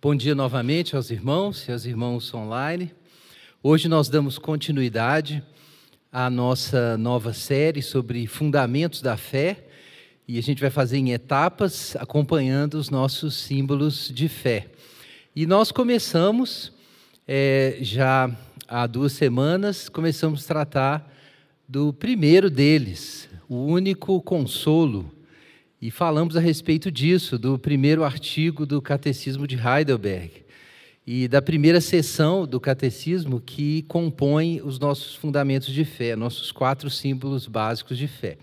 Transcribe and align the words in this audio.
Bom 0.00 0.14
dia 0.14 0.32
novamente 0.32 0.94
aos 0.94 1.10
irmãos 1.10 1.66
e 1.66 1.72
aos 1.72 1.84
irmãos 1.84 2.32
online. 2.32 2.94
Hoje 3.60 3.88
nós 3.88 4.08
damos 4.08 4.38
continuidade 4.38 5.42
à 6.12 6.30
nossa 6.30 6.96
nova 6.96 7.32
série 7.32 7.82
sobre 7.82 8.24
fundamentos 8.28 9.02
da 9.02 9.16
fé 9.16 9.66
e 10.28 10.38
a 10.38 10.40
gente 10.40 10.60
vai 10.60 10.70
fazer 10.70 10.98
em 10.98 11.10
etapas, 11.10 11.96
acompanhando 11.96 12.74
os 12.74 12.90
nossos 12.90 13.34
símbolos 13.34 14.08
de 14.14 14.28
fé. 14.28 14.68
E 15.34 15.46
nós 15.46 15.72
começamos 15.72 16.72
é, 17.26 17.78
já 17.80 18.30
há 18.68 18.86
duas 18.86 19.14
semanas, 19.14 19.88
começamos 19.88 20.44
a 20.44 20.46
tratar 20.46 21.12
do 21.68 21.92
primeiro 21.92 22.48
deles, 22.48 23.28
o 23.48 23.64
único 23.64 24.22
consolo 24.22 25.17
e 25.80 25.92
falamos 25.92 26.36
a 26.36 26.40
respeito 26.40 26.90
disso, 26.90 27.38
do 27.38 27.56
primeiro 27.56 28.02
artigo 28.02 28.66
do 28.66 28.82
Catecismo 28.82 29.46
de 29.46 29.56
Heidelberg 29.56 30.44
e 31.06 31.28
da 31.28 31.40
primeira 31.40 31.80
sessão 31.80 32.44
do 32.44 32.58
Catecismo 32.58 33.40
que 33.40 33.82
compõe 33.82 34.60
os 34.60 34.78
nossos 34.80 35.14
fundamentos 35.14 35.68
de 35.68 35.84
fé, 35.84 36.16
nossos 36.16 36.50
quatro 36.50 36.90
símbolos 36.90 37.46
básicos 37.46 37.96
de 37.96 38.08
fé. 38.08 38.36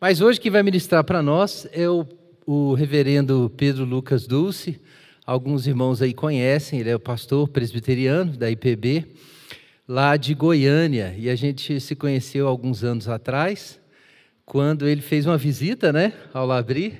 Mas 0.00 0.20
hoje 0.20 0.40
quem 0.40 0.52
vai 0.52 0.62
ministrar 0.62 1.02
para 1.02 1.20
nós 1.20 1.66
é 1.72 1.88
o, 1.88 2.06
o 2.46 2.74
reverendo 2.74 3.52
Pedro 3.56 3.84
Lucas 3.84 4.26
Dulce. 4.26 4.80
Alguns 5.26 5.66
irmãos 5.66 6.00
aí 6.00 6.14
conhecem, 6.14 6.78
ele 6.78 6.90
é 6.90 6.96
o 6.96 7.00
pastor 7.00 7.48
presbiteriano 7.48 8.36
da 8.36 8.48
IPB, 8.48 9.06
lá 9.86 10.16
de 10.16 10.32
Goiânia, 10.32 11.14
e 11.18 11.28
a 11.28 11.34
gente 11.34 11.80
se 11.80 11.96
conheceu 11.96 12.46
alguns 12.46 12.84
anos 12.84 13.08
atrás 13.08 13.81
quando 14.52 14.86
ele 14.86 15.00
fez 15.00 15.24
uma 15.24 15.38
visita 15.38 15.94
né, 15.94 16.12
ao 16.30 16.44
Labri, 16.46 16.92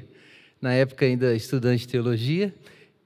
na 0.58 0.72
época 0.72 1.04
ainda 1.04 1.36
estudante 1.36 1.80
de 1.80 1.88
teologia, 1.88 2.50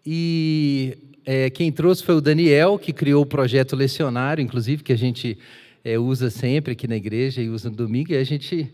e 0.07 0.97
é, 1.25 1.51
quem 1.51 1.73
trouxe 1.73 2.05
foi 2.05 2.15
o 2.15 2.21
Daniel, 2.21 2.79
que 2.79 2.93
criou 2.93 3.25
o 3.25 3.27
projeto 3.27 3.75
lecionário, 3.75 4.41
inclusive, 4.41 4.85
que 4.85 4.93
a 4.93 4.97
gente 4.97 5.37
é, 5.85 5.99
usa 5.99 6.31
sempre 6.31 6.75
aqui 6.75 6.87
na 6.87 6.95
igreja 6.95 7.43
e 7.43 7.49
usa 7.49 7.71
no 7.71 7.75
domingo, 7.75 8.13
e 8.13 8.17
a 8.17 8.23
gente 8.23 8.73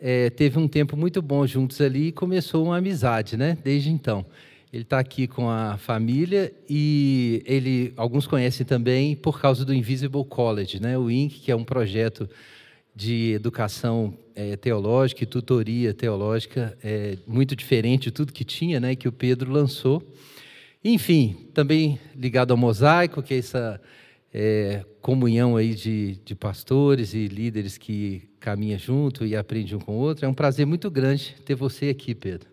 é, 0.00 0.30
teve 0.30 0.58
um 0.58 0.66
tempo 0.66 0.96
muito 0.96 1.20
bom 1.20 1.46
juntos 1.46 1.82
ali 1.82 2.06
e 2.06 2.12
começou 2.12 2.64
uma 2.64 2.78
amizade, 2.78 3.36
né, 3.36 3.58
desde 3.62 3.90
então. 3.90 4.24
Ele 4.72 4.84
está 4.84 4.98
aqui 4.98 5.26
com 5.26 5.50
a 5.50 5.76
família 5.76 6.50
e 6.66 7.42
ele, 7.44 7.92
alguns 7.94 8.26
conhecem 8.26 8.64
também 8.64 9.14
por 9.14 9.38
causa 9.38 9.66
do 9.66 9.74
Invisible 9.74 10.24
College, 10.24 10.80
né, 10.80 10.96
o 10.96 11.10
INC, 11.10 11.40
que 11.40 11.52
é 11.52 11.54
um 11.54 11.64
projeto 11.64 12.26
de 13.00 13.32
educação 13.32 14.12
é, 14.34 14.56
teológica 14.56 15.24
e 15.24 15.26
tutoria 15.26 15.94
teológica 15.94 16.76
é, 16.84 17.16
muito 17.26 17.56
diferente 17.56 18.04
de 18.04 18.10
tudo 18.10 18.30
que 18.30 18.44
tinha, 18.44 18.78
né, 18.78 18.94
que 18.94 19.08
o 19.08 19.12
Pedro 19.12 19.50
lançou. 19.50 20.06
Enfim, 20.84 21.48
também 21.54 21.98
ligado 22.14 22.50
ao 22.50 22.58
mosaico, 22.58 23.22
que 23.22 23.32
é 23.32 23.38
essa 23.38 23.80
é, 24.34 24.84
comunhão 25.00 25.56
aí 25.56 25.74
de, 25.74 26.18
de 26.22 26.34
pastores 26.34 27.14
e 27.14 27.26
líderes 27.26 27.78
que 27.78 28.28
caminham 28.38 28.78
junto 28.78 29.24
e 29.24 29.34
aprendem 29.34 29.76
um 29.76 29.80
com 29.80 29.92
o 29.92 29.98
outro. 29.98 30.26
É 30.26 30.28
um 30.28 30.34
prazer 30.34 30.66
muito 30.66 30.90
grande 30.90 31.36
ter 31.46 31.54
você 31.54 31.88
aqui, 31.88 32.14
Pedro. 32.14 32.50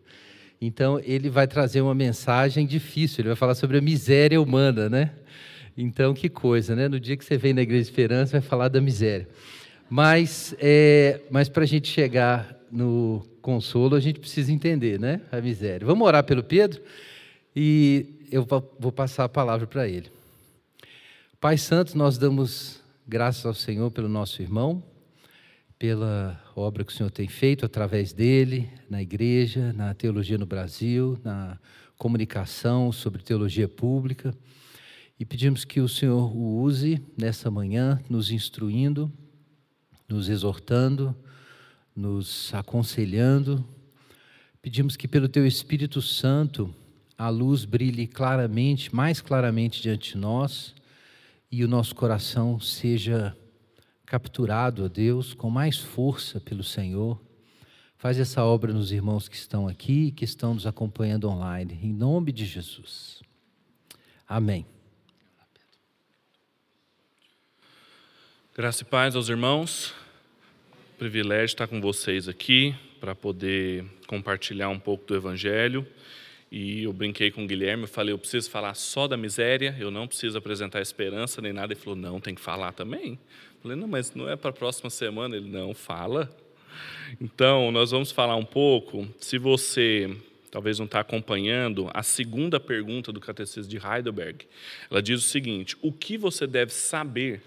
Então, 0.62 0.98
ele 1.04 1.30
vai 1.30 1.46
trazer 1.46 1.82
uma 1.82 1.94
mensagem 1.94 2.66
difícil, 2.66 3.22
ele 3.22 3.30
vai 3.30 3.36
falar 3.36 3.54
sobre 3.54 3.80
a 3.80 3.82
miséria 3.82 4.42
humana, 4.42 4.88
né? 4.90 5.12
Então, 5.78 6.14
que 6.14 6.30
coisa, 6.30 6.74
né? 6.74 6.88
No 6.88 7.00
dia 7.02 7.18
que 7.18 7.26
você 7.26 7.38
vem 7.38 7.54
na 7.54 7.62
Igreja 7.62 7.84
de 7.84 7.90
Esperança, 7.90 8.32
vai 8.32 8.42
falar 8.42 8.70
da 8.70 8.80
miséria. 8.80 9.28
Mas, 9.90 10.54
é, 10.60 11.22
mas 11.32 11.48
para 11.48 11.64
a 11.64 11.68
gente 11.68 11.88
chegar 11.88 12.58
no 12.70 13.26
consolo, 13.42 13.96
a 13.96 14.00
gente 14.00 14.20
precisa 14.20 14.52
entender 14.52 15.00
né, 15.00 15.22
a 15.32 15.40
miséria. 15.40 15.88
Vamos 15.88 16.06
orar 16.06 16.24
pelo 16.26 16.44
Pedro 16.44 16.82
e 17.56 18.28
eu 18.30 18.46
vou 18.80 18.92
passar 18.92 19.24
a 19.24 19.30
palavra 19.30 19.66
para 19.66 19.88
ele. 19.88 20.12
Pai 21.40 21.58
Santo, 21.58 21.98
nós 21.98 22.18
damos 22.18 22.82
graças 23.08 23.46
ao 23.46 23.54
Senhor 23.54 23.90
pelo 23.90 24.10
nosso 24.10 24.42
irmão, 24.42 24.84
pela 25.80 26.42
obra 26.56 26.84
que 26.84 26.92
o 26.92 26.96
Senhor 26.96 27.10
tem 27.10 27.30
feito 27.30 27.66
através 27.66 28.12
dele, 28.12 28.70
na 28.90 29.02
igreja, 29.02 29.72
na 29.72 29.94
teologia 29.94 30.38
no 30.38 30.46
Brasil, 30.46 31.18
na 31.24 31.58
comunicação 31.98 32.92
sobre 32.92 33.24
teologia 33.24 33.70
pública. 33.70 34.36
E 35.18 35.24
pedimos 35.24 35.64
que 35.64 35.80
o 35.80 35.88
Senhor 35.88 36.36
o 36.36 36.60
use 36.62 37.02
nessa 37.18 37.50
manhã, 37.50 38.02
nos 38.10 38.30
instruindo 38.30 39.10
nos 40.08 40.30
exortando, 40.30 41.16
nos 41.96 42.54
aconselhando. 42.54 43.66
Pedimos 44.62 44.96
que, 44.96 45.08
pelo 45.08 45.28
Teu 45.28 45.46
Espírito 45.46 46.02
Santo, 46.02 46.74
a 47.18 47.30
luz 47.30 47.66
brilhe 47.66 48.08
claramente, 48.08 48.94
mais 48.94 49.20
claramente 49.20 49.82
diante 49.82 50.14
de 50.14 50.18
nós 50.18 50.76
e 51.52 51.64
o 51.64 51.68
nosso 51.68 51.96
coração 51.96 52.60
seja 52.60 53.36
capturado 54.06 54.86
a 54.86 54.88
Deus 54.88 55.34
com 55.34 55.50
mais 55.50 55.78
força 55.78 56.40
pelo 56.40 56.64
Senhor. 56.64 57.20
Faz 57.98 58.20
essa 58.20 58.44
obra 58.44 58.72
nos 58.72 58.92
irmãos 58.92 59.28
que 59.28 59.36
estão 59.36 59.68
aqui 59.68 60.12
que 60.12 60.24
estão 60.24 60.54
nos 60.54 60.68
acompanhando 60.68 61.28
online, 61.28 61.80
em 61.82 61.92
nome 61.92 62.32
de 62.32 62.46
Jesus. 62.46 63.22
Amém. 64.28 64.77
Graça 68.58 68.82
e 68.82 68.86
paz 68.86 69.16
aos 69.16 69.30
irmãos. 69.30 69.94
Privilégio 70.98 71.46
estar 71.46 71.68
com 71.68 71.80
vocês 71.80 72.28
aqui 72.28 72.74
para 73.00 73.14
poder 73.14 73.86
compartilhar 74.08 74.70
um 74.70 74.80
pouco 74.80 75.06
do 75.06 75.16
Evangelho. 75.16 75.86
E 76.52 76.82
eu 76.82 76.92
brinquei 76.92 77.30
com 77.30 77.44
o 77.44 77.48
Guilherme, 77.48 77.84
eu 77.84 77.88
falei, 77.88 78.16
eu 78.16 78.18
preciso 78.18 78.50
falar 78.50 78.74
só 78.74 79.08
da 79.08 79.16
miséria, 79.16 79.76
eu 79.80 79.92
não 79.92 80.08
preciso 80.08 80.40
apresentar 80.40 80.82
esperança 80.82 81.40
nem 81.40 81.54
nada. 81.54 81.72
Ele 81.74 81.80
falou, 81.80 81.96
não, 81.96 82.20
tem 82.20 82.34
que 82.34 82.42
falar 82.42 82.72
também. 82.72 83.12
Eu 83.12 83.62
falei, 83.62 83.78
não, 83.78 83.88
mas 83.88 84.16
não 84.16 84.28
é 84.28 84.36
para 84.36 84.50
a 84.50 84.54
próxima 84.54 84.90
semana. 84.90 85.36
Ele, 85.36 85.48
não, 85.48 85.76
fala. 85.76 86.28
Então, 87.22 87.72
nós 87.72 87.92
vamos 87.92 88.12
falar 88.12 88.38
um 88.38 88.46
pouco, 88.46 89.08
se 89.20 89.38
você 89.38 90.10
talvez 90.50 90.80
não 90.80 90.88
está 90.88 91.02
acompanhando, 91.02 91.92
a 91.94 92.02
segunda 92.02 92.60
pergunta 92.60 93.12
do 93.12 93.20
Catecismo 93.20 93.70
de 93.70 93.78
Heidelberg, 93.78 94.48
ela 94.90 95.00
diz 95.00 95.20
o 95.24 95.28
seguinte, 95.28 95.78
o 95.80 95.92
que 95.92 96.18
você 96.18 96.48
deve 96.48 96.74
saber 96.74 97.44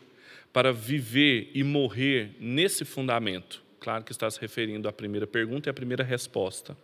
para 0.53 0.73
viver 0.73 1.51
e 1.55 1.63
morrer 1.63 2.31
nesse 2.41 2.85
fundamento? 2.85 3.63
Claro 3.79 4.05
que 4.05 4.13
está 4.13 4.31
se 4.31 4.41
referindo 4.41 4.89
à 4.89 4.93
primeira 4.93 5.27
pergunta 5.27 5.69
e 5.69 5.71
à 5.71 5.75
primeira 5.75 6.05
resposta. 6.05 6.77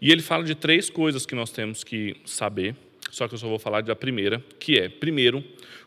E 0.00 0.10
ele 0.10 0.22
fala 0.22 0.44
de 0.44 0.54
três 0.54 0.88
coisas 0.88 1.26
que 1.26 1.34
nós 1.34 1.50
temos 1.50 1.84
que 1.84 2.16
saber, 2.24 2.74
só 3.10 3.28
que 3.28 3.34
eu 3.34 3.38
só 3.38 3.48
vou 3.48 3.58
falar 3.58 3.82
da 3.82 3.94
primeira, 3.94 4.42
que 4.58 4.78
é, 4.78 4.88
primeiro, 4.88 5.44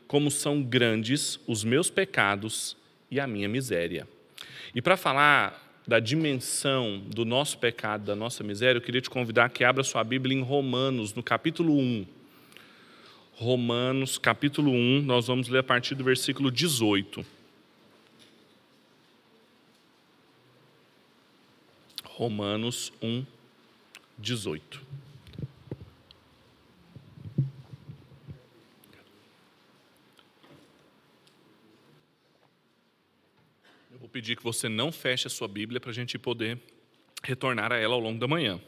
como 0.07 0.31
são 0.31 0.61
grandes 0.61 1.39
os 1.47 1.63
meus 1.63 1.89
pecados 1.89 2.77
e 3.09 3.19
a 3.19 3.27
minha 3.27 3.49
miséria. 3.49 4.07
E 4.73 4.81
para 4.81 4.95
falar 4.95 5.81
da 5.87 5.99
dimensão 5.99 7.01
do 7.07 7.23
nosso 7.23 7.57
pecado, 7.57 8.05
da 8.05 8.15
nossa 8.15 8.43
miséria, 8.43 8.77
eu 8.77 8.81
queria 8.81 9.01
te 9.01 9.09
convidar 9.09 9.49
que 9.49 9.63
abra 9.63 9.83
sua 9.83 10.03
Bíblia 10.03 10.37
em 10.37 10.41
Romanos, 10.41 11.13
no 11.13 11.23
capítulo 11.23 11.77
1. 11.77 12.05
Romanos, 13.39 14.17
capítulo 14.17 14.71
1, 14.71 15.03
nós 15.03 15.27
vamos 15.27 15.47
ler 15.47 15.59
a 15.59 15.63
partir 15.63 15.93
do 15.93 16.03
versículo 16.03 16.49
18. 16.49 17.23
Romanos 22.03 22.91
1, 22.99 23.23
18. 24.17 24.81
Eu 33.91 33.99
vou 33.99 34.09
pedir 34.09 34.35
que 34.35 34.43
você 34.43 34.67
não 34.67 34.91
feche 34.91 35.27
a 35.27 35.29
sua 35.29 35.47
Bíblia 35.47 35.79
para 35.79 35.91
a 35.91 35.93
gente 35.93 36.17
poder 36.17 36.59
retornar 37.21 37.71
a 37.71 37.77
ela 37.77 37.93
ao 37.93 37.99
longo 37.99 38.19
da 38.19 38.27
manhã. 38.27 38.59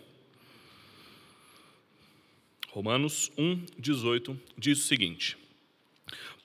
Romanos 2.72 3.32
1, 3.36 3.66
18 3.80 4.40
diz 4.56 4.80
o 4.80 4.88
seguinte: 4.88 5.36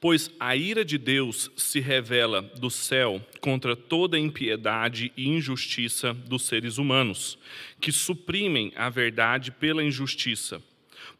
Pois 0.01 0.31
a 0.41 0.57
ira 0.57 0.83
de 0.83 0.97
Deus 0.97 1.51
se 1.55 1.81
revela 1.81 2.41
do 2.41 2.71
céu 2.71 3.21
contra 3.41 3.77
toda 3.77 4.19
impiedade 4.19 5.13
e 5.17 5.29
injustiça 5.29 6.15
dos 6.15 6.43
seres 6.43 6.79
humanos, 6.79 7.39
que 7.79 7.93
suprimem 7.93 8.73
a 8.75 8.89
verdade 8.89 9.51
pela 9.51 9.85
injustiça. 9.85 10.63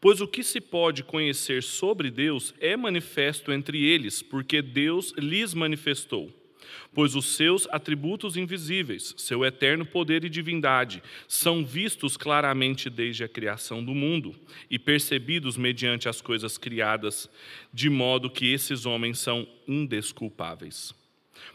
Pois 0.01 0.21
o 0.21 0.27
que 0.27 0.43
se 0.43 0.59
pode 0.59 1.03
conhecer 1.03 1.61
sobre 1.61 2.09
Deus 2.09 2.53
é 2.59 2.75
manifesto 2.75 3.51
entre 3.51 3.83
eles, 3.83 4.23
porque 4.23 4.61
Deus 4.61 5.13
lhes 5.17 5.53
manifestou 5.53 6.33
pois 6.93 7.15
os 7.15 7.35
seus 7.35 7.67
atributos 7.71 8.37
invisíveis, 8.37 9.13
seu 9.17 9.43
eterno 9.45 9.85
poder 9.85 10.23
e 10.23 10.29
divindade, 10.29 11.01
são 11.27 11.65
vistos 11.65 12.17
claramente 12.17 12.89
desde 12.89 13.23
a 13.23 13.29
criação 13.29 13.83
do 13.83 13.93
mundo 13.93 14.35
e 14.69 14.77
percebidos 14.79 15.57
mediante 15.57 16.07
as 16.07 16.21
coisas 16.21 16.57
criadas, 16.57 17.29
de 17.73 17.89
modo 17.89 18.29
que 18.29 18.51
esses 18.51 18.85
homens 18.85 19.19
são 19.19 19.47
indesculpáveis. 19.67 20.93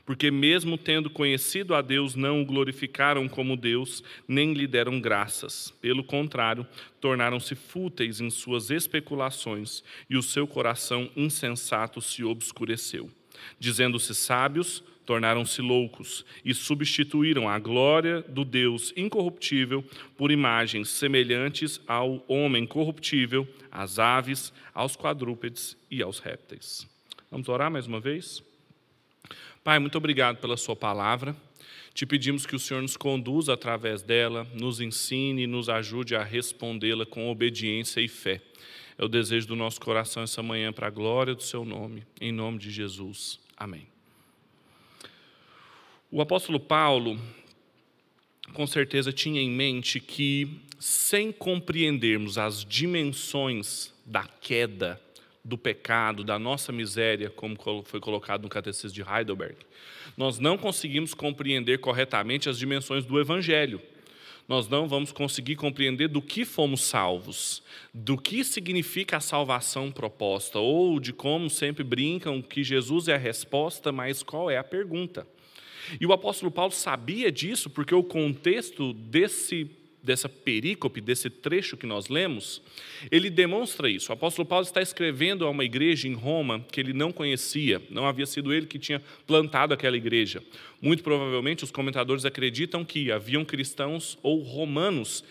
Porque, 0.04 0.30
mesmo 0.30 0.76
tendo 0.76 1.10
conhecido 1.10 1.74
a 1.74 1.82
Deus, 1.82 2.14
não 2.14 2.42
o 2.42 2.44
glorificaram 2.44 3.28
como 3.28 3.56
Deus, 3.56 4.02
nem 4.26 4.52
lhe 4.52 4.66
deram 4.66 5.00
graças. 5.00 5.72
Pelo 5.80 6.04
contrário, 6.04 6.66
tornaram-se 7.00 7.54
fúteis 7.54 8.20
em 8.20 8.30
suas 8.30 8.70
especulações, 8.70 9.82
e 10.08 10.16
o 10.16 10.22
seu 10.22 10.46
coração 10.46 11.10
insensato 11.16 12.00
se 12.00 12.24
obscureceu. 12.24 13.10
Dizendo-se 13.58 14.14
sábios, 14.14 14.82
tornaram-se 15.10 15.60
loucos 15.60 16.24
e 16.44 16.54
substituíram 16.54 17.48
a 17.48 17.58
glória 17.58 18.22
do 18.22 18.44
Deus 18.44 18.92
incorruptível 18.96 19.84
por 20.16 20.30
imagens 20.30 20.88
semelhantes 20.88 21.80
ao 21.84 22.24
homem 22.28 22.64
corruptível, 22.64 23.44
às 23.72 23.98
aves, 23.98 24.52
aos 24.72 24.94
quadrúpedes 24.94 25.76
e 25.90 26.00
aos 26.00 26.20
répteis. 26.20 26.88
Vamos 27.28 27.48
orar 27.48 27.72
mais 27.72 27.88
uma 27.88 27.98
vez? 27.98 28.40
Pai, 29.64 29.80
muito 29.80 29.98
obrigado 29.98 30.36
pela 30.36 30.56
Sua 30.56 30.76
palavra. 30.76 31.34
Te 31.92 32.06
pedimos 32.06 32.46
que 32.46 32.54
o 32.54 32.60
Senhor 32.60 32.80
nos 32.80 32.96
conduza 32.96 33.52
através 33.52 34.02
dela, 34.02 34.46
nos 34.54 34.80
ensine 34.80 35.42
e 35.42 35.46
nos 35.48 35.68
ajude 35.68 36.14
a 36.14 36.22
respondê-la 36.22 37.04
com 37.04 37.28
obediência 37.28 38.00
e 38.00 38.06
fé. 38.06 38.40
É 38.96 39.04
o 39.04 39.08
desejo 39.08 39.48
do 39.48 39.56
nosso 39.56 39.80
coração 39.80 40.22
essa 40.22 40.40
manhã 40.40 40.72
para 40.72 40.86
a 40.86 40.90
glória 40.90 41.34
do 41.34 41.42
Seu 41.42 41.64
nome. 41.64 42.04
Em 42.20 42.30
nome 42.30 42.58
de 42.58 42.70
Jesus. 42.70 43.40
Amém. 43.56 43.89
O 46.12 46.20
apóstolo 46.20 46.58
Paulo, 46.58 47.16
com 48.52 48.66
certeza, 48.66 49.12
tinha 49.12 49.40
em 49.40 49.48
mente 49.48 50.00
que, 50.00 50.60
sem 50.76 51.30
compreendermos 51.30 52.36
as 52.36 52.64
dimensões 52.64 53.94
da 54.04 54.24
queda, 54.24 55.00
do 55.44 55.56
pecado, 55.56 56.24
da 56.24 56.36
nossa 56.36 56.72
miséria, 56.72 57.30
como 57.30 57.56
foi 57.84 58.00
colocado 58.00 58.42
no 58.42 58.48
Catecismo 58.48 58.90
de 58.90 59.02
Heidelberg, 59.08 59.54
nós 60.16 60.40
não 60.40 60.58
conseguimos 60.58 61.14
compreender 61.14 61.78
corretamente 61.78 62.48
as 62.48 62.58
dimensões 62.58 63.04
do 63.04 63.20
Evangelho. 63.20 63.80
Nós 64.48 64.66
não 64.66 64.88
vamos 64.88 65.12
conseguir 65.12 65.54
compreender 65.54 66.08
do 66.08 66.20
que 66.20 66.44
fomos 66.44 66.80
salvos, 66.80 67.62
do 67.94 68.18
que 68.18 68.42
significa 68.42 69.18
a 69.18 69.20
salvação 69.20 69.92
proposta, 69.92 70.58
ou 70.58 70.98
de 70.98 71.12
como 71.12 71.48
sempre 71.48 71.84
brincam 71.84 72.42
que 72.42 72.64
Jesus 72.64 73.06
é 73.06 73.14
a 73.14 73.16
resposta, 73.16 73.92
mas 73.92 74.24
qual 74.24 74.50
é 74.50 74.58
a 74.58 74.64
pergunta. 74.64 75.24
E 75.98 76.06
o 76.06 76.12
apóstolo 76.12 76.50
Paulo 76.50 76.72
sabia 76.72 77.32
disso 77.32 77.70
porque 77.70 77.94
o 77.94 78.02
contexto 78.02 78.92
desse 78.92 79.70
dessa 80.02 80.28
perícope, 80.28 81.00
desse 81.00 81.28
trecho 81.28 81.76
que 81.76 81.86
nós 81.86 82.08
lemos, 82.08 82.62
ele 83.10 83.28
demonstra 83.28 83.88
isso. 83.88 84.10
O 84.10 84.14
apóstolo 84.14 84.46
Paulo 84.46 84.64
está 84.64 84.80
escrevendo 84.80 85.44
a 85.44 85.50
uma 85.50 85.64
igreja 85.64 86.08
em 86.08 86.14
Roma 86.14 86.64
que 86.72 86.80
ele 86.80 86.92
não 86.92 87.12
conhecia, 87.12 87.82
não 87.90 88.06
havia 88.06 88.26
sido 88.26 88.52
ele 88.52 88.66
que 88.66 88.78
tinha 88.78 89.02
plantado 89.26 89.74
aquela 89.74 89.96
igreja. 89.96 90.42
Muito 90.80 91.02
provavelmente 91.02 91.64
os 91.64 91.70
comentadores 91.70 92.24
acreditam 92.24 92.84
que 92.84 93.12
haviam 93.12 93.44
cristãos 93.44 94.18
ou 94.22 94.40
romanos 94.40 95.22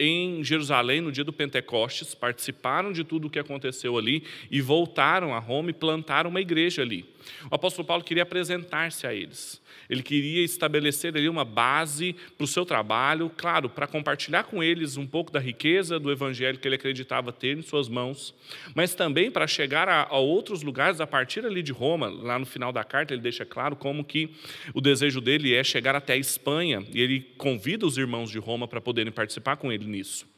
em 0.00 0.42
Jerusalém 0.42 1.00
no 1.00 1.12
dia 1.12 1.22
do 1.22 1.32
Pentecostes, 1.32 2.12
participaram 2.12 2.92
de 2.92 3.04
tudo 3.04 3.28
o 3.28 3.30
que 3.30 3.38
aconteceu 3.38 3.96
ali 3.96 4.24
e 4.50 4.60
voltaram 4.60 5.32
a 5.32 5.38
Roma 5.38 5.70
e 5.70 5.72
plantaram 5.72 6.28
uma 6.28 6.40
igreja 6.40 6.82
ali. 6.82 7.04
O 7.50 7.54
apóstolo 7.54 7.86
Paulo 7.86 8.04
queria 8.04 8.22
apresentar-se 8.22 9.06
a 9.06 9.14
eles. 9.14 9.60
Ele 9.88 10.02
queria 10.02 10.44
estabelecer 10.44 11.16
ali 11.16 11.28
uma 11.28 11.44
base 11.44 12.14
para 12.36 12.44
o 12.44 12.46
seu 12.46 12.64
trabalho, 12.64 13.30
claro, 13.36 13.68
para 13.68 13.86
compartilhar 13.86 14.44
com 14.44 14.62
eles 14.62 14.96
um 14.96 15.06
pouco 15.06 15.32
da 15.32 15.40
riqueza 15.40 15.98
do 15.98 16.10
evangelho 16.10 16.58
que 16.58 16.68
ele 16.68 16.76
acreditava 16.76 17.32
ter 17.32 17.58
em 17.58 17.62
suas 17.62 17.88
mãos, 17.88 18.34
mas 18.74 18.94
também 18.94 19.30
para 19.30 19.46
chegar 19.46 19.88
a, 19.88 20.02
a 20.04 20.18
outros 20.18 20.62
lugares 20.62 21.00
a 21.00 21.06
partir 21.06 21.44
ali 21.44 21.62
de 21.62 21.72
Roma. 21.72 22.08
Lá 22.08 22.38
no 22.38 22.46
final 22.46 22.72
da 22.72 22.84
carta 22.84 23.12
ele 23.12 23.22
deixa 23.22 23.44
claro 23.44 23.74
como 23.76 24.04
que 24.04 24.30
o 24.74 24.80
desejo 24.80 25.20
dele 25.20 25.54
é 25.54 25.64
chegar 25.64 25.94
até 25.94 26.14
a 26.14 26.16
Espanha 26.16 26.84
e 26.92 27.00
ele 27.00 27.20
convida 27.36 27.86
os 27.86 27.98
irmãos 27.98 28.30
de 28.30 28.38
Roma 28.38 28.68
para 28.68 28.80
poderem 28.80 29.12
participar 29.12 29.56
com 29.56 29.72
ele 29.72 29.86
nisso. 29.86 30.28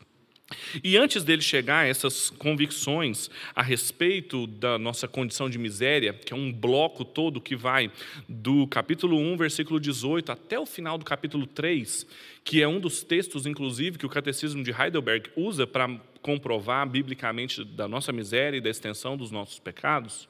E 0.82 0.96
antes 0.96 1.24
dele 1.24 1.42
chegar 1.42 1.80
a 1.80 1.86
essas 1.86 2.30
convicções 2.30 3.30
a 3.54 3.62
respeito 3.62 4.46
da 4.46 4.78
nossa 4.78 5.06
condição 5.06 5.48
de 5.48 5.58
miséria, 5.58 6.12
que 6.12 6.32
é 6.32 6.36
um 6.36 6.52
bloco 6.52 7.04
todo 7.04 7.40
que 7.40 7.56
vai 7.56 7.90
do 8.28 8.66
capítulo 8.66 9.18
1, 9.18 9.36
versículo 9.36 9.80
18, 9.80 10.32
até 10.32 10.58
o 10.58 10.66
final 10.66 10.98
do 10.98 11.04
capítulo 11.04 11.46
3, 11.46 12.06
que 12.44 12.62
é 12.62 12.68
um 12.68 12.80
dos 12.80 13.02
textos, 13.02 13.46
inclusive, 13.46 13.98
que 13.98 14.06
o 14.06 14.08
Catecismo 14.08 14.62
de 14.62 14.70
Heidelberg 14.70 15.30
usa 15.36 15.66
para 15.66 15.88
comprovar 16.20 16.88
biblicamente 16.88 17.64
da 17.64 17.88
nossa 17.88 18.12
miséria 18.12 18.56
e 18.56 18.60
da 18.60 18.70
extensão 18.70 19.16
dos 19.16 19.30
nossos 19.30 19.58
pecados, 19.58 20.28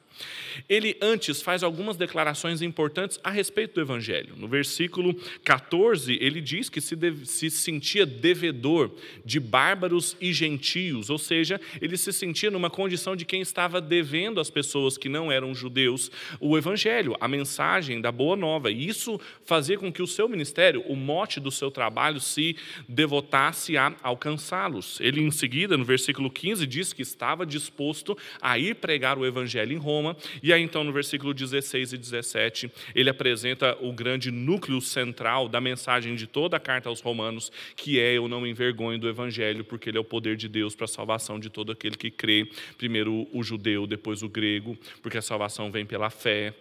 ele 0.67 0.97
antes 1.01 1.41
faz 1.41 1.63
algumas 1.63 1.97
declarações 1.97 2.61
importantes 2.61 3.19
a 3.23 3.29
respeito 3.29 3.75
do 3.75 3.81
Evangelho. 3.81 4.35
No 4.37 4.47
versículo 4.47 5.13
14, 5.43 6.17
ele 6.21 6.41
diz 6.41 6.69
que 6.69 6.81
se, 6.81 6.95
deve, 6.95 7.25
se 7.25 7.49
sentia 7.49 8.05
devedor 8.05 8.91
de 9.25 9.39
bárbaros 9.39 10.15
e 10.19 10.31
gentios, 10.33 11.09
ou 11.09 11.17
seja, 11.17 11.59
ele 11.81 11.97
se 11.97 12.11
sentia 12.11 12.51
numa 12.51 12.69
condição 12.69 13.15
de 13.15 13.25
quem 13.25 13.41
estava 13.41 13.81
devendo 13.81 14.39
às 14.39 14.49
pessoas 14.49 14.97
que 14.97 15.09
não 15.09 15.31
eram 15.31 15.53
judeus 15.53 16.11
o 16.39 16.57
Evangelho, 16.57 17.15
a 17.19 17.27
mensagem 17.27 18.01
da 18.01 18.11
Boa 18.11 18.35
Nova. 18.35 18.71
E 18.71 18.87
isso 18.87 19.19
fazia 19.45 19.77
com 19.77 19.91
que 19.91 20.01
o 20.01 20.07
seu 20.07 20.27
ministério, 20.27 20.83
o 20.87 20.95
mote 20.95 21.39
do 21.39 21.51
seu 21.51 21.71
trabalho, 21.71 22.19
se 22.19 22.55
devotasse 22.87 23.77
a 23.77 23.93
alcançá-los. 24.01 24.99
Ele, 24.99 25.21
em 25.21 25.31
seguida, 25.31 25.77
no 25.77 25.85
versículo 25.85 26.29
15, 26.29 26.65
diz 26.67 26.93
que 26.93 27.01
estava 27.01 27.45
disposto 27.45 28.17
a 28.41 28.57
ir 28.57 28.75
pregar 28.75 29.17
o 29.17 29.25
Evangelho 29.25 29.73
em 29.73 29.77
Roma 29.77 30.02
Roma. 30.03 30.17
E 30.41 30.51
aí, 30.51 30.61
então, 30.61 30.83
no 30.83 30.91
versículo 30.91 31.33
16 31.33 31.93
e 31.93 31.97
17, 31.97 32.71
ele 32.93 33.09
apresenta 33.09 33.77
o 33.81 33.93
grande 33.93 34.29
núcleo 34.29 34.81
central 34.81 35.47
da 35.47 35.61
mensagem 35.61 36.15
de 36.15 36.27
toda 36.27 36.57
a 36.57 36.59
carta 36.59 36.89
aos 36.89 36.99
Romanos, 36.99 37.51
que 37.75 37.99
é: 37.99 38.17
Eu 38.17 38.27
não 38.27 38.41
me 38.41 38.49
envergonho 38.49 38.99
do 38.99 39.07
Evangelho, 39.07 39.63
porque 39.63 39.89
ele 39.89 39.97
é 39.97 40.01
o 40.01 40.03
poder 40.03 40.35
de 40.35 40.49
Deus 40.49 40.75
para 40.75 40.85
a 40.85 40.87
salvação 40.87 41.39
de 41.39 41.49
todo 41.49 41.71
aquele 41.71 41.95
que 41.95 42.11
crê. 42.11 42.47
Primeiro 42.77 43.27
o 43.31 43.41
judeu, 43.41 43.87
depois 43.87 44.21
o 44.21 44.29
grego, 44.29 44.77
porque 45.01 45.17
a 45.17 45.21
salvação 45.21 45.71
vem 45.71 45.85
pela 45.85 46.09
fé. 46.09 46.53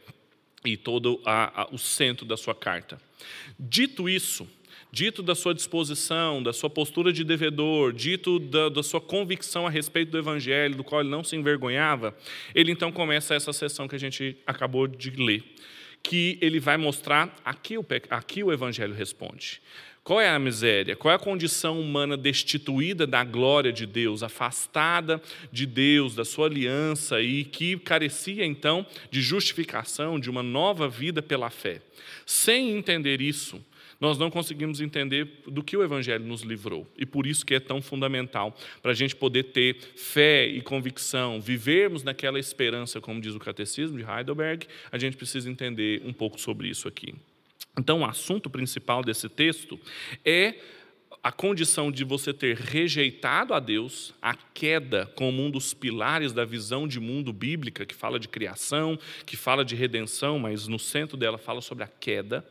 E 0.65 0.77
todo 0.77 1.21
a, 1.25 1.63
a, 1.63 1.69
o 1.73 1.79
centro 1.79 2.25
da 2.25 2.37
sua 2.37 2.55
carta. 2.55 2.97
Dito 3.59 4.09
isso, 4.09 4.49
dito 4.93 5.23
da 5.23 5.35
sua 5.35 5.55
disposição, 5.55 6.43
da 6.43 6.53
sua 6.53 6.69
postura 6.69 7.11
de 7.11 7.25
devedor, 7.25 7.95
dito 7.95 8.39
da, 8.39 8.69
da, 8.69 8.83
sua 8.83 9.01
convicção 9.01 9.67
a 9.67 9.71
respeito 9.71 10.11
do 10.13 10.19
Evangelho, 10.19 10.77
do 10.77 10.85
qual 10.85 11.01
ele 11.01 11.09
não 11.09 11.25
se 11.25 11.35
envergonhava, 11.35 12.15
ele 12.55 12.71
então 12.71 12.93
começa 12.93 13.35
essa 13.35 13.55
sessão 13.55 13.89
que 13.89 13.97
a 13.97 13.99
gente 13.99 14.37
acabou 14.47 14.87
de 14.87 15.11
ler, 15.11 15.43
que 16.03 16.39
ele 16.43 16.61
vai 16.61 16.77
mostrar 16.77 17.35
aqui 17.43 17.79
o, 17.79 17.87
aqui 18.11 18.45
o 18.45 18.53
Evangelho 18.53 18.93
responde. 18.93 19.63
Qual 20.05 20.21
é 20.21 20.29
a 20.29 20.39
miséria? 20.39 20.97
Qual 20.97 21.13
é 21.13 21.15
a 21.15 21.19
condição 21.19 21.81
humana 21.81 22.17
destituída 22.17 23.07
da 23.07 23.23
glória 23.23 23.73
de 23.73 23.87
Deus, 23.87 24.25
afastada 24.25 25.23
de 25.53 25.65
Deus, 25.65 26.17
da 26.17 26.25
sua 26.25 26.47
aliança 26.47 27.23
e 27.23 27.45
que 27.45 27.79
carecia 27.79 28.45
então 28.45 28.85
de 29.13 29.23
justificação, 29.23 30.19
de 30.19 30.29
uma 30.29 30.43
nova 30.43 30.89
vida 30.89 31.23
pela 31.23 31.51
fé? 31.51 31.81
Sem 32.27 32.71
entender 32.77 33.21
isso, 33.21 33.65
nós 34.03 34.19
não 34.19 34.33
conseguimos 34.33 34.81
entender 34.81 35.43
do 35.47 35.63
que 35.63 35.77
o 35.77 35.83
Evangelho 35.85 36.25
nos 36.25 36.41
livrou. 36.43 36.91
E 36.99 37.07
por 37.07 37.25
isso 37.25 37.47
que 37.47 37.55
é 37.55 37.61
tão 37.61 37.81
fundamental 37.81 38.53
para 38.83 38.91
a 38.91 38.95
gente 38.95 39.15
poder 39.15 39.45
ter 39.45 39.77
fé 39.95 40.45
e 40.45 40.61
convicção, 40.61 41.41
vivermos 41.41 42.03
naquela 42.03 42.37
esperança, 42.37 43.01
como 43.01 43.21
diz 43.21 43.33
o 43.33 43.39
Catecismo 43.39 43.97
de 43.97 44.05
Heidelberg, 44.05 44.67
a 44.91 44.99
gente 44.99 45.17
precisa 45.17 45.49
entender 45.49 46.03
um 46.05 46.13
pouco 46.13 46.41
sobre 46.41 46.69
isso 46.69 46.89
aqui. 46.89 47.15
Então, 47.79 48.01
o 48.01 48.05
assunto 48.05 48.51
principal 48.51 49.05
desse 49.05 49.29
texto 49.29 49.79
é 50.25 50.57
a 51.23 51.31
condição 51.31 51.93
de 51.93 52.03
você 52.03 52.35
ter 52.35 52.57
rejeitado 52.57 53.55
a 53.55 53.61
Deus, 53.61 54.13
a 54.21 54.35
queda 54.35 55.07
como 55.15 55.41
um 55.41 55.49
dos 55.49 55.75
pilares 55.75 56.33
da 56.33 56.45
visão 56.45 56.89
de 56.89 56.99
mundo 56.99 57.33
bíblica, 57.33 57.87
que 57.87 57.95
fala 57.95 58.19
de 58.19 58.27
criação, 58.27 58.99
que 59.25 59.37
fala 59.37 59.65
de 59.65 59.77
redenção, 59.77 60.41
mas 60.41 60.67
no 60.67 60.81
centro 60.81 61.17
dela 61.17 61.39
fala 61.39 61.61
sobre 61.61 61.85
a 61.85 61.87
queda 61.87 62.45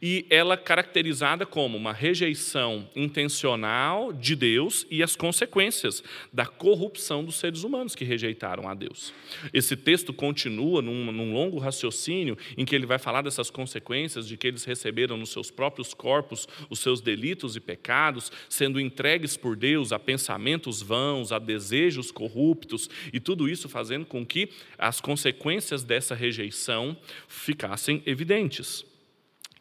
e 0.00 0.26
ela 0.30 0.56
caracterizada 0.56 1.44
como 1.46 1.76
uma 1.76 1.92
rejeição 1.92 2.88
intencional 2.94 4.12
de 4.12 4.36
Deus 4.36 4.86
e 4.90 5.02
as 5.02 5.16
consequências 5.16 6.02
da 6.32 6.46
corrupção 6.46 7.24
dos 7.24 7.36
seres 7.36 7.64
humanos 7.64 7.94
que 7.94 8.04
rejeitaram 8.04 8.68
a 8.68 8.74
Deus. 8.74 9.12
Esse 9.52 9.76
texto 9.76 10.12
continua 10.12 10.82
num, 10.82 11.10
num 11.12 11.32
longo 11.32 11.58
raciocínio 11.58 12.36
em 12.56 12.64
que 12.64 12.74
ele 12.74 12.86
vai 12.86 12.98
falar 12.98 13.22
dessas 13.22 13.50
consequências 13.50 14.26
de 14.26 14.36
que 14.36 14.46
eles 14.46 14.64
receberam 14.64 15.16
nos 15.16 15.30
seus 15.30 15.50
próprios 15.50 15.94
corpos 15.94 16.48
os 16.68 16.80
seus 16.80 17.00
delitos 17.00 17.56
e 17.56 17.60
pecados, 17.60 18.30
sendo 18.48 18.80
entregues 18.80 19.36
por 19.36 19.56
Deus 19.56 19.92
a 19.92 19.98
pensamentos 19.98 20.82
vãos, 20.82 21.32
a 21.32 21.38
desejos 21.38 22.10
corruptos, 22.10 22.88
e 23.12 23.20
tudo 23.20 23.48
isso 23.48 23.68
fazendo 23.68 24.06
com 24.06 24.24
que 24.24 24.50
as 24.78 25.00
consequências 25.00 25.82
dessa 25.82 26.14
rejeição 26.14 26.96
ficassem 27.28 28.02
evidentes. 28.06 28.91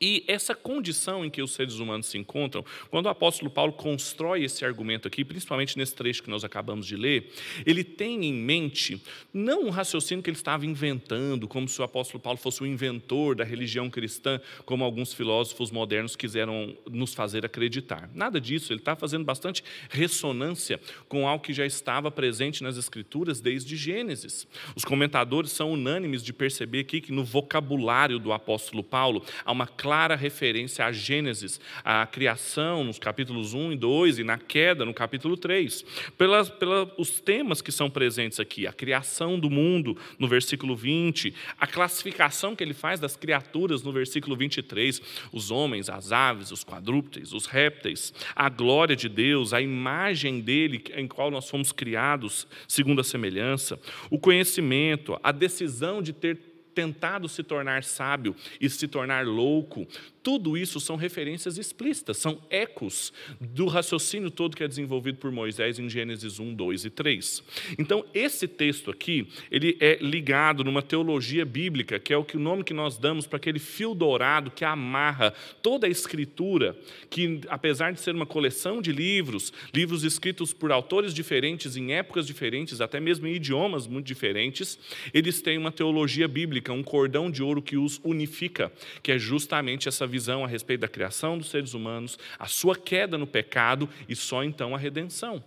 E 0.01 0.24
essa 0.27 0.55
condição 0.55 1.24
em 1.24 1.29
que 1.29 1.43
os 1.43 1.53
seres 1.53 1.75
humanos 1.75 2.08
se 2.08 2.17
encontram, 2.17 2.65
quando 2.89 3.05
o 3.05 3.10
apóstolo 3.10 3.51
Paulo 3.51 3.72
constrói 3.72 4.43
esse 4.43 4.65
argumento 4.65 5.08
aqui, 5.08 5.24
principalmente 5.24 5.77
nesse 5.77 5.93
trecho 5.93 6.24
que 6.24 6.29
nós 6.29 6.43
acabamos 6.43 6.88
de 6.88 6.96
ler, 6.96 7.31
ele 7.65 7.84
tem 7.84 8.25
em 8.25 8.34
mente 8.34 9.00
não 9.31 9.65
um 9.65 9.70
raciocínio 9.70 10.24
que 10.24 10.29
ele 10.29 10.38
estava 10.38 10.65
inventando, 10.65 11.48
como 11.48 11.67
se 11.67 11.79
o 11.79 11.84
apóstolo 11.84 12.20
Paulo 12.20 12.39
fosse 12.39 12.63
o 12.63 12.65
inventor 12.65 13.36
da 13.36 13.43
religião 13.43 13.91
cristã, 13.91 14.41
como 14.65 14.84
alguns 14.84 15.13
filósofos 15.13 15.70
modernos 15.70 16.15
quiseram 16.15 16.75
nos 16.89 17.13
fazer 17.13 17.46
acreditar. 17.46 18.10
Nada 18.15 18.41
disso, 18.41 18.74
ele 18.74 18.79
está 18.79 18.96
fazendo 18.96 19.24
bastante 19.24 19.63
ressonância 19.89 20.79
com 21.08 21.27
algo 21.27 21.43
que 21.43 21.53
já 21.53 21.65
estava 21.65 22.10
presente 22.10 22.63
nas 22.63 22.75
Escrituras 22.75 23.39
desde 23.39 23.75
Gênesis. 23.75 24.48
Os 24.75 24.84
comentadores 24.84 25.51
são 25.51 25.74
unânimes 25.74 26.24
de 26.24 26.34
perceber 26.34 26.79
aqui 26.79 27.01
que 27.01 27.12
no 27.12 27.24
vocabulário 27.24 28.17
do 28.17 28.34
apóstolo 28.34 28.84
Paulo 28.84 29.24
há 29.46 29.51
uma 29.51 29.67
clara 29.67 29.90
clara 29.91 30.15
referência 30.15 30.86
a 30.86 30.91
Gênesis, 30.93 31.60
à 31.83 32.07
criação 32.07 32.81
nos 32.81 32.98
capítulos 32.98 33.53
1 33.53 33.74
e 33.74 33.75
2 33.75 34.19
e 34.19 34.24
na 34.24 34.38
queda 34.38 34.86
no 34.86 34.93
capítulo 34.93 35.36
3. 35.36 35.83
Pelas, 36.17 36.50
pelos 36.50 37.19
temas 37.19 37.62
que 37.62 37.74
são 37.74 37.89
presentes 37.89 38.39
aqui, 38.39 38.65
a 38.65 38.71
criação 38.71 39.38
do 39.38 39.50
mundo 39.50 39.98
no 40.17 40.29
versículo 40.29 40.77
20, 40.77 41.33
a 41.60 41.67
classificação 41.67 42.55
que 42.55 42.63
ele 42.63 42.74
faz 42.74 43.01
das 43.01 43.17
criaturas 43.17 43.83
no 43.83 43.91
versículo 43.91 44.38
23, 44.38 45.01
os 45.29 45.51
homens, 45.51 45.89
as 45.89 46.13
aves, 46.13 46.51
os 46.51 46.63
quadrúpedes, 46.63 47.33
os 47.33 47.45
répteis, 47.45 48.13
a 48.33 48.48
glória 48.48 48.95
de 48.95 49.10
Deus, 49.10 49.53
a 49.53 49.60
imagem 49.60 50.39
dele 50.39 50.81
em 50.95 51.05
qual 51.05 51.29
nós 51.29 51.50
fomos 51.50 51.74
criados 51.74 52.48
segundo 52.65 53.01
a 53.01 53.03
semelhança, 53.03 53.77
o 54.10 54.17
conhecimento, 54.17 55.19
a 55.21 55.33
decisão 55.33 56.01
de 56.01 56.13
ter 56.13 56.50
tentado 56.74 57.28
se 57.28 57.44
tornar 57.44 57.84
sábio 57.84 58.36
e 58.60 58.70
se 58.70 58.88
tornar 58.88 59.25
louco, 59.25 59.88
tudo 60.24 60.58
isso 60.58 60.80
são 60.80 60.96
referências 60.96 61.58
explícitas, 61.58 62.18
são 62.18 62.42
ecos 62.50 63.12
do 63.40 63.66
raciocínio 63.66 64.30
todo 64.30 64.56
que 64.56 64.63
é 64.63 64.68
desenvolvido 64.68 65.18
por 65.18 65.32
Moisés 65.32 65.80
em 65.80 65.90
Gênesis 65.90 66.40
1, 66.40 66.54
2 66.54 66.86
e 66.86 66.90
3. 66.90 67.44
Então, 67.78 68.06
esse 68.13 68.48
texto 68.48 68.92
aqui, 68.92 69.28
ele 69.50 69.78
é 69.80 69.98
ligado 70.01 70.63
numa 70.63 70.82
teologia 70.82 71.46
bíblica, 71.46 72.00
que 72.00 72.13
é 72.13 72.18
o 72.18 72.24
que 72.24 72.38
o 72.38 72.40
nome 72.40 72.63
que 72.63 72.74
nós 72.74 72.98
damos 72.98 73.25
para 73.25 73.38
aquele 73.38 73.60
fio 73.60 73.94
dourado 73.94 74.51
que 74.51 74.63
amarra 74.63 75.34
toda 75.62 75.88
a 75.88 75.90
escritura, 75.90 76.78
que 77.10 77.42
apesar 77.48 77.92
de 77.92 78.00
ser 78.00 78.13
uma 78.13 78.25
coleção 78.25 78.82
de 78.82 78.92
livros, 78.92 79.51
livros 79.74 80.04
escritos 80.04 80.54
por 80.54 80.72
autores 80.72 81.13
diferentes 81.13 81.75
em 81.75 81.94
épocas 81.94 82.28
diferentes, 82.28 82.82
até 82.82 83.00
mesmo 83.00 83.28
em 83.28 83.34
idiomas 83.34 83.88
muito 83.88 84.06
diferentes, 84.06 84.78
eles 85.13 85.42
têm 85.42 85.58
uma 85.58 85.72
teologia 85.72 86.28
bíblica, 86.28 86.72
um 86.72 86.84
cordão 86.84 87.32
de 87.32 87.42
ouro 87.42 87.62
que 87.62 87.78
os 87.78 88.00
unifica, 88.04 88.72
que 89.01 89.12
é 89.12 89.18
justamente 89.18 89.88
essa 89.88 90.08
visão 90.12 90.44
a 90.44 90.48
respeito 90.48 90.82
da 90.82 90.88
criação 90.88 91.38
dos 91.38 91.50
seres 91.50 91.74
humanos, 91.74 92.20
a 92.38 92.46
sua 92.46 92.75
queda 92.75 93.18
no 93.18 93.25
pecado 93.25 93.89
e 94.08 94.15
só 94.15 94.44
então 94.44 94.75
a 94.75 94.77
redenção. 94.77 95.44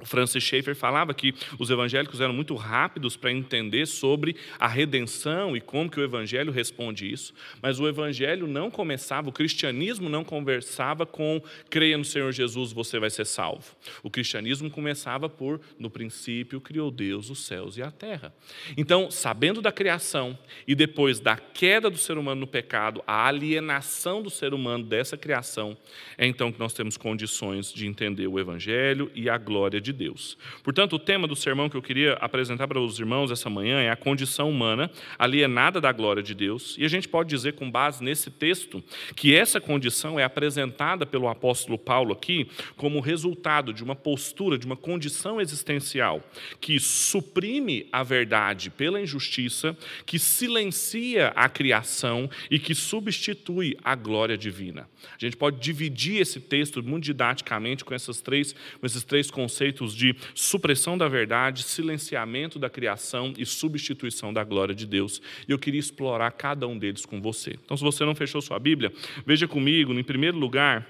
O 0.00 0.04
Francis 0.04 0.42
Schaeffer 0.42 0.74
falava 0.74 1.14
que 1.14 1.32
os 1.56 1.70
evangélicos 1.70 2.20
eram 2.20 2.34
muito 2.34 2.56
rápidos 2.56 3.16
para 3.16 3.30
entender 3.30 3.86
sobre 3.86 4.34
a 4.58 4.66
redenção 4.66 5.56
e 5.56 5.60
como 5.60 5.88
que 5.88 6.00
o 6.00 6.02
evangelho 6.02 6.50
responde 6.50 7.08
isso, 7.08 7.32
mas 7.62 7.78
o 7.78 7.86
evangelho 7.86 8.48
não 8.48 8.72
começava, 8.72 9.28
o 9.28 9.32
cristianismo 9.32 10.08
não 10.08 10.24
conversava 10.24 11.06
com 11.06 11.40
creia 11.70 11.96
no 11.96 12.04
Senhor 12.04 12.32
Jesus, 12.32 12.72
você 12.72 12.98
vai 12.98 13.08
ser 13.08 13.24
salvo. 13.24 13.76
O 14.02 14.10
cristianismo 14.10 14.68
começava 14.68 15.28
por 15.28 15.60
no 15.78 15.88
princípio 15.88 16.60
criou 16.60 16.90
Deus 16.90 17.30
os 17.30 17.44
céus 17.44 17.76
e 17.76 17.82
a 17.82 17.90
terra. 17.92 18.34
Então, 18.76 19.12
sabendo 19.12 19.62
da 19.62 19.70
criação 19.70 20.36
e 20.66 20.74
depois 20.74 21.20
da 21.20 21.36
queda 21.36 21.88
do 21.88 21.98
ser 21.98 22.18
humano 22.18 22.40
no 22.40 22.46
pecado, 22.48 23.00
a 23.06 23.28
alienação 23.28 24.22
do 24.22 24.30
ser 24.30 24.54
humano 24.54 24.82
dessa 24.82 25.16
criação, 25.16 25.76
é 26.18 26.26
então 26.26 26.50
que 26.50 26.58
nós 26.58 26.74
temos 26.74 26.96
condições 26.96 27.72
de 27.72 27.86
entender 27.86 28.26
o 28.26 28.40
evangelho 28.40 29.08
e 29.14 29.30
a 29.30 29.38
glória 29.38 29.83
de 29.84 29.92
Deus. 29.92 30.36
Portanto, 30.62 30.94
o 30.94 30.98
tema 30.98 31.28
do 31.28 31.36
sermão 31.36 31.68
que 31.68 31.76
eu 31.76 31.82
queria 31.82 32.14
apresentar 32.14 32.66
para 32.66 32.80
os 32.80 32.98
irmãos 32.98 33.30
essa 33.30 33.48
manhã 33.48 33.80
é 33.80 33.90
a 33.90 33.96
condição 33.96 34.50
humana 34.50 34.90
alienada 35.18 35.80
da 35.80 35.92
glória 35.92 36.22
de 36.22 36.34
Deus. 36.34 36.74
E 36.78 36.84
a 36.84 36.88
gente 36.88 37.06
pode 37.06 37.28
dizer, 37.28 37.52
com 37.52 37.70
base 37.70 38.02
nesse 38.02 38.30
texto, 38.30 38.82
que 39.14 39.34
essa 39.34 39.60
condição 39.60 40.18
é 40.18 40.24
apresentada 40.24 41.06
pelo 41.06 41.28
apóstolo 41.28 41.78
Paulo 41.78 42.12
aqui 42.12 42.48
como 42.76 43.00
resultado 43.00 43.72
de 43.72 43.84
uma 43.84 43.94
postura, 43.94 44.58
de 44.58 44.66
uma 44.66 44.76
condição 44.76 45.40
existencial 45.40 46.22
que 46.60 46.80
suprime 46.80 47.86
a 47.92 48.02
verdade 48.02 48.70
pela 48.70 49.00
injustiça, 49.00 49.76
que 50.06 50.18
silencia 50.18 51.28
a 51.36 51.48
criação 51.48 52.28
e 52.50 52.58
que 52.58 52.74
substitui 52.74 53.76
a 53.84 53.94
glória 53.94 54.36
divina. 54.36 54.88
A 55.12 55.18
gente 55.18 55.36
pode 55.36 55.60
dividir 55.60 56.20
esse 56.20 56.40
texto 56.40 56.82
muito 56.82 57.04
didaticamente 57.04 57.84
com, 57.84 57.94
essas 57.94 58.20
três, 58.20 58.52
com 58.52 58.86
esses 58.86 59.04
três 59.04 59.30
conceitos 59.30 59.73
conceitos 59.74 59.94
de 59.94 60.14
supressão 60.34 60.96
da 60.96 61.08
verdade, 61.08 61.64
silenciamento 61.64 62.58
da 62.58 62.70
criação 62.70 63.34
e 63.36 63.44
substituição 63.44 64.32
da 64.32 64.44
glória 64.44 64.74
de 64.74 64.86
Deus. 64.86 65.20
E 65.48 65.52
eu 65.52 65.58
queria 65.58 65.80
explorar 65.80 66.30
cada 66.32 66.66
um 66.66 66.78
deles 66.78 67.04
com 67.04 67.20
você. 67.20 67.58
Então, 67.64 67.76
se 67.76 67.82
você 67.82 68.04
não 68.04 68.14
fechou 68.14 68.40
sua 68.40 68.58
Bíblia, 68.58 68.92
veja 69.26 69.48
comigo, 69.48 69.92
em 69.92 70.04
primeiro 70.04 70.38
lugar, 70.38 70.86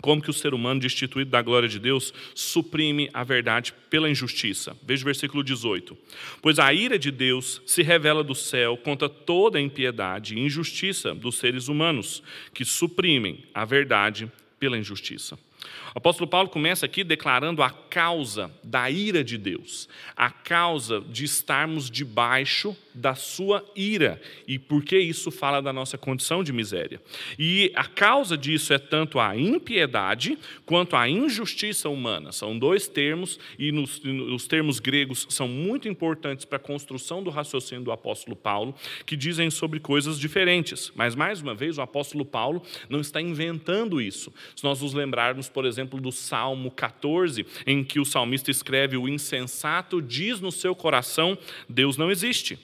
como 0.00 0.22
que 0.22 0.30
o 0.30 0.32
ser 0.32 0.54
humano, 0.54 0.80
destituído 0.80 1.30
da 1.30 1.42
glória 1.42 1.68
de 1.68 1.80
Deus, 1.80 2.14
suprime 2.34 3.08
a 3.12 3.24
verdade 3.24 3.74
pela 3.90 4.08
injustiça. 4.08 4.76
Veja 4.82 5.02
o 5.02 5.06
versículo 5.06 5.42
18. 5.42 5.96
Pois 6.40 6.58
a 6.58 6.72
ira 6.72 6.98
de 6.98 7.10
Deus 7.10 7.60
se 7.66 7.82
revela 7.82 8.22
do 8.22 8.34
céu 8.34 8.76
contra 8.76 9.08
toda 9.08 9.58
a 9.58 9.62
impiedade 9.62 10.36
e 10.36 10.40
injustiça 10.40 11.14
dos 11.14 11.38
seres 11.38 11.66
humanos, 11.66 12.22
que 12.54 12.64
suprimem 12.64 13.44
a 13.52 13.64
verdade 13.64 14.30
pela 14.60 14.78
injustiça. 14.78 15.38
O 15.98 16.00
apóstolo 16.00 16.30
Paulo 16.30 16.48
começa 16.48 16.86
aqui 16.86 17.02
declarando 17.02 17.60
a 17.60 17.70
causa 17.70 18.52
da 18.62 18.88
ira 18.88 19.24
de 19.24 19.36
Deus, 19.36 19.88
a 20.16 20.30
causa 20.30 21.00
de 21.00 21.24
estarmos 21.24 21.90
debaixo 21.90 22.76
da 22.94 23.16
sua 23.16 23.64
ira. 23.74 24.20
E 24.46 24.58
por 24.58 24.84
que 24.84 24.98
isso 24.98 25.30
fala 25.30 25.60
da 25.60 25.72
nossa 25.72 25.98
condição 25.98 26.44
de 26.44 26.52
miséria? 26.52 27.00
E 27.36 27.72
a 27.74 27.84
causa 27.84 28.36
disso 28.36 28.72
é 28.72 28.78
tanto 28.78 29.18
a 29.18 29.36
impiedade 29.36 30.38
quanto 30.64 30.94
a 30.94 31.08
injustiça 31.08 31.88
humana. 31.88 32.30
São 32.30 32.56
dois 32.56 32.86
termos, 32.86 33.38
e 33.58 33.72
nos, 33.72 34.00
os 34.04 34.46
termos 34.46 34.78
gregos 34.78 35.26
são 35.30 35.48
muito 35.48 35.88
importantes 35.88 36.44
para 36.44 36.56
a 36.56 36.60
construção 36.60 37.22
do 37.24 37.30
raciocínio 37.30 37.84
do 37.84 37.92
apóstolo 37.92 38.36
Paulo, 38.36 38.74
que 39.04 39.16
dizem 39.16 39.50
sobre 39.50 39.80
coisas 39.80 40.18
diferentes. 40.18 40.92
Mas, 40.94 41.16
mais 41.16 41.40
uma 41.40 41.54
vez, 41.54 41.76
o 41.76 41.82
apóstolo 41.82 42.24
Paulo 42.24 42.62
não 42.88 43.00
está 43.00 43.20
inventando 43.20 44.00
isso. 44.00 44.32
Se 44.54 44.62
nós 44.62 44.80
nos 44.80 44.92
lembrarmos, 44.92 45.48
por 45.48 45.64
exemplo, 45.64 45.87
do 45.96 46.12
Salmo 46.12 46.70
14, 46.70 47.46
em 47.66 47.82
que 47.82 47.98
o 47.98 48.04
salmista 48.04 48.50
escreve: 48.50 48.96
O 48.96 49.08
insensato 49.08 50.02
diz 50.02 50.40
no 50.40 50.52
seu 50.52 50.74
coração, 50.74 51.38
Deus 51.68 51.96
não 51.96 52.10
existe. 52.10 52.58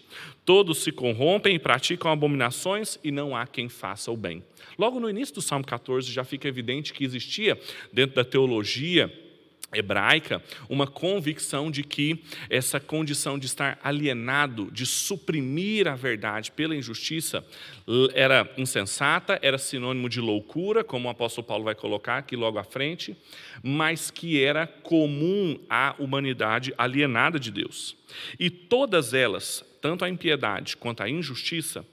Todos 0.45 0.83
se 0.83 0.93
corrompem 0.93 1.57
e 1.57 1.59
praticam 1.59 2.11
abominações 2.11 2.99
e 3.02 3.11
não 3.11 3.35
há 3.35 3.47
quem 3.47 3.69
faça 3.69 4.11
o 4.11 4.16
bem. 4.16 4.43
Logo 4.78 5.00
no 5.00 5.09
início 5.09 5.35
do 5.35 5.40
Salmo 5.40 5.64
14 5.64 6.12
já 6.12 6.25
fica 6.25 6.47
evidente 6.47 6.93
que 6.93 7.04
existia, 7.04 7.59
dentro 7.93 8.16
da 8.16 8.25
teologia, 8.25 9.11
hebraica 9.75 10.43
uma 10.69 10.87
convicção 10.87 11.71
de 11.71 11.83
que 11.83 12.23
essa 12.49 12.78
condição 12.81 13.38
de 13.38 13.47
estar 13.47 13.78
alienado, 13.83 14.71
de 14.71 14.87
suprimir 14.87 15.88
a 15.88 15.95
verdade 15.95 16.50
pela 16.52 16.75
injustiça, 16.75 17.45
era 18.14 18.50
insensata, 18.57 19.38
era 19.43 19.59
sinônimo 19.59 20.09
de 20.09 20.21
loucura, 20.21 20.83
como 20.83 21.09
o 21.09 21.11
apóstolo 21.11 21.47
Paulo 21.47 21.64
vai 21.64 21.75
colocar 21.75 22.19
aqui 22.19 22.37
logo 22.37 22.59
à 22.59 22.64
frente, 22.64 23.16
mas 23.62 24.11
que 24.11 24.43
era 24.43 24.66
comum 24.66 25.59
à 25.69 25.95
humanidade 25.99 26.73
alienada 26.78 27.38
de 27.38 27.50
Deus. 27.50 27.97
E 28.38 28.49
todas 28.50 29.12
elas, 29.12 29.64
tanto 29.81 30.04
a 30.04 30.09
impiedade 30.09 30.76
quanto 30.76 31.02
a 31.02 31.09
injustiça, 31.09 31.85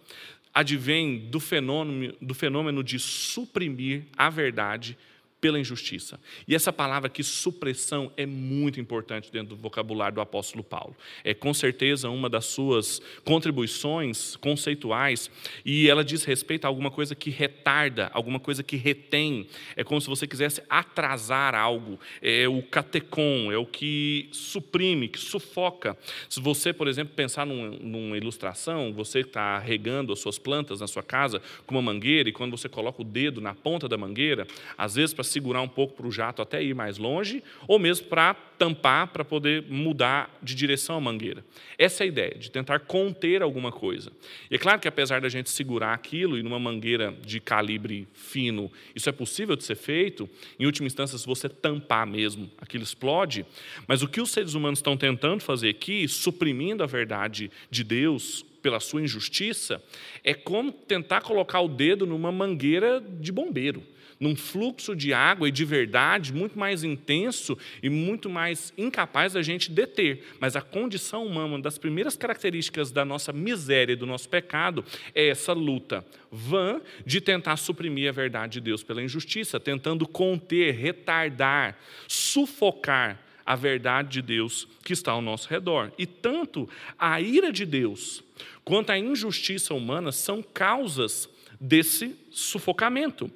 advêm 0.54 1.30
do 1.30 1.40
fenômeno, 1.40 2.14
do 2.22 2.34
fenômeno 2.34 2.84
de 2.84 3.00
suprimir 3.00 4.04
a 4.18 4.30
verdade 4.30 4.98
pela 5.42 5.60
injustiça. 5.60 6.20
E 6.48 6.54
essa 6.54 6.72
palavra 6.72 7.08
aqui, 7.08 7.24
supressão, 7.24 8.12
é 8.16 8.28
muito 8.28 8.80
importante 8.80 9.32
dentro 9.32 9.56
do 9.56 9.62
vocabulário 9.62 10.16
do 10.16 10.22
apóstolo 10.22 10.64
Paulo. 10.64 10.96
É 11.24 11.34
com 11.34 11.52
certeza 11.52 12.10
uma 12.10 12.30
das 12.30 12.46
suas 12.46 13.02
contribuições 13.26 14.36
conceituais, 14.36 15.32
e 15.66 15.90
ela 15.90 16.04
diz 16.04 16.24
respeito 16.24 16.66
a 16.66 16.68
alguma 16.68 16.92
coisa 16.92 17.16
que 17.16 17.32
retarda, 17.32 18.12
alguma 18.14 18.40
coisa 18.40 18.62
que 18.62 18.76
retém. 18.76 19.48
É 19.76 19.84
como 19.84 20.00
se 20.00 20.08
você 20.08 20.28
quisesse 20.28 20.62
atrasar 20.70 21.56
algo. 21.56 22.00
É 22.22 22.48
o 22.48 22.62
catecon, 22.62 23.52
é 23.52 23.58
o 23.58 23.66
que 23.66 24.30
suprime, 24.32 25.08
que 25.08 25.20
sufoca. 25.20 25.98
Se 26.30 26.40
você, 26.40 26.72
por 26.72 26.88
exemplo, 26.88 27.16
pensar 27.16 27.48
num, 27.48 27.72
numa 27.80 28.16
ilustração, 28.16 28.94
você 28.94 29.22
está 29.22 29.58
regando 29.58 30.14
as 30.14 30.20
suas 30.20 30.38
plantas 30.38 30.82
na 30.82 30.88
sua 30.88 31.02
casa 31.02 31.42
com 31.66 31.74
uma 31.74 31.82
mangueira, 31.82 32.30
e 32.30 32.32
quando 32.32 32.56
você 32.56 32.70
coloca 32.70 33.02
o 33.02 33.06
dedo 33.06 33.42
na 33.42 33.56
ponta 33.56 33.90
da 33.90 33.98
mangueira, 33.98 34.46
às 34.78 34.94
vezes, 34.94 35.16
para 35.16 35.31
segurar 35.32 35.62
um 35.62 35.68
pouco 35.68 35.96
para 35.96 36.08
o 36.08 36.12
jato 36.12 36.42
até 36.42 36.62
ir 36.64 36.76
mais 36.76 36.98
longe, 36.98 37.44
ou 37.68 37.80
mesmo 37.80 38.08
para 38.08 38.34
tampar 38.34 39.08
para 39.08 39.26
poder 39.26 39.64
mudar 39.70 40.30
de 40.42 40.54
direção 40.54 40.96
a 40.96 41.02
mangueira. 41.02 41.44
Essa 41.80 42.04
é 42.04 42.06
a 42.06 42.08
ideia, 42.08 42.36
de 42.36 42.52
tentar 42.52 42.82
conter 42.82 43.42
alguma 43.42 43.72
coisa. 43.72 44.12
E 44.52 44.56
é 44.56 44.58
claro 44.60 44.80
que 44.80 44.88
apesar 44.88 45.20
da 45.20 45.30
gente 45.30 45.50
segurar 45.50 45.94
aquilo 45.94 46.38
e 46.38 46.44
numa 46.44 46.60
mangueira 46.60 47.12
de 47.26 47.40
calibre 47.40 48.08
fino, 48.14 48.72
isso 48.96 49.10
é 49.10 49.12
possível 49.12 49.56
de 49.56 49.64
ser 49.64 49.76
feito, 49.76 50.30
em 50.60 50.66
última 50.68 50.86
instância, 50.86 51.18
se 51.18 51.26
você 51.26 51.50
tampar 51.50 52.06
mesmo, 52.06 52.52
aquilo 52.60 52.84
explode. 52.84 53.46
Mas 53.88 54.04
o 54.04 54.08
que 54.08 54.22
os 54.22 54.30
seres 54.30 54.54
humanos 54.54 54.78
estão 54.78 54.96
tentando 54.96 55.42
fazer 55.42 55.70
aqui, 55.70 56.08
suprimindo 56.08 56.84
a 56.84 56.88
verdade 56.88 57.50
de 57.72 57.84
Deus 57.84 58.46
pela 58.62 58.80
sua 58.80 59.02
injustiça, 59.02 59.84
é 60.24 60.36
como 60.36 60.72
tentar 60.72 61.22
colocar 61.22 61.62
o 61.62 61.68
dedo 61.68 62.06
numa 62.06 62.32
mangueira 62.32 63.02
de 63.02 63.32
bombeiro 63.32 63.84
num 64.22 64.36
fluxo 64.36 64.96
de 64.96 65.14
água 65.14 65.50
e 65.50 65.52
de 65.52 65.66
verdade 65.66 66.32
muito 66.32 66.58
mais 66.58 66.84
intenso 66.84 67.58
e 67.82 67.90
muito 67.90 68.30
mais 68.30 68.72
incapaz 68.78 69.34
da 69.34 69.42
gente 69.42 69.72
deter. 69.72 70.24
Mas 70.40 70.56
a 70.56 70.62
condição 70.62 71.26
humana, 71.26 71.48
uma 71.48 71.60
das 71.60 71.80
primeiras 71.80 72.16
características 72.16 72.92
da 72.92 73.04
nossa 73.04 73.34
miséria 73.34 73.94
e 73.94 73.96
do 73.96 74.06
nosso 74.06 74.30
pecado, 74.30 74.86
é 75.16 75.30
essa 75.30 75.54
luta 75.54 76.06
vã 76.32 76.80
de 77.04 77.20
tentar 77.20 77.58
suprimir 77.58 78.10
a 78.10 78.12
verdade 78.12 78.54
de 78.54 78.62
Deus 78.62 78.84
pela 78.84 79.02
injustiça, 79.02 79.60
tentando 79.60 80.08
conter, 80.08 80.76
retardar, 80.76 81.78
sufocar 82.08 83.20
a 83.44 83.56
verdade 83.56 84.10
de 84.10 84.22
Deus 84.22 84.68
que 84.84 84.94
está 84.94 85.12
ao 85.12 85.22
nosso 85.22 85.50
redor. 85.50 85.92
E 85.98 86.06
tanto 86.06 86.70
a 86.98 87.20
ira 87.20 87.52
de 87.52 87.66
Deus 87.66 88.24
quanto 88.64 88.92
a 88.92 89.00
injustiça 89.00 89.74
humana 89.74 90.12
são 90.12 90.44
causas 90.44 91.28
desse 91.60 92.16
sufocamento. 92.30 93.32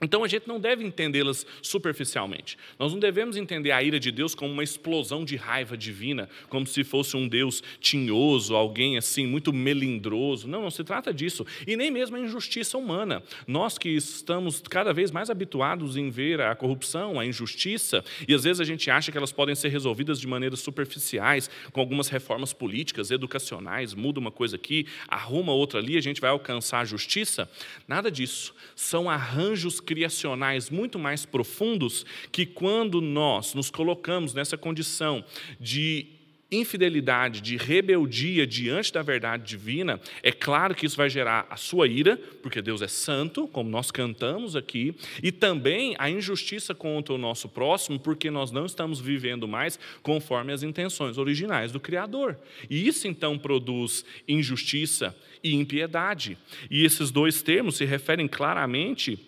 Então 0.00 0.22
a 0.22 0.28
gente 0.28 0.46
não 0.46 0.60
deve 0.60 0.84
entendê-las 0.84 1.44
superficialmente. 1.60 2.56
Nós 2.78 2.92
não 2.92 3.00
devemos 3.00 3.36
entender 3.36 3.72
a 3.72 3.82
ira 3.82 3.98
de 3.98 4.12
Deus 4.12 4.34
como 4.34 4.52
uma 4.52 4.62
explosão 4.62 5.24
de 5.24 5.34
raiva 5.34 5.76
divina, 5.76 6.28
como 6.48 6.66
se 6.66 6.84
fosse 6.84 7.16
um 7.16 7.26
Deus 7.26 7.62
tinhoso, 7.80 8.54
alguém 8.54 8.96
assim 8.96 9.26
muito 9.26 9.52
melindroso. 9.52 10.46
Não, 10.46 10.62
não 10.62 10.70
se 10.70 10.84
trata 10.84 11.12
disso. 11.12 11.44
E 11.66 11.76
nem 11.76 11.90
mesmo 11.90 12.16
a 12.16 12.20
injustiça 12.20 12.78
humana. 12.78 13.22
Nós 13.46 13.76
que 13.76 13.88
estamos 13.88 14.60
cada 14.60 14.92
vez 14.92 15.10
mais 15.10 15.30
habituados 15.30 15.96
em 15.96 16.10
ver 16.10 16.40
a 16.40 16.54
corrupção, 16.54 17.18
a 17.18 17.26
injustiça, 17.26 18.04
e 18.26 18.34
às 18.34 18.44
vezes 18.44 18.60
a 18.60 18.64
gente 18.64 18.90
acha 18.90 19.10
que 19.10 19.18
elas 19.18 19.32
podem 19.32 19.54
ser 19.54 19.68
resolvidas 19.68 20.20
de 20.20 20.26
maneiras 20.28 20.60
superficiais, 20.60 21.50
com 21.72 21.80
algumas 21.80 22.08
reformas 22.08 22.52
políticas, 22.52 23.10
educacionais, 23.10 23.94
muda 23.94 24.20
uma 24.20 24.30
coisa 24.30 24.56
aqui, 24.56 24.86
arruma 25.08 25.52
outra 25.52 25.80
ali, 25.80 25.96
a 25.96 26.00
gente 26.00 26.20
vai 26.20 26.30
alcançar 26.30 26.80
a 26.80 26.84
justiça. 26.84 27.50
Nada 27.86 28.10
disso. 28.10 28.54
São 28.76 29.10
arranjos 29.10 29.80
criacionais 29.88 30.68
muito 30.68 30.98
mais 30.98 31.24
profundos 31.24 32.04
que 32.30 32.44
quando 32.44 33.00
nós 33.00 33.54
nos 33.54 33.70
colocamos 33.70 34.34
nessa 34.34 34.54
condição 34.54 35.24
de 35.58 36.08
infidelidade, 36.50 37.40
de 37.40 37.56
rebeldia 37.56 38.46
diante 38.46 38.92
da 38.92 39.02
verdade 39.02 39.44
divina, 39.44 39.98
é 40.22 40.30
claro 40.30 40.74
que 40.74 40.84
isso 40.84 40.96
vai 40.96 41.08
gerar 41.08 41.46
a 41.48 41.56
sua 41.56 41.86
ira, 41.86 42.18
porque 42.42 42.60
Deus 42.60 42.82
é 42.82 42.88
santo, 42.88 43.48
como 43.48 43.70
nós 43.70 43.90
cantamos 43.90 44.56
aqui, 44.56 44.94
e 45.22 45.32
também 45.32 45.94
a 45.98 46.10
injustiça 46.10 46.74
contra 46.74 47.14
o 47.14 47.18
nosso 47.18 47.48
próximo, 47.48 47.98
porque 47.98 48.30
nós 48.30 48.50
não 48.50 48.66
estamos 48.66 49.00
vivendo 49.00 49.48
mais 49.48 49.78
conforme 50.02 50.52
as 50.52 50.62
intenções 50.62 51.16
originais 51.16 51.72
do 51.72 51.80
Criador. 51.80 52.38
E 52.68 52.86
isso 52.86 53.08
então 53.08 53.38
produz 53.38 54.04
injustiça 54.26 55.16
e 55.42 55.54
impiedade. 55.54 56.36
E 56.70 56.84
esses 56.84 57.10
dois 57.10 57.42
termos 57.42 57.76
se 57.76 57.86
referem 57.86 58.28
claramente 58.28 59.27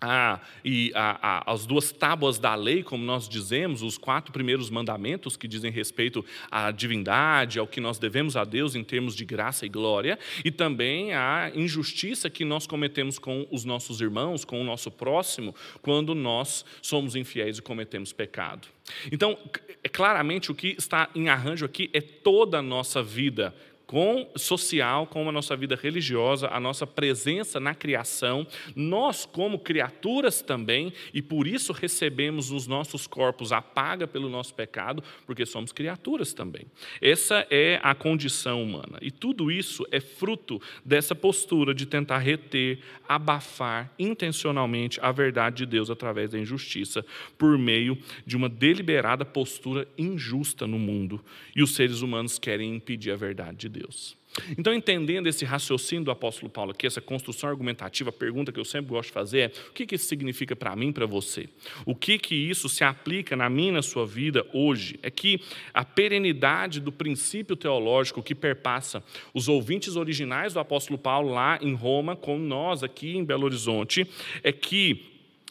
a, 0.00 0.40
e 0.64 0.92
a, 0.94 1.18
a, 1.20 1.52
as 1.52 1.66
duas 1.66 1.90
tábuas 1.90 2.38
da 2.38 2.54
lei, 2.54 2.82
como 2.82 3.04
nós 3.04 3.28
dizemos, 3.28 3.82
os 3.82 3.98
quatro 3.98 4.32
primeiros 4.32 4.70
mandamentos 4.70 5.36
que 5.36 5.48
dizem 5.48 5.70
respeito 5.70 6.24
à 6.50 6.70
divindade, 6.70 7.58
ao 7.58 7.66
que 7.66 7.80
nós 7.80 7.98
devemos 7.98 8.36
a 8.36 8.44
Deus 8.44 8.74
em 8.74 8.84
termos 8.84 9.14
de 9.14 9.24
graça 9.24 9.66
e 9.66 9.68
glória, 9.68 10.18
e 10.44 10.50
também 10.50 11.14
a 11.14 11.50
injustiça 11.54 12.30
que 12.30 12.44
nós 12.44 12.66
cometemos 12.66 13.18
com 13.18 13.46
os 13.50 13.64
nossos 13.64 14.00
irmãos, 14.00 14.44
com 14.44 14.60
o 14.60 14.64
nosso 14.64 14.90
próximo, 14.90 15.54
quando 15.82 16.14
nós 16.14 16.64
somos 16.80 17.16
infiéis 17.16 17.58
e 17.58 17.62
cometemos 17.62 18.12
pecado. 18.12 18.68
Então, 19.12 19.36
é 19.82 19.88
claramente 19.88 20.50
o 20.50 20.54
que 20.54 20.74
está 20.78 21.08
em 21.14 21.28
arranjo 21.28 21.64
aqui 21.64 21.90
é 21.92 22.00
toda 22.00 22.58
a 22.58 22.62
nossa 22.62 23.02
vida 23.02 23.54
com 23.88 24.30
social, 24.36 25.06
com 25.06 25.26
a 25.26 25.32
nossa 25.32 25.56
vida 25.56 25.74
religiosa, 25.74 26.48
a 26.48 26.60
nossa 26.60 26.86
presença 26.86 27.58
na 27.58 27.74
criação, 27.74 28.46
nós 28.76 29.24
como 29.24 29.58
criaturas 29.58 30.42
também, 30.42 30.92
e 31.14 31.22
por 31.22 31.46
isso 31.46 31.72
recebemos 31.72 32.50
nos 32.50 32.66
nossos 32.66 33.06
corpos 33.06 33.50
a 33.50 33.62
paga 33.62 34.06
pelo 34.06 34.28
nosso 34.28 34.54
pecado, 34.54 35.02
porque 35.24 35.46
somos 35.46 35.72
criaturas 35.72 36.34
também. 36.34 36.66
Essa 37.00 37.46
é 37.48 37.80
a 37.82 37.94
condição 37.94 38.62
humana. 38.62 38.98
E 39.00 39.10
tudo 39.10 39.50
isso 39.50 39.86
é 39.90 40.00
fruto 40.00 40.60
dessa 40.84 41.14
postura 41.14 41.74
de 41.74 41.86
tentar 41.86 42.18
reter, 42.18 42.80
abafar 43.08 43.90
intencionalmente 43.98 45.00
a 45.00 45.10
verdade 45.10 45.56
de 45.56 45.66
Deus 45.66 45.88
através 45.88 46.28
da 46.28 46.38
injustiça, 46.38 47.02
por 47.38 47.56
meio 47.56 47.96
de 48.26 48.36
uma 48.36 48.50
deliberada 48.50 49.24
postura 49.24 49.88
injusta 49.96 50.66
no 50.66 50.78
mundo. 50.78 51.24
E 51.56 51.62
os 51.62 51.74
seres 51.74 52.02
humanos 52.02 52.38
querem 52.38 52.74
impedir 52.74 53.12
a 53.12 53.16
verdade 53.16 53.56
de 53.56 53.68
Deus. 53.70 53.77
Deus. 53.78 54.16
Então, 54.56 54.72
entendendo 54.72 55.26
esse 55.26 55.44
raciocínio 55.44 56.04
do 56.04 56.10
apóstolo 56.10 56.50
Paulo 56.50 56.70
aqui, 56.70 56.86
essa 56.86 57.00
construção 57.00 57.48
argumentativa, 57.48 58.10
a 58.10 58.12
pergunta 58.12 58.52
que 58.52 58.60
eu 58.60 58.64
sempre 58.64 58.90
gosto 58.90 59.08
de 59.08 59.14
fazer 59.14 59.38
é: 59.38 59.46
o 59.70 59.72
que, 59.72 59.86
que 59.86 59.94
isso 59.94 60.06
significa 60.06 60.54
para 60.54 60.74
mim, 60.76 60.92
para 60.92 61.06
você? 61.06 61.48
O 61.84 61.94
que, 61.94 62.18
que 62.18 62.34
isso 62.34 62.68
se 62.68 62.84
aplica 62.84 63.34
na 63.34 63.48
minha, 63.48 63.72
na 63.72 63.82
sua 63.82 64.06
vida 64.06 64.46
hoje? 64.52 64.98
É 65.02 65.10
que 65.10 65.40
a 65.72 65.84
perenidade 65.84 66.80
do 66.80 66.92
princípio 66.92 67.56
teológico 67.56 68.22
que 68.22 68.34
perpassa 68.34 69.02
os 69.34 69.48
ouvintes 69.48 69.96
originais 69.96 70.52
do 70.52 70.60
apóstolo 70.60 70.98
Paulo 70.98 71.32
lá 71.32 71.58
em 71.60 71.74
Roma, 71.74 72.14
com 72.14 72.38
nós 72.38 72.82
aqui 72.82 73.16
em 73.16 73.24
Belo 73.24 73.44
Horizonte, 73.44 74.06
é 74.42 74.52
que 74.52 75.06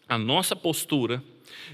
a 0.08 0.18
nossa 0.18 0.56
postura 0.56 1.22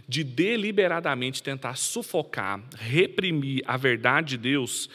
de 0.07 0.23
deliberadamente 0.23 1.43
tentar 1.43 1.75
sufocar, 1.75 2.61
reprimir 2.77 3.61
a 3.65 3.77
verdade 3.77 4.29
de 4.29 4.37
Deus 4.37 4.89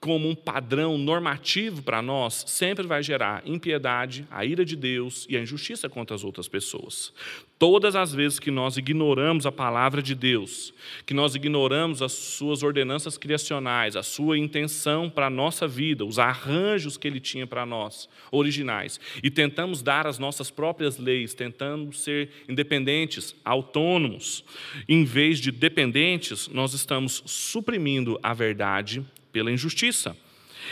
como 0.00 0.28
um 0.28 0.34
padrão 0.34 0.98
normativo 0.98 1.82
para 1.82 2.02
nós, 2.02 2.44
sempre 2.46 2.86
vai 2.86 3.02
gerar 3.02 3.42
impiedade, 3.46 4.26
a 4.30 4.44
ira 4.44 4.64
de 4.64 4.76
Deus 4.76 5.26
e 5.28 5.36
a 5.36 5.40
injustiça 5.40 5.88
contra 5.88 6.14
as 6.14 6.22
outras 6.22 6.48
pessoas. 6.48 7.12
Todas 7.58 7.96
as 7.96 8.12
vezes 8.12 8.38
que 8.38 8.50
nós 8.50 8.76
ignoramos 8.76 9.46
a 9.46 9.52
palavra 9.52 10.02
de 10.02 10.14
Deus, 10.14 10.74
que 11.06 11.14
nós 11.14 11.34
ignoramos 11.34 12.02
as 12.02 12.12
suas 12.12 12.62
ordenanças 12.62 13.16
criacionais, 13.16 13.96
a 13.96 14.02
sua 14.02 14.36
intenção 14.36 15.08
para 15.08 15.28
a 15.28 15.30
nossa 15.30 15.66
vida, 15.66 16.04
os 16.04 16.18
arranjos 16.18 16.98
que 16.98 17.08
ele 17.08 17.18
tinha 17.18 17.46
para 17.46 17.64
nós, 17.64 18.10
originais, 18.30 19.00
e 19.22 19.30
tentamos 19.30 19.82
dar 19.82 20.06
as 20.06 20.18
nossas 20.18 20.50
próprias 20.50 20.98
leis, 20.98 21.32
tentando 21.32 21.94
ser 21.94 22.28
independentes, 22.46 23.34
autônomos, 23.42 24.44
em 24.86 25.04
vez 25.04 25.38
de 25.38 25.50
dependentes, 25.50 26.48
nós 26.48 26.74
estamos 26.74 27.22
suprimindo 27.24 28.20
a 28.22 28.34
verdade 28.34 29.02
pela 29.36 29.52
injustiça. 29.52 30.16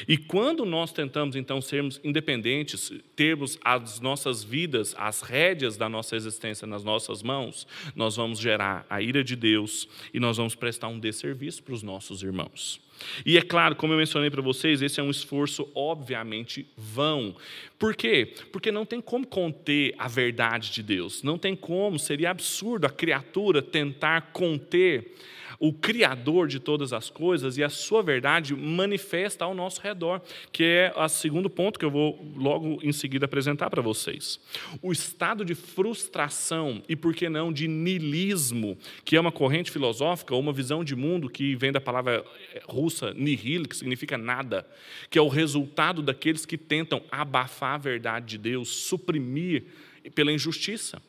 E 0.08 0.16
quando 0.16 0.64
nós 0.64 0.90
tentamos 0.90 1.36
então 1.36 1.60
sermos 1.60 2.00
independentes, 2.02 2.90
termos 3.14 3.58
as 3.62 4.00
nossas 4.00 4.42
vidas, 4.42 4.94
as 4.96 5.20
rédeas 5.20 5.76
da 5.76 5.86
nossa 5.86 6.16
existência 6.16 6.66
nas 6.66 6.82
nossas 6.82 7.22
mãos, 7.22 7.66
nós 7.94 8.16
vamos 8.16 8.38
gerar 8.38 8.86
a 8.88 9.02
ira 9.02 9.22
de 9.22 9.36
Deus 9.36 9.86
e 10.14 10.18
nós 10.18 10.38
vamos 10.38 10.54
prestar 10.54 10.88
um 10.88 10.98
desserviço 10.98 11.62
para 11.62 11.74
os 11.74 11.82
nossos 11.82 12.22
irmãos. 12.22 12.80
E 13.26 13.36
é 13.36 13.42
claro, 13.42 13.76
como 13.76 13.92
eu 13.92 13.98
mencionei 13.98 14.30
para 14.30 14.40
vocês, 14.40 14.80
esse 14.80 14.98
é 14.98 15.02
um 15.02 15.10
esforço 15.10 15.70
obviamente 15.74 16.66
vão. 16.74 17.36
Por 17.78 17.94
quê? 17.94 18.32
Porque 18.50 18.72
não 18.72 18.86
tem 18.86 18.98
como 18.98 19.26
conter 19.26 19.94
a 19.98 20.08
verdade 20.08 20.72
de 20.72 20.82
Deus. 20.82 21.22
Não 21.22 21.36
tem 21.36 21.54
como, 21.54 21.98
seria 21.98 22.30
absurdo 22.30 22.86
a 22.86 22.90
criatura 22.90 23.60
tentar 23.60 24.32
conter 24.32 25.12
o 25.58 25.72
Criador 25.72 26.48
de 26.48 26.58
todas 26.58 26.92
as 26.92 27.10
coisas 27.10 27.56
e 27.56 27.62
a 27.62 27.68
sua 27.68 28.02
verdade 28.02 28.54
manifesta 28.54 29.44
ao 29.44 29.54
nosso 29.54 29.80
redor, 29.80 30.20
que 30.52 30.64
é 30.64 30.92
o 30.96 31.08
segundo 31.08 31.48
ponto 31.50 31.78
que 31.78 31.84
eu 31.84 31.90
vou 31.90 32.32
logo 32.36 32.78
em 32.82 32.92
seguida 32.92 33.24
apresentar 33.24 33.70
para 33.70 33.82
vocês. 33.82 34.40
O 34.82 34.92
estado 34.92 35.44
de 35.44 35.54
frustração 35.54 36.82
e, 36.88 36.96
por 36.96 37.14
que 37.14 37.28
não, 37.28 37.52
de 37.52 37.68
nilismo, 37.68 38.76
que 39.04 39.16
é 39.16 39.20
uma 39.20 39.32
corrente 39.32 39.70
filosófica 39.70 40.34
ou 40.34 40.40
uma 40.40 40.52
visão 40.52 40.84
de 40.84 40.94
mundo 40.94 41.28
que 41.28 41.54
vem 41.56 41.72
da 41.72 41.80
palavra 41.80 42.24
eh, 42.52 42.62
russa 42.66 43.12
nihil, 43.14 43.64
que 43.64 43.76
significa 43.76 44.18
nada, 44.18 44.66
que 45.10 45.18
é 45.18 45.22
o 45.22 45.28
resultado 45.28 46.02
daqueles 46.02 46.44
que 46.44 46.58
tentam 46.58 47.02
abafar 47.10 47.74
a 47.74 47.78
verdade 47.78 48.26
de 48.26 48.38
Deus, 48.38 48.68
suprimir 48.68 49.64
pela 50.14 50.32
injustiça 50.32 51.00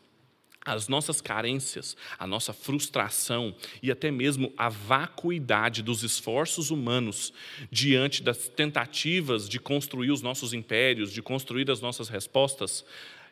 as 0.65 0.87
nossas 0.87 1.21
carências, 1.21 1.95
a 2.17 2.25
nossa 2.25 2.51
frustração 2.51 3.55
e 3.83 3.91
até 3.91 4.09
mesmo 4.09 4.51
a 4.57 4.67
vacuidade 4.67 5.83
dos 5.83 6.01
esforços 6.01 6.71
humanos 6.71 7.31
diante 7.69 8.23
das 8.23 8.47
tentativas 8.47 9.47
de 9.47 9.59
construir 9.59 10.11
os 10.11 10.23
nossos 10.23 10.53
impérios, 10.53 11.13
de 11.13 11.21
construir 11.21 11.69
as 11.69 11.79
nossas 11.79 12.09
respostas, 12.09 12.83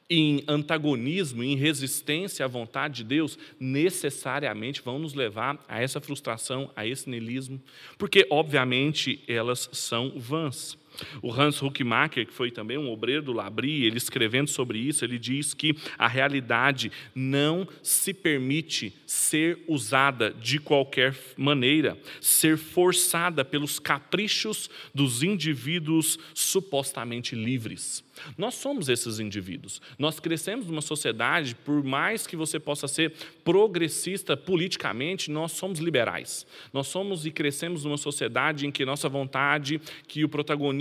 em 0.10 0.44
antagonismo, 0.48 1.44
em 1.44 1.56
resistência 1.56 2.46
à 2.46 2.48
vontade 2.48 2.98
de 2.98 3.04
Deus, 3.06 3.38
necessariamente 3.60 4.82
vão 4.82 5.00
nos 5.00 5.14
levar 5.14 5.64
a 5.68 5.82
essa 5.82 6.02
frustração, 6.02 6.70
a 6.76 6.86
esse 6.86 7.10
niilismo, 7.10 7.62
porque, 7.98 8.28
obviamente, 8.30 9.24
elas 9.28 9.70
são 9.72 10.14
vãs. 10.16 10.78
O 11.22 11.32
Hans 11.32 11.62
Huckmacher, 11.62 12.26
que 12.28 12.34
foi 12.34 12.52
também 12.52 12.78
um 12.78 12.92
obreiro 12.92 13.24
do 13.24 13.34
Labri, 13.34 13.86
ele 13.86 13.98
escrevendo 13.98 14.50
sobre 14.50 14.80
isso, 14.80 15.04
ele 15.04 15.18
diz 15.18 15.54
que 15.54 15.76
a 15.98 16.08
realidade 16.08 16.92
não 17.16 17.68
se 17.82 18.14
permite 18.14 18.94
ser 19.06 19.64
usada 19.68 20.32
de 20.32 20.60
qualquer 20.60 21.16
maneira, 21.38 21.98
ser 22.22 22.58
forçada 22.58 23.44
pelos 23.46 23.80
caprichos 23.80 24.70
dos 24.94 25.24
indivíduos 25.24 26.18
supostamente 26.34 27.36
livres. 27.36 28.04
Nós 28.38 28.56
somos 28.56 28.90
esses 28.90 29.20
indivíduos. 29.20 29.82
Nós 29.98 30.20
crescemos 30.20 30.68
numa 30.68 30.82
sociedade, 30.82 31.56
por 31.56 31.84
mais 31.84 32.28
que 32.28 32.36
você 32.36 32.60
possa 32.60 32.88
ser 32.88 33.14
progressista 33.44 34.38
politicamente, 34.38 35.32
nós 35.32 35.54
somos 35.54 35.80
liberais. 35.80 36.46
Nós 36.72 36.88
somos 36.88 37.26
e 37.26 37.32
crescemos 37.32 37.84
numa 37.84 37.98
sociedade 37.98 38.68
em 38.68 38.72
que 38.72 38.86
nossa 38.86 39.10
vontade, 39.10 39.82
que 40.08 40.24
o 40.24 40.30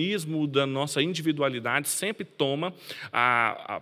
protagonismo 0.02 0.46
da 0.46 0.66
nossa 0.66 1.00
individualidade 1.00 1.88
sempre 1.88 2.24
toma 2.24 2.74
a, 3.12 3.76
a 3.76 3.80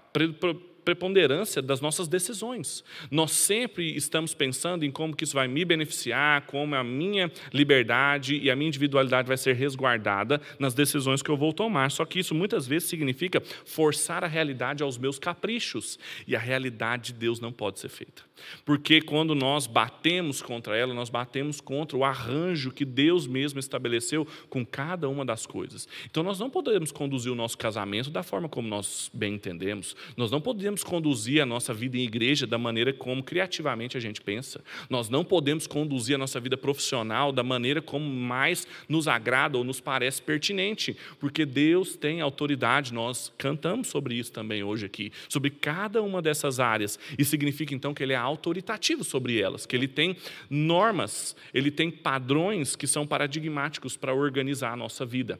preponderância 0.90 1.62
das 1.62 1.80
nossas 1.80 2.08
decisões. 2.08 2.82
Nós 3.12 3.30
sempre 3.30 3.94
estamos 3.94 4.34
pensando 4.34 4.84
em 4.84 4.90
como 4.90 5.14
que 5.14 5.22
isso 5.22 5.34
vai 5.34 5.46
me 5.46 5.64
beneficiar, 5.64 6.42
como 6.46 6.74
a 6.74 6.82
minha 6.82 7.30
liberdade 7.52 8.36
e 8.36 8.50
a 8.50 8.56
minha 8.56 8.66
individualidade 8.66 9.28
vai 9.28 9.36
ser 9.36 9.54
resguardada 9.54 10.40
nas 10.58 10.74
decisões 10.74 11.22
que 11.22 11.30
eu 11.30 11.36
vou 11.36 11.52
tomar. 11.52 11.92
Só 11.92 12.04
que 12.04 12.18
isso 12.18 12.34
muitas 12.34 12.66
vezes 12.66 12.88
significa 12.88 13.40
forçar 13.64 14.24
a 14.24 14.26
realidade 14.26 14.82
aos 14.82 14.98
meus 14.98 15.16
caprichos. 15.16 15.96
E 16.26 16.34
a 16.34 16.40
realidade 16.40 17.12
de 17.12 17.20
Deus 17.20 17.38
não 17.38 17.52
pode 17.52 17.78
ser 17.78 17.88
feita. 17.88 18.22
Porque 18.64 19.00
quando 19.00 19.34
nós 19.34 19.66
batemos 19.66 20.42
contra 20.42 20.76
ela, 20.76 20.92
nós 20.92 21.08
batemos 21.08 21.60
contra 21.60 21.96
o 21.96 22.04
arranjo 22.04 22.72
que 22.72 22.84
Deus 22.84 23.26
mesmo 23.26 23.60
estabeleceu 23.60 24.26
com 24.48 24.66
cada 24.66 25.08
uma 25.08 25.24
das 25.24 25.46
coisas. 25.46 25.86
Então 26.10 26.22
nós 26.22 26.40
não 26.40 26.50
podemos 26.50 26.90
conduzir 26.90 27.30
o 27.30 27.36
nosso 27.36 27.56
casamento 27.56 28.10
da 28.10 28.22
forma 28.22 28.48
como 28.48 28.66
nós 28.66 29.10
bem 29.14 29.34
entendemos. 29.34 29.94
Nós 30.16 30.30
não 30.30 30.40
podemos 30.40 30.79
podemos 30.80 30.84
conduzir 30.84 31.42
a 31.42 31.46
nossa 31.46 31.72
vida 31.72 31.96
em 31.96 32.02
igreja 32.02 32.46
da 32.46 32.58
maneira 32.58 32.92
como 32.92 33.22
criativamente 33.22 33.96
a 33.96 34.00
gente 34.00 34.20
pensa. 34.20 34.62
Nós 34.88 35.08
não 35.08 35.24
podemos 35.24 35.66
conduzir 35.66 36.14
a 36.14 36.18
nossa 36.18 36.40
vida 36.40 36.56
profissional 36.56 37.32
da 37.32 37.42
maneira 37.42 37.80
como 37.80 38.04
mais 38.04 38.66
nos 38.88 39.08
agrada 39.08 39.58
ou 39.58 39.64
nos 39.64 39.80
parece 39.80 40.20
pertinente, 40.22 40.96
porque 41.18 41.44
Deus 41.44 41.96
tem 41.96 42.20
autoridade. 42.20 42.92
Nós 42.92 43.32
cantamos 43.38 43.88
sobre 43.88 44.14
isso 44.14 44.32
também 44.32 44.62
hoje 44.62 44.86
aqui, 44.86 45.12
sobre 45.28 45.50
cada 45.50 46.02
uma 46.02 46.20
dessas 46.20 46.60
áreas. 46.60 46.98
E 47.18 47.24
significa 47.24 47.74
então 47.74 47.94
que 47.94 48.02
Ele 48.02 48.12
é 48.12 48.16
autoritativo 48.16 49.04
sobre 49.04 49.40
elas, 49.40 49.66
que 49.66 49.76
Ele 49.76 49.88
tem 49.88 50.16
normas, 50.48 51.36
Ele 51.52 51.70
tem 51.70 51.90
padrões 51.90 52.76
que 52.76 52.86
são 52.86 53.06
paradigmáticos 53.06 53.96
para 53.96 54.14
organizar 54.14 54.72
a 54.72 54.76
nossa 54.76 55.04
vida. 55.04 55.38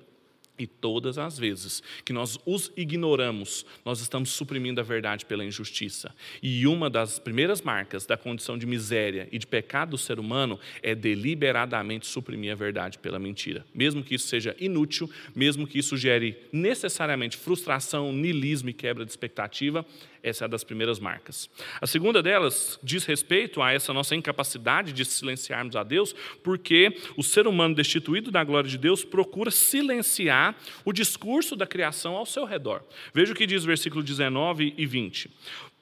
E 0.61 0.67
todas 0.67 1.17
as 1.17 1.39
vezes 1.39 1.83
que 2.05 2.13
nós 2.13 2.39
os 2.45 2.71
ignoramos, 2.77 3.65
nós 3.83 4.03
estamos 4.03 4.29
suprimindo 4.29 4.79
a 4.79 4.85
verdade 4.85 5.25
pela 5.25 5.43
injustiça. 5.43 6.15
E 6.43 6.67
uma 6.67 6.91
das 6.91 7.19
primeiras 7.19 7.63
marcas 7.63 8.05
da 8.05 8.15
condição 8.15 8.59
de 8.59 8.67
miséria 8.67 9.27
e 9.33 9.39
de 9.39 9.47
pecado 9.47 9.93
do 9.93 9.99
ser 9.99 10.21
humano 10.21 10.61
é 10.83 10.95
deliberadamente 10.95 12.07
suprimir 12.07 12.53
a 12.53 12.55
verdade 12.55 12.99
pela 12.99 13.19
mentira. 13.19 13.65
Mesmo 13.75 14.05
que 14.05 14.15
isso 14.15 14.29
seja 14.29 14.55
inútil, 14.61 15.11
mesmo 15.35 15.67
que 15.67 15.79
isso 15.79 15.97
gere 15.97 16.37
necessariamente 16.53 17.39
frustração, 17.39 18.13
niilismo 18.13 18.69
e 18.69 18.75
quebra 18.75 19.07
de 19.07 19.11
expectativa, 19.11 19.87
essa 20.23 20.45
é 20.45 20.47
uma 20.47 20.51
das 20.51 20.65
primeiras 20.65 20.99
marcas. 20.99 21.49
A 21.81 21.87
segunda 21.87 22.23
delas 22.23 22.79
diz 22.83 23.05
respeito 23.05 23.63
a 23.63 23.73
essa 23.73 23.93
nossa 23.93 24.15
incapacidade 24.15 24.93
de 24.93 25.05
silenciarmos 25.05 25.77
a 25.77 25.83
Deus, 25.83 26.15
porque 26.43 26.97
o 27.17 27.23
ser 27.23 27.47
humano 27.47 27.75
destituído 27.75 28.31
da 28.31 28.45
glória 28.45 28.69
de 28.69 28.79
Deus 28.79 29.05
procura 29.05 29.51
silenciar 29.51 30.57
o 30.85 30.93
discurso 30.93 31.57
da 31.57 31.67
criação 31.67 32.17
ao 32.17 32.27
seu 32.27 32.45
redor. 32.45 32.83
Veja 33.15 33.33
o 33.33 33.37
que 33.37 33.47
diz 33.47 33.65
o 33.65 33.67
versículo 33.67 34.03
19 34.03 34.75
e 34.77 34.87
20. 34.87 35.31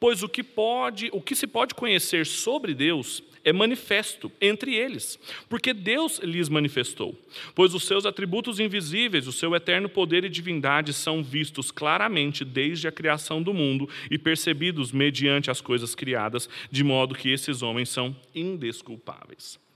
Pois 0.01 0.23
o 0.23 0.29
que 0.29 0.45
pode, 0.45 1.11
o 1.13 1.21
que 1.21 1.35
se 1.35 1.47
pode 1.47 1.75
conhecer 1.75 2.25
sobre 2.25 2.73
Deus 2.75 3.23
é 3.45 3.53
manifesto 3.53 4.31
entre 4.41 4.75
eles, 4.75 5.19
porque 5.49 5.73
Deus 5.73 6.19
lhes 6.23 6.49
manifestou. 6.49 7.15
Pois 7.55 7.75
os 7.75 7.85
seus 7.85 8.07
atributos 8.07 8.59
invisíveis, 8.61 9.27
o 9.27 9.33
seu 9.33 9.55
eterno 9.55 9.89
poder 9.89 10.25
e 10.25 10.29
divindade 10.29 10.93
são 10.93 11.23
vistos 11.23 11.71
claramente 11.71 12.45
desde 12.45 12.89
a 12.89 12.93
criação 12.93 13.43
do 13.43 13.55
mundo 13.55 13.89
e 14.11 14.19
percebidos 14.19 14.93
mediante 14.93 15.51
as 15.51 15.61
coisas 15.61 15.95
criadas, 15.95 16.49
de 16.71 16.83
modo 16.83 17.15
que 17.15 17.31
esses 17.31 17.63
homens 17.63 17.89
são 17.89 18.17
indesculpáveis. 18.35 19.68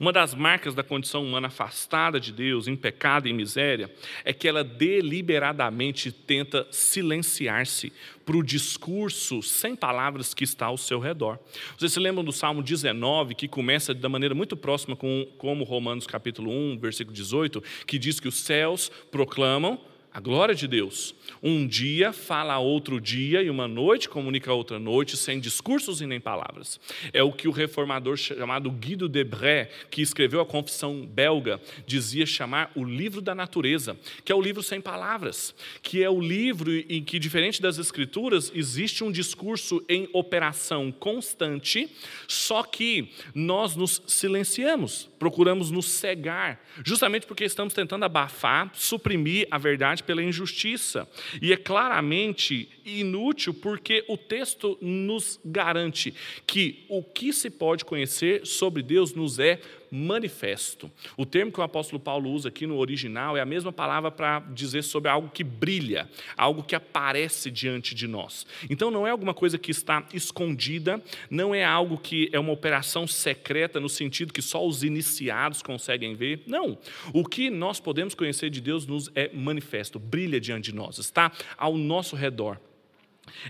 Uma 0.00 0.12
das 0.12 0.34
marcas 0.34 0.74
da 0.74 0.82
condição 0.82 1.24
humana 1.24 1.48
afastada 1.48 2.18
de 2.18 2.32
Deus, 2.32 2.66
em 2.68 2.76
pecado 2.76 3.28
e 3.28 3.32
miséria, 3.32 3.92
é 4.24 4.32
que 4.32 4.48
ela 4.48 4.64
deliberadamente 4.64 6.10
tenta 6.10 6.66
silenciar-se 6.70 7.92
para 8.24 8.36
o 8.36 8.42
discurso 8.42 9.42
sem 9.42 9.74
palavras 9.74 10.34
que 10.34 10.44
está 10.44 10.66
ao 10.66 10.76
seu 10.76 10.98
redor. 10.98 11.38
Vocês 11.76 11.92
se 11.92 12.00
lembram 12.00 12.24
do 12.24 12.32
Salmo 12.32 12.62
19, 12.62 13.34
que 13.34 13.48
começa 13.48 13.94
da 13.94 14.08
maneira 14.08 14.34
muito 14.34 14.56
próxima 14.56 14.94
com 14.96 15.26
como 15.38 15.64
Romanos 15.64 16.06
capítulo 16.06 16.50
1, 16.50 16.78
versículo 16.78 17.14
18, 17.14 17.62
que 17.86 17.98
diz 17.98 18.20
que 18.20 18.28
os 18.28 18.38
céus 18.40 18.90
proclamam 19.10 19.80
a 20.18 20.20
glória 20.20 20.52
de 20.52 20.66
Deus. 20.66 21.14
Um 21.40 21.64
dia 21.64 22.12
fala 22.12 22.54
a 22.54 22.58
outro 22.58 23.00
dia 23.00 23.40
e 23.40 23.48
uma 23.48 23.68
noite 23.68 24.08
comunica 24.08 24.50
a 24.50 24.54
outra 24.54 24.76
noite, 24.76 25.16
sem 25.16 25.38
discursos 25.38 26.00
e 26.00 26.06
nem 26.06 26.20
palavras. 26.20 26.80
É 27.12 27.22
o 27.22 27.30
que 27.30 27.46
o 27.46 27.52
reformador 27.52 28.16
chamado 28.16 28.68
Guido 28.68 29.08
Debré, 29.08 29.70
que 29.88 30.02
escreveu 30.02 30.40
a 30.40 30.46
Confissão 30.46 31.06
Belga, 31.06 31.60
dizia 31.86 32.26
chamar 32.26 32.72
o 32.74 32.82
livro 32.82 33.20
da 33.20 33.32
natureza, 33.32 33.96
que 34.24 34.32
é 34.32 34.34
o 34.34 34.42
livro 34.42 34.60
sem 34.60 34.80
palavras, 34.80 35.54
que 35.82 36.02
é 36.02 36.10
o 36.10 36.20
livro 36.20 36.74
em 36.74 37.00
que, 37.00 37.20
diferente 37.20 37.62
das 37.62 37.78
escrituras, 37.78 38.50
existe 38.52 39.04
um 39.04 39.12
discurso 39.12 39.84
em 39.88 40.08
operação 40.12 40.90
constante, 40.90 41.88
só 42.26 42.64
que 42.64 43.12
nós 43.32 43.76
nos 43.76 44.02
silenciamos, 44.08 45.08
procuramos 45.16 45.70
nos 45.70 45.86
cegar, 45.86 46.60
justamente 46.84 47.24
porque 47.24 47.44
estamos 47.44 47.72
tentando 47.72 48.04
abafar, 48.04 48.72
suprimir 48.74 49.46
a 49.48 49.58
verdade 49.58 50.07
pela 50.08 50.22
injustiça. 50.22 51.06
E 51.42 51.52
é 51.52 51.56
claramente 51.58 52.66
inútil 52.88 53.54
porque 53.54 54.04
o 54.08 54.16
texto 54.16 54.78
nos 54.80 55.38
garante 55.44 56.14
que 56.46 56.84
o 56.88 57.02
que 57.02 57.32
se 57.32 57.50
pode 57.50 57.84
conhecer 57.84 58.46
sobre 58.46 58.82
Deus 58.82 59.14
nos 59.14 59.38
é 59.38 59.60
manifesto. 59.90 60.90
O 61.16 61.24
termo 61.24 61.52
que 61.52 61.60
o 61.60 61.62
apóstolo 61.62 62.00
Paulo 62.00 62.30
usa 62.30 62.48
aqui 62.48 62.66
no 62.66 62.76
original 62.76 63.36
é 63.36 63.40
a 63.40 63.46
mesma 63.46 63.72
palavra 63.72 64.10
para 64.10 64.40
dizer 64.40 64.82
sobre 64.82 65.10
algo 65.10 65.30
que 65.30 65.42
brilha, 65.42 66.08
algo 66.36 66.62
que 66.62 66.74
aparece 66.74 67.50
diante 67.50 67.94
de 67.94 68.06
nós. 68.06 68.46
Então 68.68 68.90
não 68.90 69.06
é 69.06 69.10
alguma 69.10 69.34
coisa 69.34 69.58
que 69.58 69.70
está 69.70 70.06
escondida, 70.12 71.02
não 71.30 71.54
é 71.54 71.64
algo 71.64 71.98
que 71.98 72.28
é 72.32 72.38
uma 72.38 72.52
operação 72.52 73.06
secreta 73.06 73.80
no 73.80 73.88
sentido 73.88 74.32
que 74.32 74.42
só 74.42 74.66
os 74.66 74.82
iniciados 74.82 75.62
conseguem 75.62 76.14
ver. 76.14 76.42
Não. 76.46 76.78
O 77.12 77.24
que 77.24 77.50
nós 77.50 77.80
podemos 77.80 78.14
conhecer 78.14 78.50
de 78.50 78.60
Deus 78.60 78.86
nos 78.86 79.10
é 79.14 79.30
manifesto, 79.32 79.98
brilha 79.98 80.40
diante 80.40 80.70
de 80.70 80.76
nós, 80.76 80.98
está 80.98 81.32
ao 81.56 81.76
nosso 81.76 82.16
redor. 82.16 82.58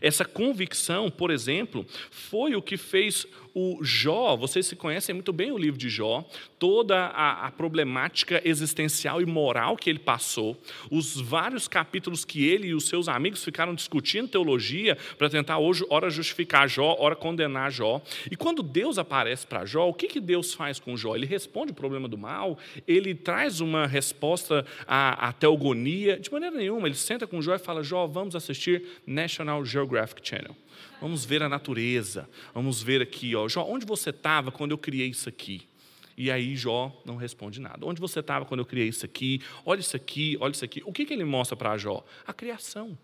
Essa 0.01 0.25
convicção, 0.25 1.11
por 1.11 1.31
exemplo, 1.31 1.87
foi 2.11 2.55
o 2.55 2.63
que 2.63 2.77
fez 2.77 3.27
o 3.55 3.83
Jó, 3.83 4.37
vocês 4.37 4.67
se 4.67 4.77
conhecem 4.77 5.13
muito 5.13 5.33
bem 5.33 5.51
o 5.51 5.59
livro 5.59 5.79
de 5.79 5.89
Jó, 5.89 6.25
toda 6.61 7.07
a, 7.07 7.47
a, 7.47 7.51
problemática 7.51 8.41
existencial 8.45 9.21
e 9.21 9.27
moral 9.27 9.77
que 9.77 9.91
ele 9.91 9.99
passou, 9.99 10.57
os 10.91 11.21
vários 11.21 11.67
capítulos 11.67 12.25
que 12.25 12.47
ele 12.47 12.69
e 12.69 12.75
os 12.75 12.89
seus 12.89 13.09
amigos 13.09 13.43
ficaram 13.43 13.75
discutindo 13.75 14.29
teologia 14.29 14.97
para 15.17 15.29
tentar 15.29 15.59
hoje, 15.59 15.85
ora 15.91 16.09
justificar 16.09 16.69
Jó, 16.69 16.97
ora 17.01 17.17
condenar 17.17 17.73
Jó. 17.73 18.01
E 18.31 18.37
quando 18.37 18.63
Deus 18.63 18.97
aparece 18.97 19.45
para 19.45 19.65
Jó, 19.65 19.89
o 19.89 19.95
que, 19.95 20.07
que 20.07 20.21
Deus 20.21 20.55
faz 20.55 20.79
com 20.79 20.97
Jó? 20.97 21.17
Ele 21.17 21.27
responde 21.27 21.73
o 21.73 21.75
problema 21.75 22.07
do 22.07 22.17
mal, 22.17 22.59
ele 22.87 23.13
traz 23.13 23.61
uma 23.61 23.87
resposta 23.87 24.65
à, 24.87 25.29
à 25.29 25.33
teogonia, 25.33 26.19
de 26.19 26.31
maneira 26.31 26.57
nenhuma, 26.57 26.87
ele 26.87 26.95
senta 26.95 27.27
com 27.27 27.43
Jó 27.43 27.57
e 27.57 27.59
fala: 27.59 27.83
Jó, 27.83 28.07
vamos 28.07 28.37
assistir 28.37 28.85
National 29.05 29.65
Geographic 29.69 30.27
Channel. 30.27 30.57
Vamos 31.01 31.25
ver 31.25 31.43
a 31.43 31.49
natureza. 31.49 32.29
Vamos 32.53 32.83
ver 32.83 33.01
aqui, 33.01 33.35
ó, 33.37 33.49
Jó, 33.49 33.65
onde 33.69 33.87
você 33.87 34.11
estava 34.11 34.51
quando 34.51 34.73
eu 34.73 34.79
criei 34.79 35.09
isso 35.09 35.29
aqui? 35.29 35.69
E 36.17 36.33
aí 36.33 36.57
Jó 36.57 37.01
não 37.05 37.15
responde 37.15 37.61
nada. 37.61 37.87
Onde 37.87 38.01
você 38.01 38.19
estava 38.19 38.45
quando 38.45 38.61
eu 38.61 38.67
criei 38.67 38.89
isso 38.89 39.07
aqui? 39.07 39.41
Olha 39.65 39.79
isso 39.79 39.95
aqui, 39.95 40.37
olha 40.41 40.51
isso 40.51 40.65
aqui. 40.65 40.83
O 40.85 40.93
que, 40.93 41.05
que 41.05 41.13
ele 41.13 41.25
mostra 41.25 41.57
para 41.57 41.79
Jó? 41.79 42.05
A 42.27 42.33
criação. 42.33 42.99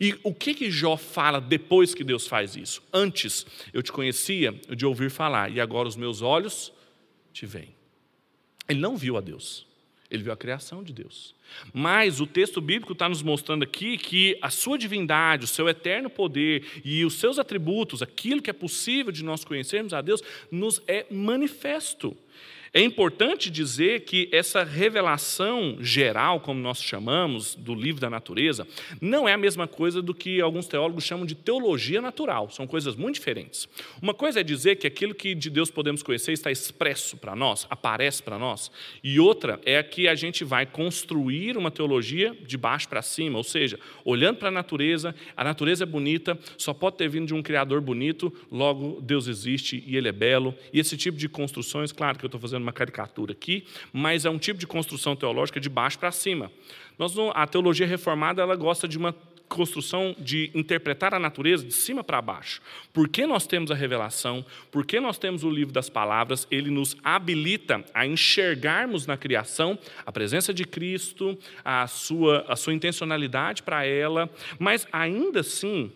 E 0.00 0.18
o 0.22 0.34
que, 0.34 0.54
que 0.54 0.70
Jó 0.70 0.96
fala 0.96 1.40
depois 1.40 1.94
que 1.94 2.02
Deus 2.02 2.26
faz 2.26 2.56
isso? 2.56 2.82
Antes 2.90 3.46
eu 3.72 3.82
te 3.82 3.92
conhecia 3.92 4.52
de 4.74 4.86
ouvir 4.86 5.10
falar, 5.10 5.52
e 5.52 5.60
agora 5.60 5.86
os 5.86 5.96
meus 5.96 6.22
olhos 6.22 6.72
te 7.34 7.44
veem. 7.44 7.74
Ele 8.66 8.80
não 8.80 8.96
viu 8.96 9.18
a 9.18 9.20
Deus. 9.20 9.67
Ele 10.10 10.22
viu 10.22 10.32
a 10.32 10.36
criação 10.36 10.82
de 10.82 10.92
Deus. 10.92 11.34
Mas 11.72 12.20
o 12.20 12.26
texto 12.26 12.60
bíblico 12.60 12.94
está 12.94 13.08
nos 13.08 13.22
mostrando 13.22 13.62
aqui 13.62 13.98
que 13.98 14.38
a 14.40 14.48
sua 14.48 14.78
divindade, 14.78 15.44
o 15.44 15.48
seu 15.48 15.68
eterno 15.68 16.08
poder 16.08 16.64
e 16.82 17.04
os 17.04 17.14
seus 17.14 17.38
atributos, 17.38 18.00
aquilo 18.00 18.40
que 18.40 18.48
é 18.48 18.54
possível 18.54 19.12
de 19.12 19.22
nós 19.22 19.44
conhecermos 19.44 19.92
a 19.92 20.00
Deus, 20.00 20.22
nos 20.50 20.80
é 20.86 21.06
manifesto. 21.10 22.16
É 22.78 22.80
importante 22.80 23.50
dizer 23.50 24.02
que 24.02 24.28
essa 24.30 24.62
revelação 24.62 25.78
geral, 25.80 26.38
como 26.38 26.60
nós 26.60 26.80
chamamos, 26.80 27.56
do 27.56 27.74
livro 27.74 28.00
da 28.00 28.08
natureza, 28.08 28.68
não 29.00 29.28
é 29.28 29.32
a 29.32 29.36
mesma 29.36 29.66
coisa 29.66 30.00
do 30.00 30.14
que 30.14 30.40
alguns 30.40 30.68
teólogos 30.68 31.02
chamam 31.02 31.26
de 31.26 31.34
teologia 31.34 32.00
natural. 32.00 32.48
São 32.50 32.68
coisas 32.68 32.94
muito 32.94 33.16
diferentes. 33.16 33.68
Uma 34.00 34.14
coisa 34.14 34.38
é 34.38 34.44
dizer 34.44 34.76
que 34.76 34.86
aquilo 34.86 35.12
que 35.12 35.34
de 35.34 35.50
Deus 35.50 35.72
podemos 35.72 36.04
conhecer 36.04 36.30
está 36.30 36.52
expresso 36.52 37.16
para 37.16 37.34
nós, 37.34 37.66
aparece 37.68 38.22
para 38.22 38.38
nós, 38.38 38.70
e 39.02 39.18
outra 39.18 39.60
é 39.64 39.82
que 39.82 40.06
a 40.06 40.14
gente 40.14 40.44
vai 40.44 40.64
construir 40.64 41.56
uma 41.56 41.72
teologia 41.72 42.32
de 42.46 42.56
baixo 42.56 42.88
para 42.88 43.02
cima, 43.02 43.38
ou 43.38 43.44
seja, 43.44 43.76
olhando 44.04 44.36
para 44.36 44.50
a 44.50 44.52
natureza, 44.52 45.12
a 45.36 45.42
natureza 45.42 45.82
é 45.82 45.86
bonita, 45.86 46.38
só 46.56 46.72
pode 46.72 46.96
ter 46.96 47.08
vindo 47.08 47.26
de 47.26 47.34
um 47.34 47.42
Criador 47.42 47.80
bonito, 47.80 48.32
logo 48.52 49.00
Deus 49.00 49.26
existe 49.26 49.82
e 49.84 49.96
Ele 49.96 50.06
é 50.06 50.12
belo. 50.12 50.54
E 50.72 50.78
esse 50.78 50.96
tipo 50.96 51.18
de 51.18 51.28
construções, 51.28 51.90
claro 51.90 52.16
que 52.16 52.24
eu 52.24 52.28
estou 52.28 52.40
fazendo 52.40 52.67
uma 52.68 52.72
caricatura 52.72 53.32
aqui, 53.32 53.64
mas 53.92 54.24
é 54.24 54.30
um 54.30 54.38
tipo 54.38 54.60
de 54.60 54.66
construção 54.66 55.16
teológica 55.16 55.58
de 55.58 55.68
baixo 55.68 55.98
para 55.98 56.12
cima. 56.12 56.52
Nós, 56.98 57.14
a 57.34 57.46
teologia 57.46 57.86
reformada 57.86 58.42
ela 58.42 58.56
gosta 58.56 58.86
de 58.86 58.98
uma 58.98 59.14
construção 59.48 60.14
de 60.18 60.50
interpretar 60.54 61.14
a 61.14 61.18
natureza 61.18 61.64
de 61.64 61.72
cima 61.72 62.04
para 62.04 62.20
baixo. 62.20 62.60
Porque 62.92 63.26
nós 63.26 63.46
temos 63.46 63.70
a 63.70 63.74
revelação, 63.74 64.44
porque 64.70 65.00
nós 65.00 65.18
temos 65.18 65.42
o 65.42 65.50
livro 65.50 65.72
das 65.72 65.88
palavras, 65.88 66.46
ele 66.50 66.70
nos 66.70 66.96
habilita 67.02 67.82
a 67.94 68.06
enxergarmos 68.06 69.06
na 69.06 69.16
criação 69.16 69.78
a 70.04 70.12
presença 70.12 70.52
de 70.52 70.64
Cristo, 70.64 71.36
a 71.64 71.86
sua, 71.86 72.44
a 72.46 72.56
sua 72.56 72.74
intencionalidade 72.74 73.62
para 73.62 73.84
ela, 73.84 74.30
mas 74.58 74.86
ainda 74.92 75.40
assim 75.40 75.90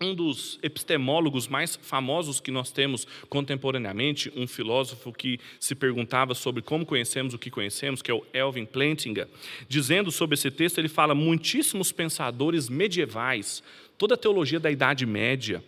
um 0.00 0.14
dos 0.14 0.58
epistemólogos 0.62 1.48
mais 1.48 1.76
famosos 1.76 2.40
que 2.40 2.50
nós 2.50 2.70
temos 2.70 3.06
contemporaneamente, 3.28 4.32
um 4.36 4.46
filósofo 4.46 5.12
que 5.12 5.40
se 5.58 5.74
perguntava 5.74 6.34
sobre 6.34 6.62
como 6.62 6.84
conhecemos 6.84 7.34
o 7.34 7.38
que 7.38 7.50
conhecemos, 7.50 8.02
que 8.02 8.10
é 8.10 8.14
o 8.14 8.24
Elvin 8.32 8.66
Plantinga, 8.66 9.28
dizendo 9.68 10.10
sobre 10.10 10.34
esse 10.34 10.50
texto, 10.50 10.78
ele 10.78 10.88
fala: 10.88 11.14
muitíssimos 11.14 11.92
pensadores 11.92 12.68
medievais, 12.68 13.62
toda 13.96 14.14
a 14.14 14.18
teologia 14.18 14.60
da 14.60 14.70
Idade 14.70 15.06
Média 15.06 15.64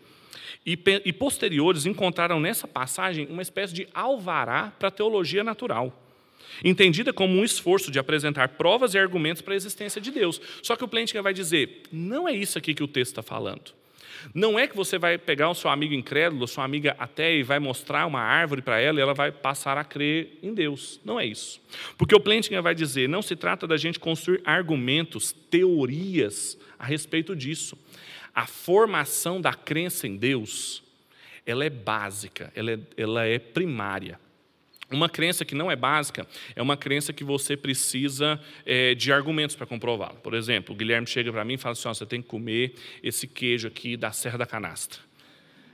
e, 0.65 0.79
e 1.05 1.13
posteriores 1.13 1.87
encontraram 1.87 2.39
nessa 2.39 2.69
passagem 2.69 3.27
uma 3.31 3.43
espécie 3.43 3.73
de 3.73 3.89
alvará 3.95 4.73
para 4.79 4.89
a 4.89 4.93
teologia 4.93 5.43
natural 5.43 6.05
entendida 6.65 7.13
como 7.13 7.35
um 7.35 7.45
esforço 7.45 7.91
de 7.91 7.99
apresentar 7.99 8.49
provas 8.51 8.95
e 8.95 8.99
argumentos 8.99 9.43
para 9.43 9.55
a 9.55 9.57
existência 9.57 10.01
de 10.01 10.11
Deus. 10.11 10.41
Só 10.63 10.77
que 10.77 10.85
o 10.85 10.89
Plantinga 10.89 11.23
vai 11.23 11.33
dizer: 11.33 11.83
não 11.93 12.29
é 12.29 12.33
isso 12.33 12.59
aqui 12.59 12.75
que 12.75 12.83
o 12.83 12.89
texto 12.89 13.13
está 13.13 13.23
falando. 13.23 13.78
Não 14.35 14.59
é 14.59 14.67
que 14.67 14.77
você 14.77 14.99
vai 14.99 15.19
pegar 15.19 15.51
o 15.51 15.55
seu 15.55 15.71
amigo 15.71 15.95
incrédulo, 15.95 16.47
sua 16.47 16.65
amiga 16.65 16.95
até 16.99 17.35
e 17.35 17.43
vai 17.43 17.59
mostrar 17.59 18.07
uma 18.07 18.21
árvore 18.21 18.63
para 18.63 18.81
ela 18.81 18.99
e 18.99 19.03
ela 19.03 19.15
vai 19.15 19.31
passar 19.33 19.77
a 19.79 19.85
crer 19.85 20.39
em 20.43 20.53
Deus. 20.53 21.01
Não 21.05 21.19
é 21.19 21.27
isso. 21.27 21.61
Porque 21.97 22.15
o 22.15 22.21
Plantinga 22.21 22.63
vai 22.63 22.75
dizer, 22.75 23.09
não 23.09 23.23
se 23.23 23.37
trata 23.37 23.67
da 23.67 23.77
gente 23.77 23.99
construir 23.99 24.41
argumentos, 24.45 25.33
teorias 25.33 26.59
a 26.79 26.85
respeito 26.85 27.35
disso. 27.35 27.79
A 28.35 28.47
formação 28.47 29.41
da 29.41 29.53
crença 29.53 30.07
em 30.07 30.17
Deus, 30.17 30.83
ela 31.45 31.65
é 31.65 31.71
básica, 31.71 32.53
ela 32.55 32.73
é, 32.73 32.79
ela 32.97 33.25
é 33.27 33.39
primária. 33.39 34.19
Uma 34.91 35.09
crença 35.09 35.45
que 35.45 35.55
não 35.55 35.71
é 35.71 35.77
básica 35.77 36.27
é 36.57 36.63
uma 36.63 36.77
crença 36.77 37.13
que 37.13 37.23
você 37.23 37.57
precisa 37.57 38.41
é, 38.65 38.95
de 38.95 39.13
argumentos 39.13 39.55
para 39.55 39.67
comprová-la. 39.67 40.15
Por 40.15 40.33
exemplo, 40.33 40.75
o 40.75 40.79
Guilherme 40.79 41.07
chega 41.07 41.31
para 41.31 41.45
mim 41.45 41.55
e 41.55 41.59
fala 41.59 41.75
assim: 41.75 41.89
oh, 41.89 41.95
você 41.95 42.07
tem 42.07 42.23
que 42.23 42.29
comer 42.29 42.75
esse 43.03 43.27
queijo 43.27 43.69
aqui 43.69 43.97
da 43.97 44.13
Serra 44.13 44.39
da 44.39 44.47
Canastra. 44.47 45.01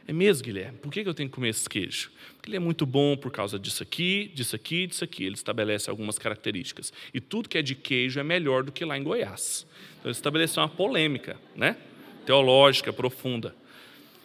É 0.06 0.12
mesmo, 0.12 0.44
Guilherme? 0.44 0.78
Por 0.78 0.92
que 0.92 1.00
eu 1.00 1.14
tenho 1.14 1.28
que 1.28 1.34
comer 1.34 1.48
esse 1.50 1.68
queijo? 1.68 2.10
Porque 2.36 2.50
ele 2.50 2.56
é 2.56 2.60
muito 2.60 2.84
bom 2.84 3.16
por 3.16 3.30
causa 3.30 3.58
disso 3.58 3.82
aqui, 3.82 4.30
disso 4.34 4.54
aqui, 4.54 4.86
disso 4.86 5.04
aqui. 5.04 5.24
Ele 5.24 5.34
estabelece 5.34 5.88
algumas 5.88 6.18
características. 6.18 6.92
E 7.12 7.20
tudo 7.20 7.48
que 7.48 7.56
é 7.56 7.62
de 7.62 7.74
queijo 7.74 8.20
é 8.20 8.24
melhor 8.24 8.64
do 8.64 8.72
que 8.72 8.84
lá 8.84 8.98
em 8.98 9.02
Goiás. 9.02 9.66
Então 9.98 10.10
ele 10.10 10.16
estabeleceu 10.16 10.62
uma 10.62 10.68
polêmica, 10.68 11.38
né? 11.56 11.76
Teológica, 12.26 12.92
profunda. 12.92 13.54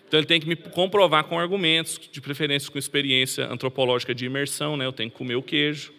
Então 0.10 0.20
ele 0.20 0.26
tem 0.26 0.42
que 0.42 0.48
me 0.48 0.56
comprovar 0.56 1.24
com 1.26 1.38
argumentos, 1.38 2.00
de 2.12 2.20
preferência 2.20 2.72
com 2.72 2.80
experiência 2.80 3.46
antropológica 3.46 4.14
de 4.14 4.26
imersão, 4.26 4.76
né? 4.76 4.84
eu 4.84 4.92
tenho 4.92 5.12
que 5.12 5.16
comer 5.16 5.36
o 5.36 5.44
queijo. 5.44 5.94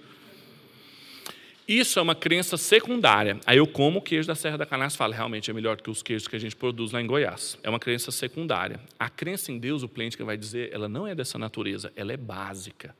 Isso 1.66 1.96
é 1.96 2.02
uma 2.02 2.16
crença 2.16 2.56
secundária. 2.56 3.38
Aí 3.46 3.58
eu 3.58 3.68
como 3.68 4.00
o 4.00 4.02
queijo 4.02 4.26
da 4.26 4.34
Serra 4.34 4.58
da 4.58 4.66
Canastra 4.66 4.96
e 4.96 4.98
falo, 4.98 5.12
realmente 5.12 5.48
é 5.48 5.54
melhor 5.54 5.80
que 5.80 5.88
os 5.88 6.02
queijos 6.02 6.26
que 6.26 6.34
a 6.34 6.40
gente 6.40 6.56
produz 6.56 6.90
lá 6.90 7.00
em 7.00 7.06
Goiás. 7.06 7.56
É 7.62 7.70
uma 7.70 7.78
crença 7.78 8.10
secundária. 8.10 8.80
A 8.98 9.08
crença 9.08 9.52
em 9.52 9.58
Deus, 9.60 9.84
o 9.84 9.88
que 9.88 10.24
vai 10.24 10.36
dizer, 10.36 10.70
ela 10.72 10.88
não 10.88 11.06
é 11.06 11.14
dessa 11.14 11.38
natureza, 11.38 11.92
ela 11.94 12.12
é 12.12 12.16
básica. 12.16 12.92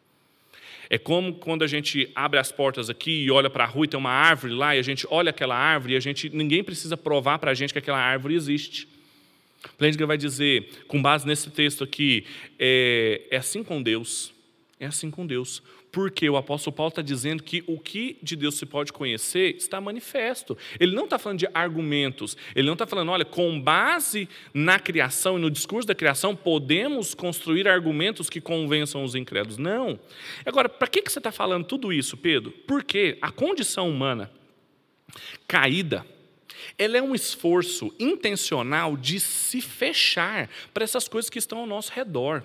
É 0.89 0.97
como 0.97 1.35
quando 1.35 1.65
a 1.65 1.67
gente 1.67 2.09
abre 2.15 2.39
as 2.39 2.53
portas 2.53 2.89
aqui 2.89 3.25
e 3.25 3.31
olha 3.33 3.51
para 3.51 3.65
a 3.65 3.67
rua 3.67 3.87
e 3.87 3.89
tem 3.89 3.99
uma 3.99 4.13
árvore 4.13 4.55
lá, 4.55 4.77
e 4.77 4.79
a 4.79 4.83
gente 4.83 5.05
olha 5.11 5.31
aquela 5.31 5.57
árvore 5.57 5.95
e 5.95 5.97
a 5.97 6.01
gente, 6.01 6.31
ninguém 6.31 6.63
precisa 6.63 6.97
provar 6.97 7.41
para 7.41 7.51
a 7.51 7.55
gente 7.55 7.73
que 7.73 7.81
aquela 7.81 7.99
árvore 7.99 8.37
existe. 8.37 8.87
Plantinga 9.77 10.07
vai 10.07 10.17
dizer, 10.17 10.85
com 10.89 11.01
base 11.01 11.27
nesse 11.27 11.51
texto 11.51 11.85
aqui, 11.85 12.25
é, 12.59 13.27
é 13.31 13.37
assim 13.37 13.63
com 13.63 13.83
Deus, 13.83 14.33
é 14.79 14.87
assim 14.87 15.11
com 15.11 15.27
Deus. 15.27 15.63
Porque 15.93 16.31
o 16.31 16.37
apóstolo 16.37 16.75
Paulo 16.75 16.91
está 16.91 17.03
dizendo 17.03 17.43
que 17.43 17.65
o 17.67 17.79
que 17.79 18.17
de 18.23 18.37
Deus 18.37 18.55
se 18.55 18.65
pode 18.65 18.93
conhecer 18.93 19.57
está 19.57 19.81
manifesto. 19.81 20.57
Ele 20.79 20.95
não 20.95 21.05
está 21.05 21.19
falando 21.19 21.41
de 21.41 21.49
argumentos. 21.53 22.37
Ele 22.55 22.67
não 22.67 22.75
está 22.75 22.87
falando, 22.87 23.11
olha, 23.11 23.25
com 23.25 23.61
base 23.61 24.29
na 24.55 24.79
criação 24.79 25.37
e 25.37 25.41
no 25.41 25.51
discurso 25.51 25.89
da 25.89 25.95
criação, 25.95 26.37
podemos 26.37 27.13
construir 27.13 27.67
argumentos 27.67 28.31
que 28.31 28.41
convençam 28.41 29.03
os 29.03 29.17
incrédulos. 29.17 29.59
Não. 29.59 29.99
Agora, 30.47 30.69
para 30.69 30.87
que, 30.87 31.03
que 31.03 31.11
você 31.11 31.19
está 31.19 31.33
falando 31.33 31.65
tudo 31.65 31.93
isso, 31.93 32.17
Pedro? 32.17 32.53
Porque 32.69 33.19
a 33.21 33.33
condição 33.33 33.91
humana 33.91 34.31
caída, 35.49 36.07
ela 36.81 36.97
é 36.97 37.03
um 37.03 37.15
esforço 37.15 37.95
intencional 37.99 38.97
de 38.97 39.21
se 39.21 39.61
fechar 39.61 40.49
para 40.73 40.83
essas 40.83 41.07
coisas 41.07 41.29
que 41.29 41.39
estão 41.39 41.59
ao 41.59 41.67
nosso 41.67 41.93
redor. 41.93 42.43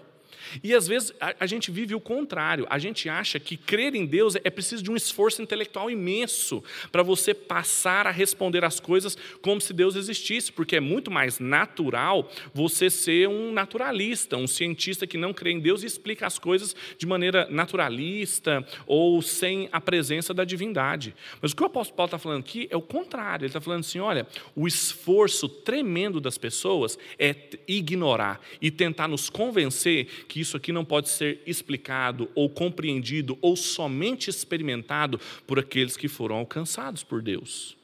E 0.63 0.73
às 0.73 0.87
vezes 0.87 1.13
a, 1.19 1.35
a, 1.41 1.45
gente 1.45 1.71
vive 1.71 1.95
o 1.95 1.99
contrário. 1.99 2.65
A 2.69 2.77
gente 2.77 3.09
acha 3.09 3.39
que 3.39 3.57
crer 3.57 3.95
em 3.95 4.05
Deus 4.05 4.35
é 4.43 4.49
preciso 4.49 4.83
de 4.83 4.91
um 4.91 4.95
esforço 4.95 5.41
intelectual 5.41 5.89
imenso 5.89 6.63
para 6.91 7.03
você 7.03 7.33
passar 7.33 8.07
a 8.07 8.11
responder 8.11 8.63
as 8.63 8.79
coisas 8.79 9.17
como 9.41 9.61
se 9.61 9.73
Deus 9.73 9.95
existisse, 9.95 10.51
porque 10.51 10.75
é 10.75 10.79
muito 10.79 11.11
mais 11.11 11.39
natural 11.39 12.29
você 12.53 12.89
ser 12.89 13.27
um 13.27 13.51
naturalista, 13.51 14.37
um 14.37 14.47
cientista 14.47 15.07
que 15.07 15.17
não 15.17 15.33
crê 15.33 15.51
em 15.51 15.59
Deus 15.59 15.83
e 15.83 15.85
explica 15.85 16.25
as 16.25 16.39
coisas 16.39 16.75
de 16.97 17.05
maneira 17.05 17.47
naturalista 17.49 18.65
ou 18.85 19.21
sem 19.21 19.69
a 19.71 19.81
presença 19.81 20.33
da 20.33 20.43
divindade. 20.43 21.15
Mas 21.41 21.51
o 21.51 21.55
que 21.55 21.63
o 21.63 21.65
apóstolo 21.65 21.97
Paulo 21.97 22.07
está 22.07 22.19
falando 22.19 22.39
aqui 22.39 22.67
é 22.69 22.77
o 22.77 22.81
contrário. 22.81 23.43
Ele 23.43 23.49
está 23.49 23.61
falando 23.61 23.81
assim: 23.81 23.99
olha, 23.99 24.27
o 24.55 24.67
esforço 24.67 25.47
tremendo 25.47 26.19
das 26.19 26.37
pessoas 26.37 26.97
é 27.17 27.35
ignorar 27.67 28.41
e 28.61 28.71
tentar 28.71 29.07
nos 29.07 29.29
convencer 29.29 30.05
que 30.27 30.34
isso 30.39 30.57
aqui 30.57 30.71
não 30.71 30.85
pode 30.85 31.09
ser 31.09 31.41
explicado 31.45 32.29
ou 32.35 32.49
compreendido 32.49 33.37
ou 33.41 33.55
somente 33.55 34.29
experimentado 34.29 35.19
por 35.45 35.59
aqueles 35.59 35.97
que 35.97 36.07
foram 36.07 36.35
alcançados 36.35 37.03
por 37.03 37.21
Deus. 37.21 37.77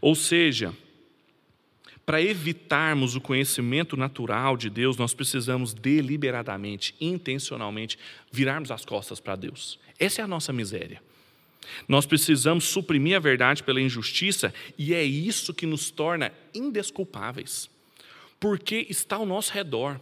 Ou 0.00 0.14
seja, 0.14 0.74
para 2.08 2.22
evitarmos 2.22 3.14
o 3.16 3.20
conhecimento 3.20 3.96
natural 3.96 4.56
de 4.56 4.70
Deus, 4.70 4.96
nós 4.96 5.12
precisamos 5.12 5.74
deliberadamente, 5.74 6.94
intencionalmente, 6.98 7.98
virarmos 8.32 8.70
as 8.70 8.84
costas 8.84 9.20
para 9.20 9.36
Deus. 9.36 9.78
Essa 9.98 10.22
é 10.22 10.24
a 10.24 10.28
nossa 10.28 10.50
miséria. 10.52 11.02
Nós 11.86 12.06
precisamos 12.06 12.64
suprimir 12.64 13.16
a 13.16 13.20
verdade 13.20 13.62
pela 13.62 13.80
injustiça 13.80 14.54
e 14.78 14.94
é 14.94 15.04
isso 15.04 15.52
que 15.52 15.66
nos 15.66 15.90
torna 15.90 16.32
indesculpáveis, 16.54 17.68
porque 18.40 18.86
está 18.88 19.16
ao 19.16 19.26
nosso 19.26 19.52
redor. 19.52 20.00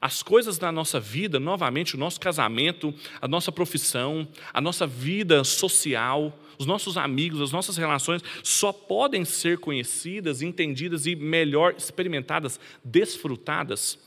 As 0.00 0.22
coisas 0.22 0.58
da 0.58 0.70
nossa 0.70 1.00
vida, 1.00 1.40
novamente, 1.40 1.94
o 1.94 1.98
nosso 1.98 2.20
casamento, 2.20 2.94
a 3.20 3.26
nossa 3.26 3.50
profissão, 3.50 4.26
a 4.52 4.60
nossa 4.60 4.86
vida 4.86 5.42
social, 5.44 6.38
os 6.58 6.66
nossos 6.66 6.96
amigos, 6.96 7.40
as 7.40 7.52
nossas 7.52 7.76
relações, 7.76 8.22
só 8.42 8.72
podem 8.72 9.24
ser 9.24 9.58
conhecidas, 9.58 10.42
entendidas 10.42 11.06
e 11.06 11.14
melhor 11.14 11.74
experimentadas, 11.76 12.60
desfrutadas 12.84 13.98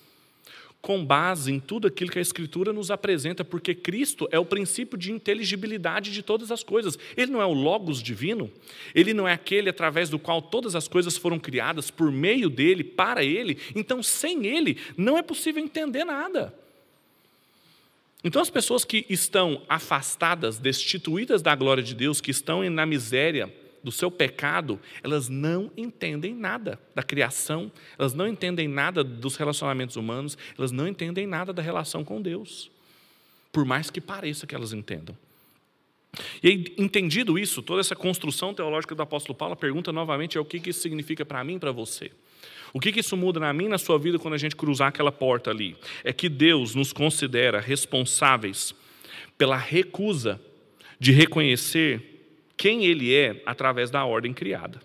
com 0.82 1.04
base 1.06 1.52
em 1.52 1.60
tudo 1.60 1.88
aquilo 1.88 2.10
que 2.10 2.20
a 2.20 2.22
Escritura 2.22 2.72
nos 2.72 2.90
apresenta, 2.90 3.44
porque 3.44 3.76
Cristo 3.76 4.28
é 4.32 4.40
o 4.40 4.46
princípio 4.46 4.98
de 4.98 5.12
inteligibilidade 5.12 6.12
de 6.12 6.24
todas 6.24 6.52
as 6.52 6.64
coisas. 6.64 6.98
Ele 7.18 7.32
não 7.32 7.42
é 7.42 7.46
o 7.46 7.54
Logos 7.54 8.02
divino, 8.02 8.50
ele 8.96 9.14
não 9.14 9.28
é 9.28 9.34
aquele 9.34 9.70
através 9.70 10.10
do 10.10 10.18
qual 10.18 10.42
todas 10.42 10.76
as 10.76 10.88
coisas 10.88 11.18
foram 11.18 11.38
criadas 11.38 11.92
por 11.92 12.12
meio 12.12 12.50
dele, 12.50 12.84
para 12.84 13.24
ele. 13.24 13.58
Então, 13.76 14.02
sem 14.02 14.48
ele, 14.48 14.78
não 14.96 15.18
é 15.18 15.22
possível 15.22 15.62
entender 15.62 16.06
nada. 16.06 16.54
Então, 18.24 18.42
as 18.42 18.50
pessoas 18.50 18.86
que 18.86 19.06
estão 19.10 19.62
afastadas, 19.68 20.58
destituídas 20.58 21.42
da 21.42 21.56
glória 21.56 21.84
de 21.84 21.96
Deus, 21.96 22.20
que 22.22 22.32
estão 22.32 22.68
na 22.70 22.86
miséria 22.86 23.54
do 23.84 23.92
seu 23.92 24.12
pecado, 24.12 24.80
elas 25.04 25.30
não 25.30 25.72
entendem 25.76 26.34
nada 26.34 26.80
da 26.94 27.04
criação, 27.04 27.72
elas 27.98 28.14
não 28.14 28.28
entendem 28.28 28.68
nada 28.68 29.04
dos 29.04 29.36
relacionamentos 29.36 29.96
humanos, 29.96 30.38
elas 30.58 30.72
não 30.72 30.88
entendem 30.88 31.26
nada 31.26 31.54
da 31.54 31.62
relação 31.62 32.04
com 32.04 32.22
Deus, 32.22 32.70
por 33.52 33.66
mais 33.66 33.90
que 33.90 34.02
pareça 34.02 34.46
que 34.46 34.56
elas 34.56 34.74
entendam. 34.74 35.16
E 36.42 36.48
aí, 36.48 36.76
entendido 36.78 37.38
isso, 37.38 37.62
toda 37.62 37.82
essa 37.82 37.96
construção 37.96 38.54
teológica 38.54 38.96
do 38.96 39.02
apóstolo 39.02 39.38
Paulo, 39.38 39.56
pergunta 39.56 39.92
novamente 39.92 40.38
é 40.38 40.42
o 40.42 40.46
que 40.46 40.70
isso 40.70 40.82
significa 40.82 41.26
para 41.26 41.44
mim 41.44 41.56
e 41.56 41.60
para 41.60 41.72
você. 41.72 42.12
O 42.74 42.80
que, 42.80 43.00
isso 43.00 43.18
muda 43.18 43.40
na 43.40 43.52
minha 43.52 43.68
e 43.68 43.72
na 43.72 43.78
sua 43.78 43.98
vida 43.98 44.20
quando 44.20 44.36
a 44.36 44.38
gente 44.38 44.56
cruzar 44.56 44.90
aquela 44.90 45.12
porta 45.12 45.50
ali? 45.50 45.76
É 46.04 46.14
que 46.14 46.30
Deus 46.30 46.76
nos 46.76 46.94
considera 46.94 47.60
responsáveis 47.60 48.76
pela 49.38 49.58
recusa 49.58 50.40
de 51.00 51.12
reconhecer 51.12 52.09
quem 52.60 52.86
Ele 52.86 53.16
é 53.16 53.42
através 53.46 53.90
da 53.90 54.04
ordem 54.04 54.34
criada. 54.34 54.80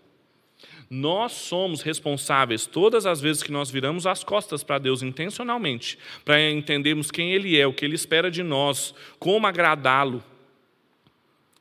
Nós 0.89 1.33
somos 1.33 1.83
responsáveis 1.83 2.67
todas 2.67 3.05
as 3.05 3.21
vezes 3.21 3.43
que 3.43 3.51
nós 3.51 3.71
viramos 3.71 4.07
as 4.07 4.23
costas 4.23 4.63
para 4.63 4.79
Deus 4.79 5.03
intencionalmente, 5.03 5.99
para 6.25 6.51
entendermos 6.51 7.11
quem 7.11 7.33
Ele 7.33 7.59
é, 7.59 7.67
o 7.67 7.73
que 7.75 7.85
Ele 7.85 7.97
espera 7.97 8.31
de 8.31 8.45
nós, 8.45 8.95
como 9.19 9.47
agradá-lo. 9.47 10.23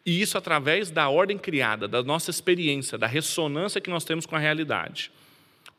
E 0.06 0.22
isso 0.22 0.38
através 0.38 0.92
da 0.92 1.10
ordem 1.10 1.38
criada, 1.38 1.88
da 1.88 2.04
nossa 2.04 2.30
experiência, 2.30 2.98
da 2.98 3.08
ressonância 3.08 3.82
que 3.82 3.90
nós 3.90 4.06
temos 4.06 4.28
com 4.28 4.36
a 4.36 4.40
realidade 4.40 5.12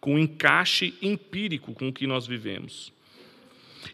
com 0.04 0.16
o 0.16 0.18
encaixe 0.18 0.92
empírico 1.00 1.72
com 1.72 1.88
o 1.88 1.92
que 1.92 2.06
nós 2.06 2.26
vivemos. 2.26 2.92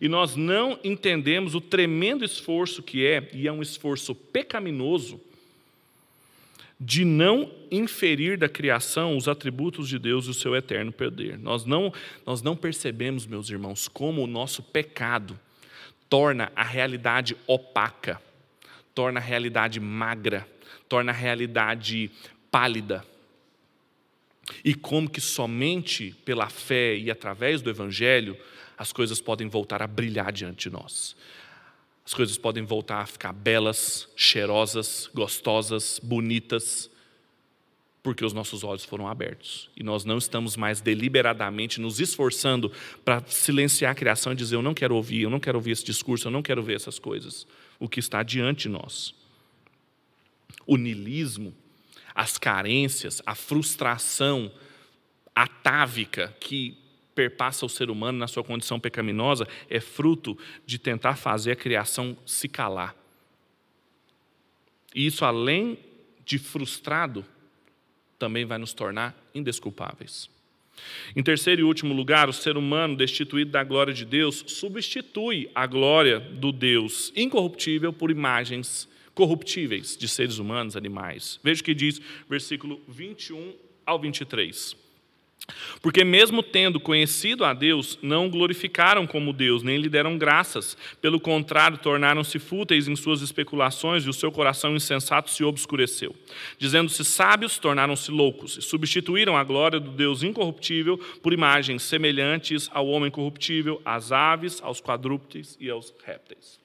E 0.01 0.09
nós 0.09 0.35
não 0.35 0.77
entendemos 0.83 1.55
o 1.55 1.61
tremendo 1.61 2.25
esforço 2.25 2.83
que 2.83 3.07
é, 3.07 3.31
e 3.33 3.47
é 3.47 3.53
um 3.53 3.63
esforço 3.63 4.13
pecaminoso, 4.13 5.21
de 6.81 7.05
não 7.05 7.53
inferir 7.71 8.39
da 8.39 8.49
criação 8.49 9.15
os 9.15 9.29
atributos 9.29 9.87
de 9.87 9.99
Deus 9.99 10.25
e 10.25 10.31
o 10.31 10.35
seu 10.35 10.57
eterno 10.57 10.91
poder. 10.91 11.39
Nós 11.39 11.67
não, 11.67 11.93
nós 12.25 12.41
não 12.41 12.57
percebemos, 12.57 13.27
meus 13.27 13.51
irmãos, 13.51 13.87
como 13.87 14.25
o 14.25 14.27
nosso 14.27 14.63
pecado 14.63 15.39
torna 16.09 16.51
a 16.57 16.65
realidade 16.65 17.37
opaca, 17.47 18.21
torna 18.95 19.21
a 19.21 19.23
realidade 19.23 19.79
magra, 19.79 20.49
torna 20.89 21.13
a 21.13 21.15
realidade 21.15 22.11
pálida, 22.51 23.05
e 24.65 24.75
como 24.75 25.09
que 25.09 25.21
somente 25.21 26.17
pela 26.25 26.49
fé 26.49 26.97
e 26.97 27.11
através 27.11 27.63
do 27.63 27.71
Evangelho 27.71 28.37
as 28.77 28.93
coisas 28.93 29.21
podem 29.21 29.49
voltar 29.49 29.83
a 29.83 29.87
brilhar 29.87 30.33
diante 30.33 30.69
de 30.69 30.75
nós. 30.75 31.15
As 32.11 32.15
coisas 32.15 32.37
podem 32.37 32.65
voltar 32.65 33.03
a 33.03 33.07
ficar 33.07 33.33
belas, 33.33 34.09
cheirosas, 34.17 35.09
gostosas, 35.15 36.01
bonitas, 36.03 36.91
porque 38.03 38.25
os 38.25 38.33
nossos 38.33 38.65
olhos 38.65 38.85
foram 38.85 39.07
abertos. 39.07 39.71
E 39.77 39.85
nós 39.85 40.05
não 40.05 40.19
estamos 40.19 40.57
mais 40.57 40.81
deliberadamente 40.81 41.81
nos 41.81 42.01
esforçando 42.01 42.73
para 43.05 43.23
silenciar 43.29 43.93
a 43.93 43.95
criação 43.95 44.33
e 44.33 44.35
dizer: 44.35 44.57
eu 44.57 44.63
não 44.63 44.75
quero 44.75 44.97
ouvir, 44.97 45.23
eu 45.23 45.31
não 45.31 45.39
quero 45.39 45.59
ouvir 45.59 45.71
esse 45.71 45.85
discurso, 45.85 46.27
eu 46.27 46.33
não 46.33 46.43
quero 46.43 46.61
ver 46.65 46.75
essas 46.75 46.99
coisas. 46.99 47.47
O 47.79 47.89
que 47.89 48.01
está 48.01 48.25
diante 48.25 48.63
de 48.63 48.71
nós. 48.71 49.15
O 50.67 50.77
nilismo 50.77 51.55
as 52.13 52.37
carências, 52.37 53.23
a 53.25 53.37
frustração 53.37 54.51
atávica 55.33 56.35
que 56.41 56.77
perpassa 57.21 57.67
o 57.67 57.69
ser 57.69 57.91
humano 57.91 58.19
na 58.19 58.27
sua 58.27 58.43
condição 58.43 58.81
pecaminosa 58.81 59.47
é 59.69 59.79
fruto 59.79 60.39
de 60.65 60.79
tentar 60.79 61.17
fazer 61.17 61.53
a 61.53 61.57
criação 61.57 62.17
se 62.25 62.49
calar. 62.49 62.97
E 64.95 65.05
isso, 65.05 65.23
além 65.23 65.79
de 66.25 66.39
frustrado, 66.39 67.23
também 68.19 68.47
vai 68.47 68.57
nos 68.57 68.73
tornar 68.73 69.15
indesculpáveis. 69.35 70.31
Em 71.15 71.23
terceiro 71.23 71.61
e 71.61 71.65
último 71.65 71.93
lugar, 71.93 72.27
o 72.27 72.33
ser 72.33 72.57
humano 72.57 72.97
destituído 72.97 73.51
da 73.51 73.63
glória 73.63 73.93
de 73.93 74.07
Deus 74.07 74.43
substitui 74.47 75.51
a 75.55 75.67
glória 75.67 76.19
do 76.19 76.51
Deus 76.51 77.13
incorruptível 77.15 77.93
por 77.93 78.11
imagens 78.11 78.89
corruptíveis 79.13 79.95
de 79.95 80.09
seres 80.09 80.39
humanos, 80.39 80.75
animais. 80.75 81.39
Veja 81.45 81.61
o 81.61 81.65
que 81.65 81.75
diz 81.75 82.01
versículo 82.31 82.81
21 82.89 83.53
ao 83.85 83.99
23. 83.99 84.90
Porque, 85.83 86.05
mesmo 86.05 86.43
tendo 86.43 86.79
conhecido 86.79 87.45
a 87.45 87.53
Deus, 87.53 87.99
não 88.01 88.31
glorificaram 88.31 89.07
como 89.07 89.33
Deus, 89.33 89.63
nem 89.63 89.79
lhe 89.79 89.89
deram 89.89 90.17
graças. 90.17 90.77
Pelo 91.01 91.19
contrário, 91.19 91.79
tornaram-se 91.79 92.39
fúteis 92.39 92.87
em 92.87 92.95
suas 92.95 93.21
especulações 93.21 94.05
e 94.05 94.09
o 94.09 94.13
seu 94.13 94.31
coração 94.31 94.77
insensato 94.77 95.31
se 95.31 95.43
obscureceu. 95.43 96.15
Dizendo-se 96.59 97.05
sábios, 97.05 97.59
tornaram-se 97.59 98.11
loucos 98.11 98.57
e 98.59 98.63
substituíram 98.63 99.37
a 99.37 99.43
glória 99.43 99.81
do 99.81 99.91
Deus 99.91 100.23
incorruptível 100.23 100.99
por 101.23 101.33
imagens 101.33 101.83
semelhantes 101.83 102.71
ao 102.73 102.87
homem 102.87 103.11
corruptível, 103.11 103.83
às 103.85 104.13
aves, 104.13 104.63
aos 104.63 104.81
quadrúpedes 104.81 105.57
e 105.61 105.69
aos 105.69 105.93
répteis 106.05 106.61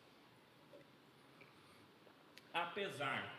apesar, 2.76 3.36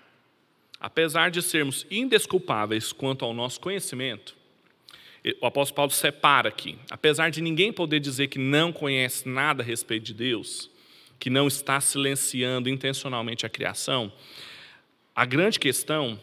apesar 0.80 1.30
de 1.30 1.42
sermos 1.42 1.86
indesculpáveis 1.90 2.92
quanto 2.92 3.24
ao 3.24 3.34
nosso 3.34 3.60
conhecimento, 3.60 4.36
o 5.40 5.46
apóstolo 5.46 5.76
Paulo 5.76 5.92
separa 5.92 6.48
aqui, 6.48 6.78
apesar 6.90 7.30
de 7.30 7.40
ninguém 7.40 7.72
poder 7.72 7.98
dizer 7.98 8.28
que 8.28 8.38
não 8.38 8.72
conhece 8.72 9.28
nada 9.28 9.62
a 9.62 9.66
respeito 9.66 10.04
de 10.04 10.14
Deus, 10.14 10.70
que 11.18 11.28
não 11.28 11.48
está 11.48 11.80
silenciando 11.80 12.68
intencionalmente 12.68 13.44
a 13.44 13.48
criação, 13.48 14.12
a 15.14 15.24
grande 15.24 15.58
questão 15.58 16.20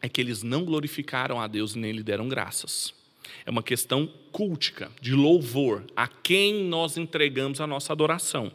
é 0.00 0.08
que 0.08 0.20
eles 0.20 0.42
não 0.42 0.64
glorificaram 0.64 1.40
a 1.40 1.46
Deus 1.46 1.74
e 1.74 1.78
nem 1.78 1.92
lhe 1.92 2.02
deram 2.02 2.28
graças. 2.28 2.94
É 3.44 3.50
uma 3.50 3.62
questão 3.62 4.06
cultica, 4.32 4.90
de 5.00 5.12
louvor, 5.12 5.84
a 5.96 6.06
quem 6.06 6.64
nós 6.64 6.96
entregamos 6.96 7.60
a 7.60 7.66
nossa 7.66 7.92
adoração. 7.92 8.50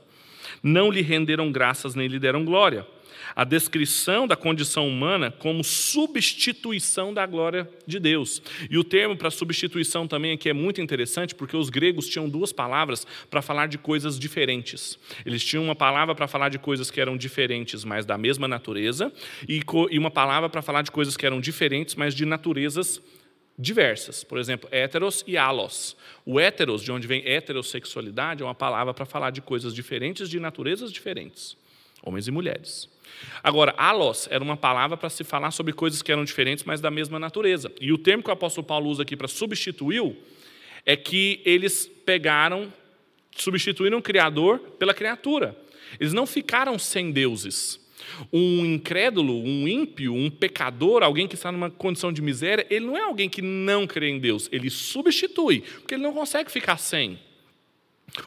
Não 0.61 0.89
lhe 0.89 1.01
renderam 1.01 1.51
graças 1.51 1.95
nem 1.95 2.07
lhe 2.07 2.19
deram 2.19 2.43
glória 2.43 2.87
a 3.35 3.43
descrição 3.43 4.27
da 4.27 4.35
condição 4.35 4.87
humana 4.87 5.31
como 5.31 5.63
substituição 5.63 7.13
da 7.13 7.25
glória 7.25 7.69
de 7.85 7.99
Deus. 7.99 8.41
E 8.69 8.77
o 8.77 8.83
termo 8.83 9.15
para 9.15 9.29
substituição 9.29 10.07
também 10.07 10.33
aqui 10.33 10.49
é 10.49 10.53
muito 10.53 10.81
interessante, 10.81 11.35
porque 11.35 11.57
os 11.57 11.69
gregos 11.69 12.07
tinham 12.07 12.29
duas 12.29 12.51
palavras 12.51 13.05
para 13.29 13.41
falar 13.41 13.67
de 13.67 13.77
coisas 13.77 14.19
diferentes. 14.19 14.97
Eles 15.25 15.43
tinham 15.43 15.63
uma 15.63 15.75
palavra 15.75 16.13
para 16.15 16.27
falar 16.27 16.49
de 16.49 16.59
coisas 16.59 16.91
que 16.91 17.01
eram 17.01 17.17
diferentes, 17.17 17.83
mas 17.83 18.05
da 18.05 18.17
mesma 18.17 18.47
natureza, 18.47 19.11
e 19.47 19.61
uma 19.97 20.11
palavra 20.11 20.49
para 20.49 20.61
falar 20.61 20.81
de 20.81 20.91
coisas 20.91 21.17
que 21.17 21.25
eram 21.25 21.39
diferentes, 21.39 21.95
mas 21.95 22.13
de 22.13 22.25
naturezas 22.25 23.01
diversas. 23.57 24.23
Por 24.23 24.37
exemplo, 24.37 24.67
héteros 24.71 25.23
e 25.27 25.37
alos. 25.37 25.95
O 26.25 26.39
héteros, 26.39 26.81
de 26.81 26.91
onde 26.91 27.07
vem 27.07 27.23
heterossexualidade, 27.25 28.41
é 28.41 28.45
uma 28.45 28.55
palavra 28.55 28.93
para 28.93 29.05
falar 29.05 29.29
de 29.29 29.41
coisas 29.41 29.73
diferentes, 29.73 30.29
de 30.29 30.39
naturezas 30.39 30.91
diferentes, 30.91 31.57
homens 32.03 32.27
e 32.27 32.31
mulheres. 32.31 32.89
Agora, 33.43 33.73
alos 33.77 34.27
era 34.29 34.43
uma 34.43 34.57
palavra 34.57 34.97
para 34.97 35.09
se 35.09 35.23
falar 35.23 35.51
sobre 35.51 35.73
coisas 35.73 36.01
que 36.01 36.11
eram 36.11 36.23
diferentes, 36.23 36.63
mas 36.63 36.81
da 36.81 36.91
mesma 36.91 37.19
natureza. 37.19 37.71
E 37.79 37.91
o 37.91 37.97
termo 37.97 38.23
que 38.23 38.29
o 38.29 38.33
apóstolo 38.33 38.65
Paulo 38.65 38.89
usa 38.89 39.03
aqui 39.03 39.15
para 39.15 39.27
substituiu 39.27 40.15
é 40.85 40.95
que 40.95 41.41
eles 41.45 41.89
pegaram, 42.05 42.71
substituíram 43.35 43.99
o 43.99 44.01
Criador 44.01 44.59
pela 44.77 44.93
criatura. 44.93 45.57
Eles 45.99 46.13
não 46.13 46.25
ficaram 46.25 46.77
sem 46.77 47.11
deuses. 47.11 47.79
Um 48.31 48.65
incrédulo, 48.65 49.33
um 49.33 49.67
ímpio, 49.67 50.13
um 50.13 50.29
pecador, 50.29 51.03
alguém 51.03 51.27
que 51.27 51.35
está 51.35 51.51
numa 51.51 51.69
condição 51.69 52.11
de 52.11 52.21
miséria, 52.21 52.65
ele 52.69 52.85
não 52.85 52.97
é 52.97 53.01
alguém 53.01 53.29
que 53.29 53.41
não 53.41 53.87
crê 53.87 54.09
em 54.09 54.19
Deus, 54.19 54.49
ele 54.51 54.69
substitui, 54.69 55.61
porque 55.61 55.95
ele 55.95 56.03
não 56.03 56.13
consegue 56.13 56.51
ficar 56.51 56.77
sem. 56.77 57.17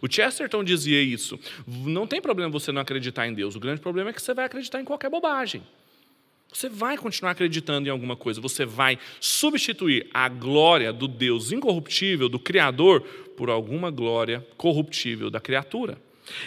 O 0.02 0.10
Chesterton 0.10 0.64
dizia 0.64 1.00
isso. 1.00 1.38
Não 1.66 2.06
tem 2.06 2.20
problema 2.20 2.50
você 2.50 2.72
não 2.72 2.82
acreditar 2.82 3.26
em 3.26 3.34
Deus. 3.34 3.54
O 3.54 3.60
grande 3.60 3.80
problema 3.80 4.10
é 4.10 4.12
que 4.12 4.20
você 4.20 4.34
vai 4.34 4.44
acreditar 4.44 4.80
em 4.80 4.84
qualquer 4.84 5.10
bobagem. 5.10 5.62
Você 6.52 6.68
vai 6.68 6.96
continuar 6.96 7.32
acreditando 7.32 7.88
em 7.88 7.90
alguma 7.90 8.16
coisa. 8.16 8.40
Você 8.40 8.64
vai 8.64 8.98
substituir 9.20 10.08
a 10.12 10.28
glória 10.28 10.92
do 10.92 11.06
Deus 11.06 11.52
incorruptível, 11.52 12.28
do 12.28 12.38
Criador, 12.38 13.02
por 13.36 13.50
alguma 13.50 13.90
glória 13.90 14.46
corruptível 14.56 15.30
da 15.30 15.40
criatura. 15.40 15.98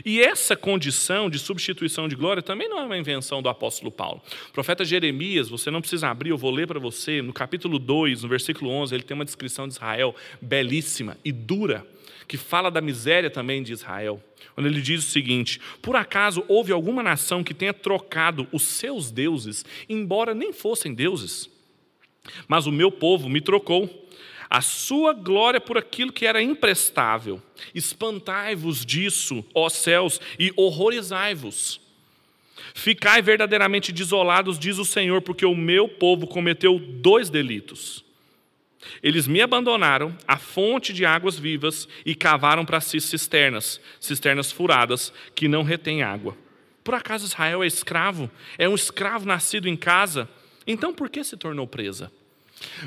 E 0.03 0.19
essa 0.19 0.55
condição 0.55 1.29
de 1.29 1.39
substituição 1.39 2.07
de 2.07 2.15
glória 2.15 2.41
também 2.41 2.67
não 2.67 2.79
é 2.79 2.85
uma 2.85 2.97
invenção 2.97 3.41
do 3.41 3.49
apóstolo 3.49 3.91
Paulo. 3.91 4.21
O 4.49 4.51
profeta 4.51 4.83
Jeremias, 4.83 5.47
você 5.47 5.71
não 5.71 5.79
precisa 5.79 6.09
abrir, 6.09 6.31
eu 6.31 6.37
vou 6.37 6.51
ler 6.51 6.67
para 6.67 6.79
você, 6.79 7.21
no 7.21 7.31
capítulo 7.31 7.79
2, 7.79 8.23
no 8.23 8.29
versículo 8.29 8.69
11, 8.71 8.95
ele 8.95 9.03
tem 9.03 9.15
uma 9.15 9.25
descrição 9.25 9.67
de 9.67 9.75
Israel 9.75 10.15
belíssima 10.41 11.17
e 11.23 11.31
dura 11.31 11.85
que 12.29 12.37
fala 12.37 12.69
da 12.69 12.79
miséria 12.79 13.27
também 13.27 13.63
de 13.63 13.73
Israel, 13.73 14.23
quando 14.53 14.67
ele 14.67 14.81
diz 14.81 15.03
o 15.03 15.09
seguinte: 15.09 15.59
Por 15.81 15.95
acaso 15.95 16.45
houve 16.47 16.71
alguma 16.71 17.01
nação 17.01 17.43
que 17.43 17.55
tenha 17.55 17.73
trocado 17.73 18.47
os 18.51 18.61
seus 18.61 19.09
deuses, 19.09 19.65
embora 19.89 20.35
nem 20.35 20.53
fossem 20.53 20.93
deuses? 20.93 21.49
Mas 22.47 22.67
o 22.67 22.71
meu 22.71 22.91
povo 22.91 23.27
me 23.27 23.41
trocou. 23.41 24.07
a 24.51 24.61
sua 24.61 25.13
glória 25.13 25.61
por 25.61 25.77
aquilo 25.77 26.11
que 26.11 26.25
era 26.25 26.41
imprestável. 26.41 27.39
Espantai-vos 27.73 28.83
disso, 28.83 29.45
ó 29.53 29.69
céus, 29.69 30.19
e 30.39 30.51
horrorizai-vos. 30.55 31.79
Ficai 32.73 33.21
verdadeiramente 33.21 33.91
desolados, 33.91 34.57
diz 34.57 34.79
o 34.79 34.85
Senhor, 34.85 35.21
porque 35.21 35.45
o 35.45 35.55
meu 35.55 35.87
povo 35.87 36.25
cometeu 36.25 36.79
dois 36.79 37.29
delitos. 37.29 38.03
Eles 39.03 39.27
me 39.27 39.41
abandonaram, 39.41 40.15
a 40.27 40.37
fonte 40.37 40.93
de 40.93 41.05
águas 41.05 41.37
vivas, 41.37 41.87
e 42.05 42.15
cavaram 42.15 42.65
para 42.65 42.79
si 42.79 42.99
cisternas, 42.99 43.79
cisternas 43.99 44.51
furadas, 44.51 45.11
que 45.35 45.47
não 45.47 45.63
retêm 45.63 46.01
água. 46.01 46.37
Por 46.83 46.95
acaso 46.95 47.25
Israel 47.25 47.63
é 47.63 47.67
escravo? 47.67 48.31
É 48.57 48.67
um 48.67 48.75
escravo 48.75 49.25
nascido 49.25 49.67
em 49.67 49.75
casa? 49.75 50.29
Então 50.65 50.93
por 50.93 51.09
que 51.09 51.23
se 51.23 51.35
tornou 51.35 51.67
presa? 51.67 52.11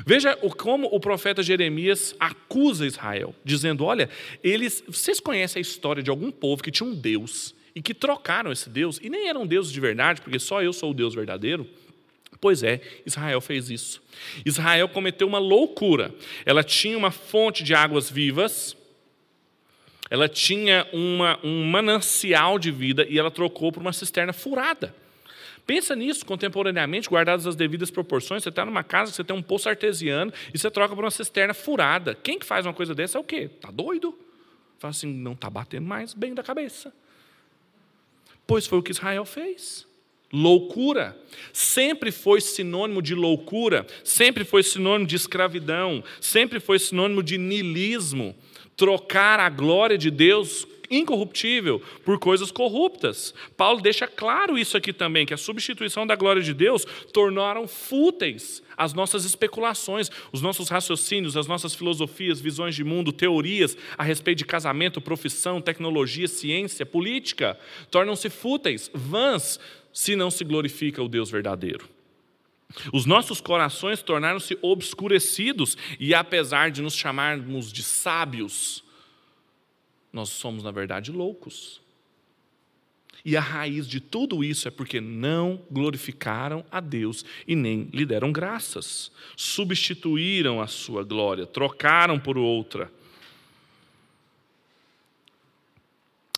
Veja 0.05 0.35
como 0.57 0.87
o 0.91 0.99
profeta 0.99 1.41
Jeremias 1.41 2.15
acusa 2.19 2.85
Israel, 2.85 3.35
dizendo: 3.43 3.83
Olha, 3.83 4.09
eles, 4.43 4.83
vocês 4.87 5.19
conhecem 5.19 5.59
a 5.59 5.61
história 5.61 6.03
de 6.03 6.09
algum 6.09 6.31
povo 6.31 6.61
que 6.61 6.71
tinha 6.71 6.87
um 6.87 6.93
Deus 6.93 7.55
e 7.75 7.81
que 7.81 7.93
trocaram 7.93 8.51
esse 8.51 8.69
Deus, 8.69 8.99
e 9.01 9.09
nem 9.09 9.27
eram 9.27 9.47
deuses 9.47 9.71
de 9.71 9.79
verdade, 9.79 10.21
porque 10.21 10.37
só 10.37 10.61
eu 10.61 10.71
sou 10.71 10.91
o 10.91 10.93
Deus 10.93 11.15
verdadeiro? 11.15 11.67
Pois 12.43 12.61
é, 12.61 12.81
Israel 13.05 13.39
fez 13.39 13.69
isso. 13.69 14.03
Israel 14.45 14.89
cometeu 14.89 15.25
uma 15.25 15.39
loucura. 15.39 16.13
Ela 16.45 16.61
tinha 16.61 16.97
uma 16.97 17.09
fonte 17.09 17.63
de 17.63 17.73
águas 17.73 18.11
vivas, 18.11 18.75
ela 20.09 20.27
tinha 20.27 20.85
uma, 20.91 21.39
um 21.41 21.63
manancial 21.63 22.59
de 22.59 22.69
vida 22.69 23.05
e 23.07 23.17
ela 23.17 23.31
trocou 23.31 23.71
por 23.71 23.79
uma 23.79 23.93
cisterna 23.93 24.33
furada. 24.33 24.93
Pensa 25.65 25.95
nisso 25.95 26.25
contemporaneamente, 26.25 27.07
guardadas 27.07 27.47
as 27.47 27.55
devidas 27.55 27.89
proporções. 27.89 28.43
Você 28.43 28.49
está 28.49 28.65
numa 28.65 28.83
casa, 28.83 29.13
você 29.13 29.23
tem 29.23 29.33
um 29.33 29.41
poço 29.41 29.69
artesiano 29.69 30.33
e 30.53 30.59
você 30.59 30.69
troca 30.69 30.93
por 30.93 31.05
uma 31.05 31.11
cisterna 31.11 31.53
furada. 31.53 32.13
Quem 32.13 32.37
que 32.37 32.45
faz 32.45 32.65
uma 32.65 32.73
coisa 32.73 32.93
dessa 32.93 33.17
é 33.17 33.21
o 33.21 33.23
quê? 33.23 33.49
Está 33.55 33.71
doido? 33.71 34.19
Fala 34.79 34.91
assim, 34.91 35.07
não 35.07 35.31
está 35.31 35.49
batendo 35.49 35.87
mais 35.87 36.13
bem 36.13 36.33
da 36.33 36.43
cabeça. 36.43 36.93
Pois 38.45 38.67
foi 38.67 38.79
o 38.79 38.83
que 38.83 38.91
Israel 38.91 39.23
fez. 39.23 39.87
Loucura. 40.33 41.15
Sempre 41.53 42.11
foi 42.11 42.41
sinônimo 42.41 43.01
de 43.01 43.13
loucura, 43.13 43.85
sempre 44.03 44.43
foi 44.43 44.63
sinônimo 44.63 45.07
de 45.07 45.15
escravidão, 45.15 46.03
sempre 46.19 46.59
foi 46.59 46.79
sinônimo 46.79 47.21
de 47.21 47.37
nilismo. 47.37 48.35
Trocar 48.75 49.39
a 49.39 49.49
glória 49.49 49.95
de 49.95 50.09
Deus 50.09 50.67
incorruptível 50.89 51.81
por 52.03 52.19
coisas 52.19 52.51
corruptas. 52.51 53.33
Paulo 53.57 53.81
deixa 53.81 54.07
claro 54.07 54.57
isso 54.57 54.77
aqui 54.77 54.93
também, 54.93 55.25
que 55.25 55.33
a 55.33 55.37
substituição 55.37 56.05
da 56.05 56.15
glória 56.15 56.41
de 56.41 56.53
Deus 56.53 56.85
tornaram 57.11 57.67
fúteis 57.67 58.61
as 58.75 58.93
nossas 58.93 59.25
especulações, 59.25 60.09
os 60.31 60.41
nossos 60.41 60.69
raciocínios, 60.69 61.37
as 61.37 61.47
nossas 61.47 61.75
filosofias, 61.75 62.41
visões 62.41 62.75
de 62.75 62.83
mundo, 62.83 63.11
teorias 63.11 63.77
a 63.97 64.03
respeito 64.03 64.39
de 64.39 64.45
casamento, 64.45 65.01
profissão, 65.01 65.61
tecnologia, 65.61 66.27
ciência, 66.27 66.85
política, 66.85 67.57
tornam-se 67.91 68.29
fúteis, 68.29 68.89
vãs, 68.93 69.59
se 69.93 70.15
não 70.15 70.31
se 70.31 70.43
glorifica 70.43 71.01
o 71.01 71.07
Deus 71.07 71.29
verdadeiro. 71.29 71.87
Os 72.91 73.05
nossos 73.05 73.39
corações 73.39 74.01
tornaram-se 74.01 74.57
obscurecidos 74.61 75.77
e, 75.99 76.13
apesar 76.13 76.71
de 76.71 76.81
nos 76.81 76.95
chamarmos 76.95 77.71
de 77.71 77.83
sábios, 77.83 78.83
nós 80.11 80.29
somos, 80.29 80.63
na 80.63 80.71
verdade, 80.71 81.11
loucos. 81.11 81.81
E 83.25 83.37
a 83.37 83.41
raiz 83.41 83.87
de 83.87 84.01
tudo 84.01 84.43
isso 84.43 84.67
é 84.67 84.71
porque 84.71 84.99
não 84.99 85.61
glorificaram 85.71 86.65
a 86.69 86.81
Deus 86.81 87.23
e 87.47 87.55
nem 87.55 87.89
lhe 87.93 88.05
deram 88.05 88.31
graças. 88.31 89.11
Substituíram 89.37 90.61
a 90.61 90.67
sua 90.67 91.03
glória, 91.03 91.45
trocaram 91.45 92.19
por 92.19 92.37
outra. 92.37 92.91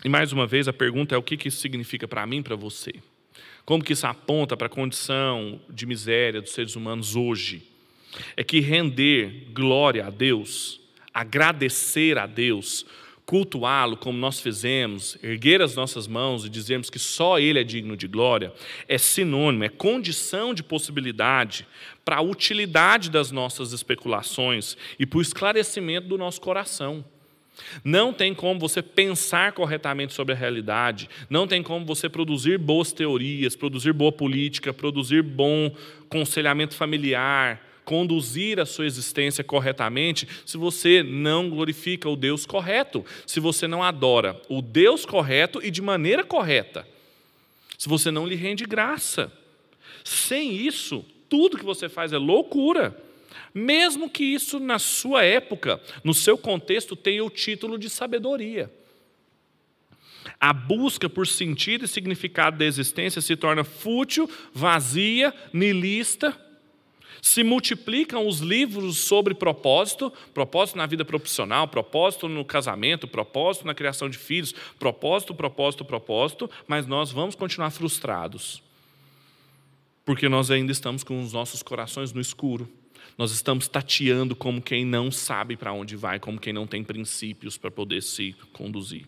E 0.04 0.10
mais 0.10 0.32
uma 0.32 0.46
vez 0.46 0.68
a 0.68 0.74
pergunta 0.74 1.16
é 1.16 1.18
o 1.18 1.24
que 1.24 1.48
isso 1.48 1.60
significa 1.60 2.08
para 2.08 2.26
mim, 2.28 2.44
para 2.44 2.56
você? 2.56 2.94
Como 3.66 3.84
que 3.84 3.94
isso 3.94 4.06
aponta 4.06 4.56
para 4.56 4.68
a 4.68 4.70
condição 4.70 5.60
de 5.68 5.88
miséria 5.88 6.40
dos 6.40 6.52
seres 6.52 6.76
humanos 6.76 7.16
hoje? 7.16 7.64
É 8.38 8.44
que 8.44 8.60
render 8.60 9.48
glória 9.52 10.06
a 10.06 10.10
Deus, 10.12 10.80
agradecer 11.12 12.18
a 12.20 12.28
Deus, 12.28 12.86
cultuá-lo 13.26 13.98
como 13.98 14.20
nós 14.20 14.40
fizemos, 14.40 15.18
erguer 15.24 15.64
as 15.64 15.76
nossas 15.76 16.08
mãos 16.08 16.46
e 16.46 16.50
dizermos 16.50 16.92
que 16.92 17.00
só 17.00 17.40
Ele 17.40 17.60
é 17.60 17.64
digno 17.64 17.98
de 17.98 18.08
glória, 18.08 18.54
é 18.88 19.00
sinônimo, 19.00 19.64
é 19.64 19.70
condição 19.70 20.54
de 20.54 20.62
possibilidade 20.62 21.68
para 22.06 22.18
a 22.18 22.22
utilidade 22.22 23.10
das 23.10 23.32
nossas 23.32 23.74
especulações 23.74 24.78
e 25.00 25.08
para 25.08 25.18
o 25.18 25.22
esclarecimento 25.24 26.08
do 26.08 26.20
nosso 26.20 26.40
coração. 26.40 27.04
Não 27.84 28.12
tem 28.14 28.34
como 28.34 28.60
você 28.60 28.82
pensar 28.82 29.54
corretamente 29.54 30.14
sobre 30.14 30.34
a 30.34 30.38
realidade, 30.38 31.10
não 31.30 31.48
tem 31.48 31.64
como 31.64 31.86
você 31.86 32.10
produzir 32.10 32.58
boas 32.58 32.92
teorias, 32.92 33.56
produzir 33.56 33.94
boa 33.94 34.12
política, 34.12 34.74
produzir 34.74 35.22
bom 35.22 35.72
conselhamento 36.10 36.76
familiar, 36.76 37.62
conduzir 37.86 38.60
a 38.60 38.66
sua 38.66 38.86
existência 38.86 39.44
corretamente 39.44 40.28
se 40.46 40.58
você 40.58 41.04
não 41.04 41.50
glorifica 41.50 42.10
o 42.10 42.16
Deus 42.16 42.46
correto, 42.46 43.06
se 43.26 43.40
você 43.40 43.68
não 43.68 43.84
adora 43.84 44.42
o 44.50 44.62
Deus 44.62 45.06
correto 45.06 45.62
e 45.64 45.70
de 45.70 45.82
maneira 45.82 46.24
correta, 46.24 46.86
se 47.78 47.88
você 47.88 48.10
não 48.10 48.28
lhe 48.28 48.36
rende 48.36 48.66
graça. 48.66 49.32
Sem 50.04 50.56
isso, 50.56 51.06
tudo 51.30 51.58
que 51.58 51.66
você 51.66 51.90
faz 51.90 52.14
é 52.14 52.18
loucura. 52.18 53.05
Mesmo 53.58 54.10
que 54.10 54.26
isso, 54.26 54.60
na 54.60 54.78
sua 54.78 55.24
época, 55.24 55.82
no 56.04 56.14
seu 56.14 56.38
contexto, 56.38 56.94
tenha 56.94 57.24
o 57.24 57.30
título 57.30 57.80
de 57.80 57.90
sabedoria. 57.90 58.70
A 60.38 60.52
busca 60.52 61.08
por 61.08 61.26
sentido 61.26 61.86
e 61.86 61.88
significado 61.88 62.58
da 62.58 62.66
existência 62.66 63.22
se 63.22 63.36
torna 63.38 63.64
fútil, 63.64 64.30
vazia, 64.54 65.34
nilista 65.54 66.38
se 67.26 67.44
multiplicam 67.44 68.28
os 68.28 68.38
livros 68.38 69.00
sobre 69.00 69.34
propósito, 69.34 70.14
propósito 70.32 70.78
na 70.78 70.86
vida 70.86 71.04
profissional, 71.04 71.68
propósito 71.68 72.30
no 72.30 72.46
casamento, 72.46 73.08
propósito 73.08 73.66
na 73.66 73.74
criação 73.74 74.08
de 74.08 74.16
filhos, 74.16 74.54
propósito, 74.78 75.34
propósito, 75.34 75.84
propósito, 75.84 76.48
mas 76.68 76.86
nós 76.86 77.12
vamos 77.12 77.34
continuar 77.34 77.72
frustrados. 77.72 78.62
Porque 80.06 80.30
nós 80.30 80.52
ainda 80.52 80.72
estamos 80.72 81.04
com 81.04 81.20
os 81.20 81.34
nossos 81.34 81.64
corações 81.64 82.14
no 82.14 82.22
escuro. 82.22 82.70
Nós 83.18 83.32
estamos 83.32 83.68
tateando 83.68 84.36
como 84.36 84.62
quem 84.62 84.86
não 84.86 85.12
sabe 85.12 85.56
para 85.56 85.72
onde 85.72 85.96
vai, 85.96 86.20
como 86.20 86.40
quem 86.40 86.52
não 86.52 86.68
tem 86.68 86.84
princípios 86.84 87.58
para 87.58 87.72
poder 87.72 88.02
se 88.02 88.36
conduzir. 88.52 89.06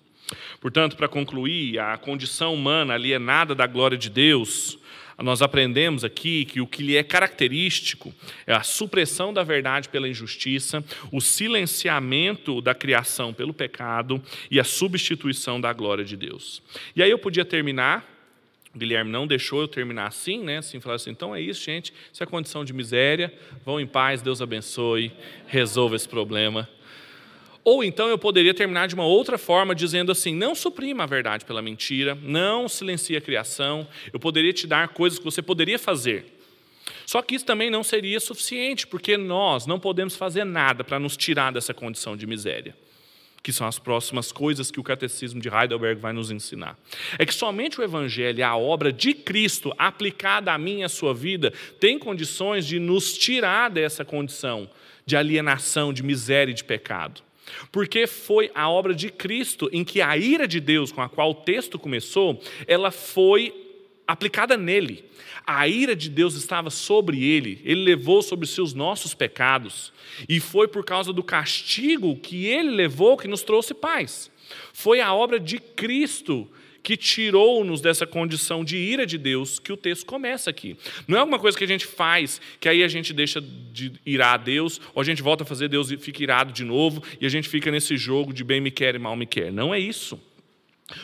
Portanto, 0.59 0.95
para 0.95 1.07
concluir, 1.07 1.79
a 1.79 1.97
condição 1.97 2.53
humana 2.53 2.93
alienada 2.93 3.55
da 3.55 3.65
glória 3.65 3.97
de 3.97 4.09
Deus 4.09 4.77
nós 5.23 5.41
aprendemos 5.41 6.03
aqui 6.03 6.45
que 6.45 6.61
o 6.61 6.67
que 6.67 6.83
lhe 6.83 6.95
é 6.95 7.03
característico 7.03 8.13
é 8.45 8.53
a 8.53 8.61
supressão 8.61 9.33
da 9.33 9.43
verdade 9.43 9.89
pela 9.89 10.07
injustiça, 10.07 10.83
o 11.11 11.19
silenciamento 11.19 12.61
da 12.61 12.75
criação 12.75 13.33
pelo 13.33 13.53
pecado 13.53 14.21
e 14.51 14.59
a 14.59 14.63
substituição 14.63 15.59
da 15.59 15.73
glória 15.73 16.05
de 16.05 16.15
Deus. 16.15 16.61
E 16.95 17.01
aí 17.01 17.09
eu 17.09 17.17
podia 17.17 17.43
terminar 17.43 18.16
Guilherme 18.77 19.11
não 19.11 19.27
deixou 19.27 19.61
eu 19.61 19.67
terminar 19.67 20.07
assim, 20.07 20.43
né? 20.43 20.57
Assim, 20.57 20.79
falar 20.79 20.95
assim, 20.95 21.11
então 21.11 21.35
é 21.35 21.41
isso, 21.41 21.63
gente, 21.63 21.93
isso 22.11 22.23
é 22.23 22.25
condição 22.25 22.63
de 22.63 22.73
miséria, 22.73 23.33
vão 23.65 23.79
em 23.79 23.87
paz, 23.87 24.21
Deus 24.21 24.41
abençoe, 24.41 25.11
resolva 25.47 25.95
esse 25.95 26.07
problema. 26.07 26.69
Ou 27.63 27.83
então 27.83 28.07
eu 28.07 28.17
poderia 28.17 28.53
terminar 28.53 28.87
de 28.87 28.95
uma 28.95 29.05
outra 29.05 29.37
forma, 29.37 29.75
dizendo 29.75 30.09
assim: 30.11 30.33
não 30.33 30.55
suprima 30.55 31.03
a 31.03 31.07
verdade 31.07 31.43
pela 31.43 31.61
mentira, 31.61 32.17
não 32.21 32.69
silencie 32.69 33.17
a 33.17 33.21
criação. 33.21 33.85
Eu 34.13 34.19
poderia 34.19 34.53
te 34.53 34.65
dar 34.65 34.87
coisas 34.89 35.19
que 35.19 35.25
você 35.25 35.41
poderia 35.41 35.77
fazer. 35.77 36.25
Só 37.05 37.21
que 37.21 37.35
isso 37.35 37.45
também 37.45 37.69
não 37.69 37.83
seria 37.83 38.21
suficiente, 38.21 38.87
porque 38.87 39.17
nós 39.17 39.65
não 39.65 39.79
podemos 39.79 40.15
fazer 40.15 40.45
nada 40.45 40.83
para 40.83 40.97
nos 40.97 41.17
tirar 41.17 41.51
dessa 41.51 41.73
condição 41.73 42.15
de 42.15 42.25
miséria 42.25 42.73
que 43.41 43.53
são 43.53 43.65
as 43.67 43.79
próximas 43.79 44.31
coisas 44.31 44.69
que 44.69 44.79
o 44.79 44.83
catecismo 44.83 45.39
de 45.39 45.49
Heidelberg 45.49 45.99
vai 46.01 46.13
nos 46.13 46.31
ensinar. 46.31 46.77
É 47.17 47.25
que 47.25 47.33
somente 47.33 47.79
o 47.79 47.83
evangelho, 47.83 48.45
a 48.45 48.57
obra 48.57 48.91
de 48.91 49.13
Cristo 49.13 49.73
aplicada 49.77 50.51
a 50.51 50.57
mim 50.57 50.79
e 50.79 50.83
à 50.83 50.89
sua 50.89 51.13
vida, 51.13 51.53
tem 51.79 51.97
condições 51.97 52.65
de 52.65 52.79
nos 52.79 53.17
tirar 53.17 53.69
dessa 53.69 54.03
condição 54.03 54.69
de 55.05 55.15
alienação, 55.15 55.93
de 55.93 56.03
miséria 56.03 56.51
e 56.51 56.55
de 56.55 56.63
pecado. 56.63 57.21
Porque 57.71 58.05
foi 58.05 58.51
a 58.53 58.69
obra 58.69 58.93
de 58.93 59.09
Cristo 59.09 59.69
em 59.71 59.83
que 59.83 60.01
a 60.01 60.17
ira 60.17 60.45
de 60.45 60.59
Deus, 60.59 60.91
com 60.91 61.01
a 61.01 61.07
qual 61.07 61.31
o 61.31 61.35
texto 61.35 61.79
começou, 61.79 62.41
ela 62.67 62.91
foi 62.91 63.66
aplicada 64.07 64.55
nele. 64.55 65.03
A 65.45 65.67
ira 65.67 65.95
de 65.95 66.09
Deus 66.09 66.35
estava 66.35 66.69
sobre 66.69 67.23
ele, 67.23 67.61
ele 67.63 67.83
levou 67.83 68.21
sobre 68.21 68.47
si 68.47 68.59
os 68.59 68.73
nossos 68.73 69.13
pecados, 69.13 69.93
e 70.27 70.39
foi 70.39 70.67
por 70.67 70.83
causa 70.83 71.13
do 71.13 71.23
castigo 71.23 72.17
que 72.17 72.45
ele 72.45 72.71
levou 72.71 73.17
que 73.17 73.27
nos 73.27 73.43
trouxe 73.43 73.73
paz. 73.73 74.29
Foi 74.73 74.99
a 74.99 75.13
obra 75.13 75.39
de 75.39 75.59
Cristo 75.59 76.49
que 76.87 76.95
tirou-nos 76.95 77.81
dessa 77.81 78.07
condição 78.07 78.63
de 78.63 78.77
ira 78.77 79.05
de 79.05 79.17
Deus 79.17 79.59
que 79.59 79.73
o 79.73 79.77
texto 79.77 80.05
começa 80.05 80.49
aqui. 80.49 80.77
Não 81.05 81.17
é 81.17 81.19
alguma 81.19 81.37
coisa 81.37 81.57
que 81.57 81.63
a 81.65 81.67
gente 81.67 81.85
faz 81.85 82.39
que 82.61 82.69
aí 82.69 82.81
a 82.81 82.87
gente 82.87 83.11
deixa 83.11 83.41
de 83.41 83.91
irar 84.05 84.35
a 84.35 84.37
Deus, 84.37 84.79
ou 84.95 85.01
a 85.01 85.03
gente 85.03 85.21
volta 85.21 85.43
a 85.43 85.45
fazer 85.45 85.67
Deus 85.67 85.91
e 85.91 85.97
fica 85.97 86.23
irado 86.23 86.53
de 86.53 86.63
novo, 86.63 87.03
e 87.19 87.25
a 87.25 87.29
gente 87.29 87.49
fica 87.49 87.69
nesse 87.69 87.97
jogo 87.97 88.33
de 88.33 88.43
bem 88.43 88.61
me 88.61 88.71
quer 88.71 88.95
e 88.95 88.99
mal 88.99 89.17
me 89.17 89.25
quer. 89.25 89.51
Não 89.51 89.73
é 89.73 89.79
isso. 89.79 90.17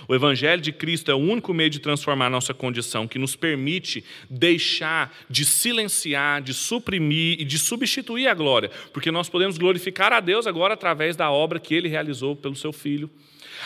O 0.07 0.15
Evangelho 0.15 0.61
de 0.61 0.71
Cristo 0.71 1.11
é 1.11 1.13
o 1.13 1.17
único 1.17 1.53
meio 1.53 1.69
de 1.69 1.79
transformar 1.79 2.29
nossa 2.29 2.53
condição, 2.53 3.07
que 3.07 3.19
nos 3.19 3.35
permite 3.35 4.03
deixar 4.29 5.13
de 5.29 5.43
silenciar, 5.43 6.41
de 6.41 6.53
suprimir 6.53 7.41
e 7.41 7.43
de 7.43 7.59
substituir 7.59 8.27
a 8.27 8.33
glória, 8.33 8.71
porque 8.93 9.11
nós 9.11 9.27
podemos 9.27 9.57
glorificar 9.57 10.13
a 10.13 10.21
Deus 10.21 10.47
agora 10.47 10.73
através 10.73 11.17
da 11.17 11.29
obra 11.29 11.59
que 11.59 11.75
ele 11.75 11.89
realizou 11.89 12.35
pelo 12.35 12.55
seu 12.55 12.71
Filho. 12.71 13.09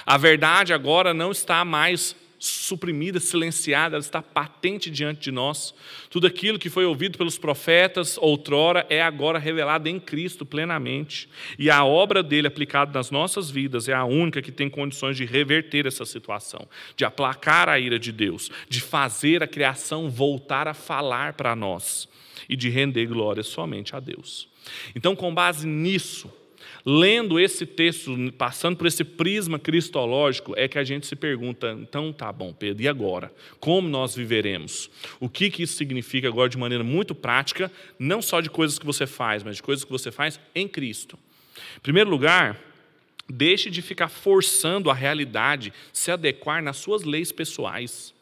A 0.06 0.18
verdade 0.18 0.74
agora 0.74 1.14
não 1.14 1.32
está 1.32 1.64
mais 1.64 2.16
suprimida, 2.40 3.20
silenciada, 3.20 3.96
ela 3.96 4.04
está 4.04 4.22
patente 4.22 4.90
diante 4.90 5.22
de 5.22 5.32
nós. 5.32 5.74
Tudo 6.10 6.28
aquilo 6.28 6.60
que 6.60 6.70
foi 6.70 6.86
ouvido 6.86 7.18
pelos 7.18 7.38
profetas 7.38 8.18
outrora 8.18 8.86
é 8.90 9.02
agora 9.02 9.40
revelado 9.40 9.90
em 9.90 10.00
Cristo 10.00 10.46
plenamente. 10.46 11.30
E 11.58 11.70
a 11.70 11.84
obra 11.84 12.22
dele 12.22 12.48
aplicada 12.48 12.92
nas 12.94 13.10
nossas 13.10 13.50
vidas 13.50 13.90
é 13.90 13.94
a 13.94 14.06
única 14.06 14.42
que 14.42 14.52
tem 14.52 14.70
condições 14.70 15.18
de 15.18 15.26
reverter 15.26 15.86
essa 15.86 16.06
situação, 16.06 16.68
de 16.96 17.06
aplacar 17.06 17.70
a 17.70 17.80
ira 17.80 17.98
de 17.98 18.12
Deus, 18.12 18.52
de 18.70 18.82
fazer 18.82 19.42
a 19.42 19.48
criação 19.48 20.10
voltar 20.10 20.68
a 20.68 20.74
falar 20.74 21.34
para 21.34 21.56
nós 21.56 22.08
e 22.48 22.56
de 22.56 22.70
render 22.70 23.08
glória 23.08 23.44
somente 23.44 23.96
a 23.96 24.00
Deus. 24.00 24.48
Então, 24.96 25.16
com 25.16 25.34
base 25.34 25.66
nisso, 25.66 26.32
lendo 26.90 27.38
esse 27.38 27.66
texto, 27.66 28.16
passando 28.38 28.78
por 28.78 28.88
esse 28.88 29.04
prisma 29.04 29.60
cristológico, 29.60 30.54
é 30.56 30.70
que 30.70 30.80
a 30.80 30.86
gente 30.86 31.06
se 31.06 31.18
pergunta: 31.18 31.78
então 31.82 32.14
tá 32.14 32.32
bom, 32.32 32.54
Pedro, 32.54 32.82
e 32.82 32.88
agora? 32.88 33.30
Como 33.60 33.90
nós 33.90 34.16
viveremos? 34.16 34.90
O 35.20 35.28
que, 35.28 35.50
que 35.52 35.64
isso 35.64 35.76
significa 35.76 36.30
agora 36.30 36.48
de 36.48 36.58
maneira 36.58 36.86
muito 36.86 37.14
prática, 37.14 37.70
não 38.00 38.22
só 38.22 38.40
de 38.40 38.50
coisas 38.50 38.80
que 38.80 38.86
você 38.86 39.06
faz, 39.06 39.44
mas 39.44 39.58
de 39.58 39.64
coisas 39.64 39.84
que 39.84 39.92
você 39.92 40.10
faz 40.14 40.40
em 40.56 40.66
Cristo? 40.66 41.20
Em 41.76 41.82
primeiro 41.82 42.10
lugar, 42.10 42.58
deixe 43.30 43.70
de 43.70 43.82
ficar 43.82 44.08
forçando 44.08 44.90
a 44.90 44.94
realidade 44.94 45.74
se 45.92 46.10
adequar 46.10 46.64
nas 46.64 46.78
suas 46.78 47.04
leis 47.04 47.34
pessoais. 47.34 48.14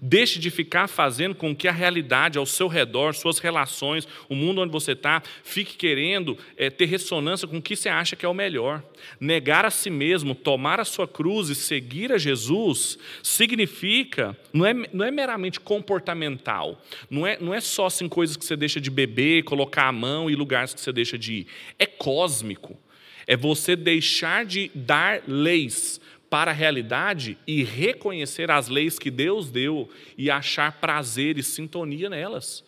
Deixe 0.00 0.38
de 0.38 0.50
ficar 0.50 0.88
fazendo 0.88 1.34
com 1.34 1.54
que 1.54 1.68
a 1.68 1.72
realidade 1.72 2.38
ao 2.38 2.46
seu 2.46 2.68
redor, 2.68 3.14
suas 3.14 3.38
relações, 3.38 4.06
o 4.28 4.34
mundo 4.34 4.60
onde 4.60 4.72
você 4.72 4.92
está, 4.92 5.22
fique 5.42 5.76
querendo 5.76 6.36
é, 6.56 6.70
ter 6.70 6.86
ressonância 6.86 7.46
com 7.46 7.58
o 7.58 7.62
que 7.62 7.76
você 7.76 7.88
acha 7.88 8.16
que 8.16 8.24
é 8.24 8.28
o 8.28 8.34
melhor. 8.34 8.82
Negar 9.20 9.64
a 9.64 9.70
si 9.70 9.90
mesmo, 9.90 10.34
tomar 10.34 10.80
a 10.80 10.84
sua 10.84 11.06
cruz 11.06 11.48
e 11.48 11.54
seguir 11.54 12.12
a 12.12 12.18
Jesus, 12.18 12.98
significa, 13.22 14.36
não 14.52 14.66
é, 14.66 14.74
não 14.92 15.04
é 15.04 15.10
meramente 15.10 15.60
comportamental, 15.60 16.80
não 17.10 17.26
é, 17.26 17.38
não 17.40 17.54
é 17.54 17.60
só 17.60 17.86
assim, 17.86 18.08
coisas 18.08 18.36
que 18.36 18.44
você 18.44 18.56
deixa 18.56 18.80
de 18.80 18.90
beber, 18.90 19.44
colocar 19.44 19.88
a 19.88 19.92
mão 19.92 20.30
e 20.30 20.34
lugares 20.34 20.74
que 20.74 20.80
você 20.80 20.92
deixa 20.92 21.18
de 21.18 21.32
ir. 21.32 21.46
É 21.78 21.86
cósmico. 21.86 22.78
É 23.26 23.36
você 23.36 23.74
deixar 23.74 24.44
de 24.44 24.70
dar 24.72 25.22
leis 25.26 26.00
para 26.36 26.50
a 26.50 26.54
realidade 26.54 27.38
e 27.46 27.64
reconhecer 27.64 28.50
as 28.50 28.68
leis 28.68 28.98
que 28.98 29.10
Deus 29.10 29.50
deu 29.50 29.88
e 30.18 30.30
achar 30.30 30.70
prazer 30.70 31.38
e 31.38 31.42
sintonia 31.42 32.10
nelas. 32.10 32.62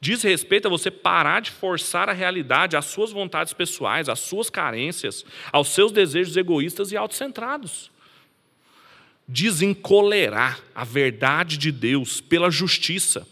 Diz 0.00 0.24
respeito 0.24 0.66
a 0.66 0.68
você 0.68 0.90
parar 0.90 1.38
de 1.38 1.52
forçar 1.52 2.08
a 2.08 2.12
realidade 2.12 2.76
às 2.76 2.86
suas 2.86 3.12
vontades 3.12 3.52
pessoais, 3.52 4.08
às 4.08 4.18
suas 4.18 4.50
carências, 4.50 5.24
aos 5.52 5.68
seus 5.68 5.92
desejos 5.92 6.36
egoístas 6.36 6.90
e 6.90 6.96
autocentrados. 6.96 7.92
Desencolerar 9.28 10.60
a 10.74 10.82
verdade 10.82 11.58
de 11.58 11.70
Deus 11.70 12.20
pela 12.20 12.50
justiça, 12.50 13.24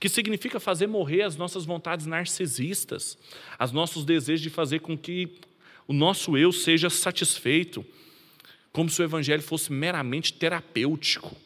que 0.00 0.08
significa 0.08 0.58
fazer 0.58 0.88
morrer 0.88 1.22
as 1.22 1.36
nossas 1.36 1.64
vontades 1.64 2.06
narcisistas, 2.06 3.16
os 3.60 3.70
nossos 3.70 4.04
desejos 4.04 4.42
de 4.42 4.50
fazer 4.50 4.80
com 4.80 4.98
que 4.98 5.28
o 5.86 5.92
nosso 5.92 6.36
eu 6.36 6.50
seja 6.50 6.90
satisfeito, 6.90 7.86
como 8.72 8.88
se 8.88 9.00
o 9.00 9.04
evangelho 9.04 9.42
fosse 9.42 9.72
meramente 9.72 10.32
terapêutico. 10.32 11.36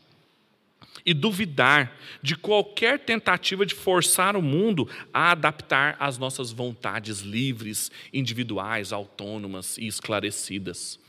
E 1.04 1.12
duvidar 1.12 1.98
de 2.22 2.36
qualquer 2.36 3.00
tentativa 3.00 3.66
de 3.66 3.74
forçar 3.74 4.36
o 4.36 4.42
mundo 4.42 4.88
a 5.12 5.32
adaptar 5.32 5.96
às 5.98 6.16
nossas 6.16 6.52
vontades 6.52 7.20
livres, 7.20 7.90
individuais, 8.12 8.92
autônomas 8.92 9.78
e 9.78 9.86
esclarecidas. 9.86 11.00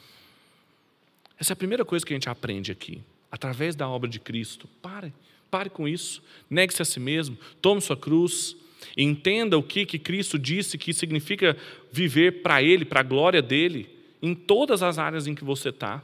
Essa 1.40 1.52
é 1.52 1.56
a 1.56 1.58
primeira 1.58 1.86
coisa 1.86 2.06
que 2.06 2.14
a 2.14 2.16
gente 2.16 2.30
aprende 2.30 2.72
aqui, 2.72 3.02
através 3.32 3.76
da 3.76 3.88
obra 3.88 4.10
de 4.10 4.20
Cristo. 4.20 4.68
Pare, 4.82 5.14
pare 5.52 5.70
com 5.70 5.88
isso, 5.88 6.24
negue-se 6.50 6.82
a 6.82 6.86
si 6.86 7.00
mesmo, 7.00 7.38
tome 7.62 7.82
sua 7.82 7.98
cruz, 7.98 8.56
entenda 8.98 9.58
o 9.58 9.64
que, 9.64 9.86
que 9.86 10.00
Cristo 10.00 10.40
disse 10.40 10.78
que 10.78 10.94
significa 10.94 11.56
viver 11.92 12.42
para 12.42 12.64
Ele, 12.64 12.86
para 12.86 13.02
a 13.02 13.04
glória 13.04 13.42
dEle, 13.42 13.93
em 14.24 14.34
todas 14.34 14.82
as 14.82 14.98
áreas 14.98 15.28
em 15.28 15.36
que 15.36 15.44
você 15.44 15.68
está. 15.68 16.02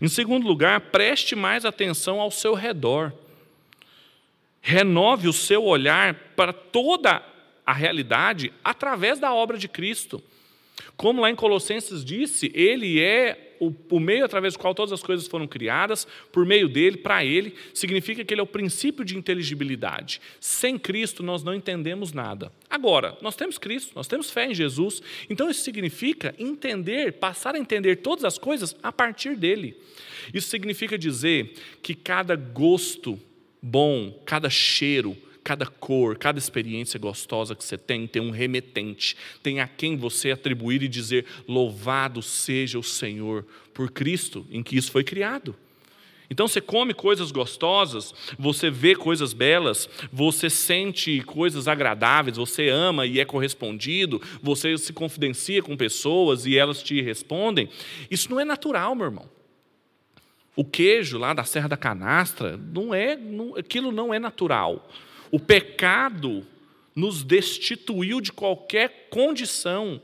Em 0.00 0.06
segundo 0.06 0.46
lugar, 0.46 0.80
preste 0.92 1.34
mais 1.34 1.64
atenção 1.64 2.20
ao 2.20 2.30
seu 2.30 2.54
redor. 2.54 3.12
Renove 4.60 5.26
o 5.26 5.32
seu 5.32 5.64
olhar 5.64 6.14
para 6.36 6.52
toda 6.52 7.20
a 7.66 7.72
realidade 7.72 8.52
através 8.62 9.18
da 9.18 9.34
obra 9.34 9.58
de 9.58 9.66
Cristo. 9.66 10.22
Como 10.96 11.20
lá 11.20 11.28
em 11.28 11.34
Colossenses 11.34 12.04
disse, 12.04 12.52
Ele 12.54 13.00
é 13.00 13.51
o, 13.62 13.72
o 13.90 14.00
meio 14.00 14.24
através 14.24 14.54
do 14.54 14.58
qual 14.58 14.74
todas 14.74 14.92
as 14.92 15.02
coisas 15.02 15.28
foram 15.28 15.46
criadas, 15.46 16.04
por 16.32 16.44
meio 16.44 16.68
dele, 16.68 16.96
para 16.96 17.24
ele, 17.24 17.54
significa 17.72 18.24
que 18.24 18.34
ele 18.34 18.40
é 18.40 18.44
o 18.44 18.46
princípio 18.46 19.04
de 19.04 19.16
inteligibilidade. 19.16 20.20
Sem 20.40 20.76
Cristo 20.76 21.22
nós 21.22 21.44
não 21.44 21.54
entendemos 21.54 22.12
nada. 22.12 22.50
Agora, 22.68 23.16
nós 23.22 23.36
temos 23.36 23.58
Cristo, 23.58 23.92
nós 23.94 24.08
temos 24.08 24.30
fé 24.30 24.46
em 24.46 24.54
Jesus, 24.54 25.00
então 25.30 25.48
isso 25.48 25.60
significa 25.60 26.34
entender, 26.38 27.12
passar 27.12 27.54
a 27.54 27.58
entender 27.58 27.96
todas 27.96 28.24
as 28.24 28.36
coisas 28.36 28.74
a 28.82 28.90
partir 28.90 29.36
dele. 29.36 29.76
Isso 30.34 30.48
significa 30.48 30.98
dizer 30.98 31.54
que 31.80 31.94
cada 31.94 32.34
gosto 32.34 33.18
bom, 33.62 34.20
cada 34.26 34.50
cheiro, 34.50 35.16
cada 35.42 35.66
cor, 35.66 36.16
cada 36.16 36.38
experiência 36.38 36.98
gostosa 36.98 37.54
que 37.54 37.64
você 37.64 37.76
tem, 37.76 38.06
tem 38.06 38.22
um 38.22 38.30
remetente, 38.30 39.16
tem 39.42 39.60
a 39.60 39.66
quem 39.66 39.96
você 39.96 40.30
atribuir 40.30 40.82
e 40.82 40.88
dizer: 40.88 41.26
Louvado 41.48 42.22
seja 42.22 42.78
o 42.78 42.82
Senhor 42.82 43.46
por 43.74 43.90
Cristo, 43.90 44.46
em 44.50 44.62
que 44.62 44.76
isso 44.76 44.90
foi 44.90 45.04
criado. 45.04 45.54
Então 46.32 46.48
você 46.48 46.62
come 46.62 46.94
coisas 46.94 47.30
gostosas, 47.30 48.14
você 48.38 48.70
vê 48.70 48.94
coisas 48.94 49.34
belas, 49.34 49.86
você 50.10 50.48
sente 50.48 51.20
coisas 51.20 51.68
agradáveis, 51.68 52.38
você 52.38 52.70
ama 52.70 53.04
e 53.04 53.20
é 53.20 53.24
correspondido, 53.26 54.20
você 54.42 54.78
se 54.78 54.94
confidencia 54.94 55.62
com 55.62 55.76
pessoas 55.76 56.46
e 56.46 56.56
elas 56.56 56.82
te 56.82 57.02
respondem. 57.02 57.68
Isso 58.10 58.30
não 58.30 58.40
é 58.40 58.46
natural, 58.46 58.94
meu 58.94 59.04
irmão. 59.08 59.28
O 60.56 60.64
queijo 60.64 61.18
lá 61.18 61.34
da 61.34 61.44
Serra 61.44 61.68
da 61.68 61.76
Canastra, 61.76 62.56
não 62.56 62.94
é, 62.94 63.14
não, 63.14 63.54
aquilo 63.56 63.92
não 63.92 64.12
é 64.12 64.18
natural. 64.18 64.88
O 65.32 65.40
pecado 65.40 66.46
nos 66.94 67.24
destituiu 67.24 68.20
de 68.20 68.30
qualquer 68.30 69.08
condição 69.08 69.98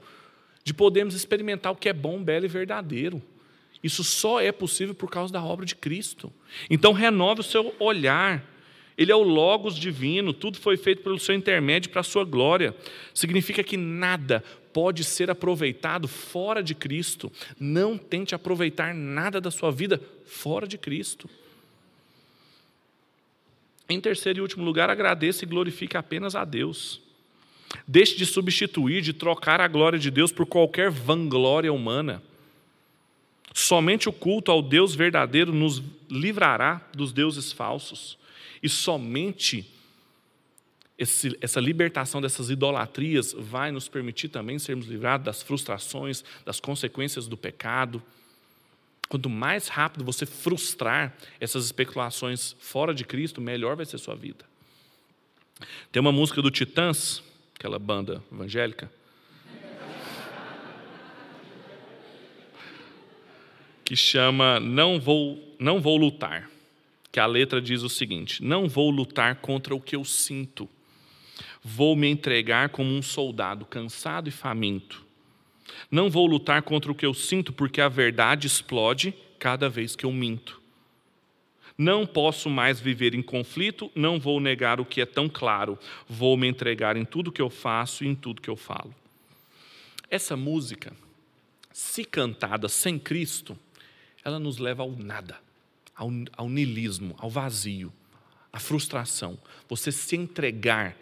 de 0.64 0.72
podermos 0.72 1.14
experimentar 1.14 1.70
o 1.70 1.76
que 1.76 1.90
é 1.90 1.92
bom, 1.92 2.24
belo 2.24 2.46
e 2.46 2.48
verdadeiro. 2.48 3.22
Isso 3.84 4.02
só 4.02 4.40
é 4.40 4.50
possível 4.50 4.94
por 4.94 5.10
causa 5.10 5.30
da 5.30 5.44
obra 5.44 5.66
de 5.66 5.76
Cristo. 5.76 6.32
Então, 6.70 6.94
renove 6.94 7.42
o 7.42 7.44
seu 7.44 7.74
olhar. 7.78 8.42
Ele 8.96 9.12
é 9.12 9.14
o 9.14 9.22
Logos 9.22 9.76
divino, 9.76 10.32
tudo 10.32 10.58
foi 10.58 10.78
feito 10.78 11.02
pelo 11.02 11.18
seu 11.18 11.34
intermédio 11.34 11.90
para 11.90 12.00
a 12.00 12.04
sua 12.04 12.24
glória. 12.24 12.74
Significa 13.12 13.62
que 13.62 13.76
nada 13.76 14.42
pode 14.72 15.04
ser 15.04 15.30
aproveitado 15.30 16.08
fora 16.08 16.62
de 16.62 16.74
Cristo. 16.74 17.30
Não 17.60 17.98
tente 17.98 18.34
aproveitar 18.34 18.94
nada 18.94 19.42
da 19.42 19.50
sua 19.50 19.70
vida 19.70 20.00
fora 20.24 20.66
de 20.66 20.78
Cristo. 20.78 21.28
Em 23.88 24.00
terceiro 24.00 24.38
e 24.38 24.42
último 24.42 24.64
lugar, 24.64 24.90
agradeça 24.90 25.44
e 25.44 25.48
glorifique 25.48 25.96
apenas 25.96 26.34
a 26.34 26.44
Deus. 26.44 27.00
Deixe 27.86 28.16
de 28.16 28.26
substituir, 28.26 29.00
de 29.00 29.12
trocar 29.12 29.60
a 29.60 29.68
glória 29.68 29.98
de 29.98 30.10
Deus 30.10 30.30
por 30.30 30.46
qualquer 30.46 30.90
vanglória 30.90 31.72
humana. 31.72 32.22
Somente 33.54 34.08
o 34.08 34.12
culto 34.12 34.50
ao 34.50 34.62
Deus 34.62 34.94
verdadeiro 34.94 35.52
nos 35.52 35.82
livrará 36.10 36.86
dos 36.94 37.12
deuses 37.12 37.50
falsos. 37.50 38.18
E 38.62 38.68
somente 38.68 39.66
esse, 40.98 41.36
essa 41.40 41.60
libertação 41.60 42.20
dessas 42.20 42.50
idolatrias 42.50 43.32
vai 43.32 43.70
nos 43.70 43.88
permitir 43.88 44.28
também 44.28 44.58
sermos 44.58 44.86
livrados 44.86 45.24
das 45.24 45.42
frustrações, 45.42 46.24
das 46.44 46.58
consequências 46.58 47.26
do 47.26 47.36
pecado. 47.36 48.02
Quanto 49.08 49.30
mais 49.30 49.68
rápido 49.68 50.04
você 50.04 50.26
frustrar 50.26 51.16
essas 51.40 51.64
especulações 51.64 52.54
fora 52.58 52.92
de 52.92 53.04
Cristo, 53.04 53.40
melhor 53.40 53.74
vai 53.74 53.86
ser 53.86 53.96
a 53.96 53.98
sua 53.98 54.14
vida. 54.14 54.44
Tem 55.90 56.00
uma 56.00 56.12
música 56.12 56.42
do 56.42 56.50
Titãs, 56.50 57.22
aquela 57.54 57.78
banda 57.78 58.22
evangélica, 58.30 58.92
que 63.84 63.96
chama 63.96 64.60
Não 64.60 65.00
Vou, 65.00 65.42
Não 65.58 65.80
Vou 65.80 65.96
Lutar. 65.96 66.50
Que 67.10 67.18
a 67.18 67.26
letra 67.26 67.60
diz 67.60 67.82
o 67.82 67.88
seguinte: 67.88 68.44
Não 68.44 68.68
vou 68.68 68.90
lutar 68.90 69.36
contra 69.36 69.74
o 69.74 69.80
que 69.80 69.96
eu 69.96 70.04
sinto. 70.04 70.68
Vou 71.64 71.96
me 71.96 72.06
entregar 72.06 72.68
como 72.68 72.90
um 72.90 73.00
soldado 73.00 73.64
cansado 73.64 74.28
e 74.28 74.30
faminto. 74.30 75.07
Não 75.90 76.10
vou 76.10 76.26
lutar 76.26 76.62
contra 76.62 76.90
o 76.90 76.94
que 76.94 77.06
eu 77.06 77.14
sinto, 77.14 77.52
porque 77.52 77.80
a 77.80 77.88
verdade 77.88 78.46
explode 78.46 79.14
cada 79.38 79.68
vez 79.68 79.94
que 79.94 80.04
eu 80.04 80.12
minto. 80.12 80.60
Não 81.76 82.04
posso 82.04 82.50
mais 82.50 82.80
viver 82.80 83.14
em 83.14 83.22
conflito, 83.22 83.90
não 83.94 84.18
vou 84.18 84.40
negar 84.40 84.80
o 84.80 84.84
que 84.84 85.00
é 85.00 85.06
tão 85.06 85.28
claro. 85.28 85.78
Vou 86.08 86.36
me 86.36 86.48
entregar 86.48 86.96
em 86.96 87.04
tudo 87.04 87.30
que 87.30 87.40
eu 87.40 87.48
faço 87.48 88.02
e 88.02 88.08
em 88.08 88.16
tudo 88.16 88.42
que 88.42 88.50
eu 88.50 88.56
falo. 88.56 88.92
Essa 90.10 90.36
música, 90.36 90.92
se 91.72 92.04
cantada 92.04 92.68
sem 92.68 92.98
Cristo, 92.98 93.56
ela 94.24 94.40
nos 94.40 94.58
leva 94.58 94.82
ao 94.82 94.90
nada, 94.90 95.38
ao, 95.94 96.10
ao 96.36 96.48
nilismo, 96.48 97.14
ao 97.18 97.30
vazio, 97.30 97.92
à 98.52 98.58
frustração. 98.58 99.38
Você 99.68 99.92
se 99.92 100.16
entregar 100.16 100.96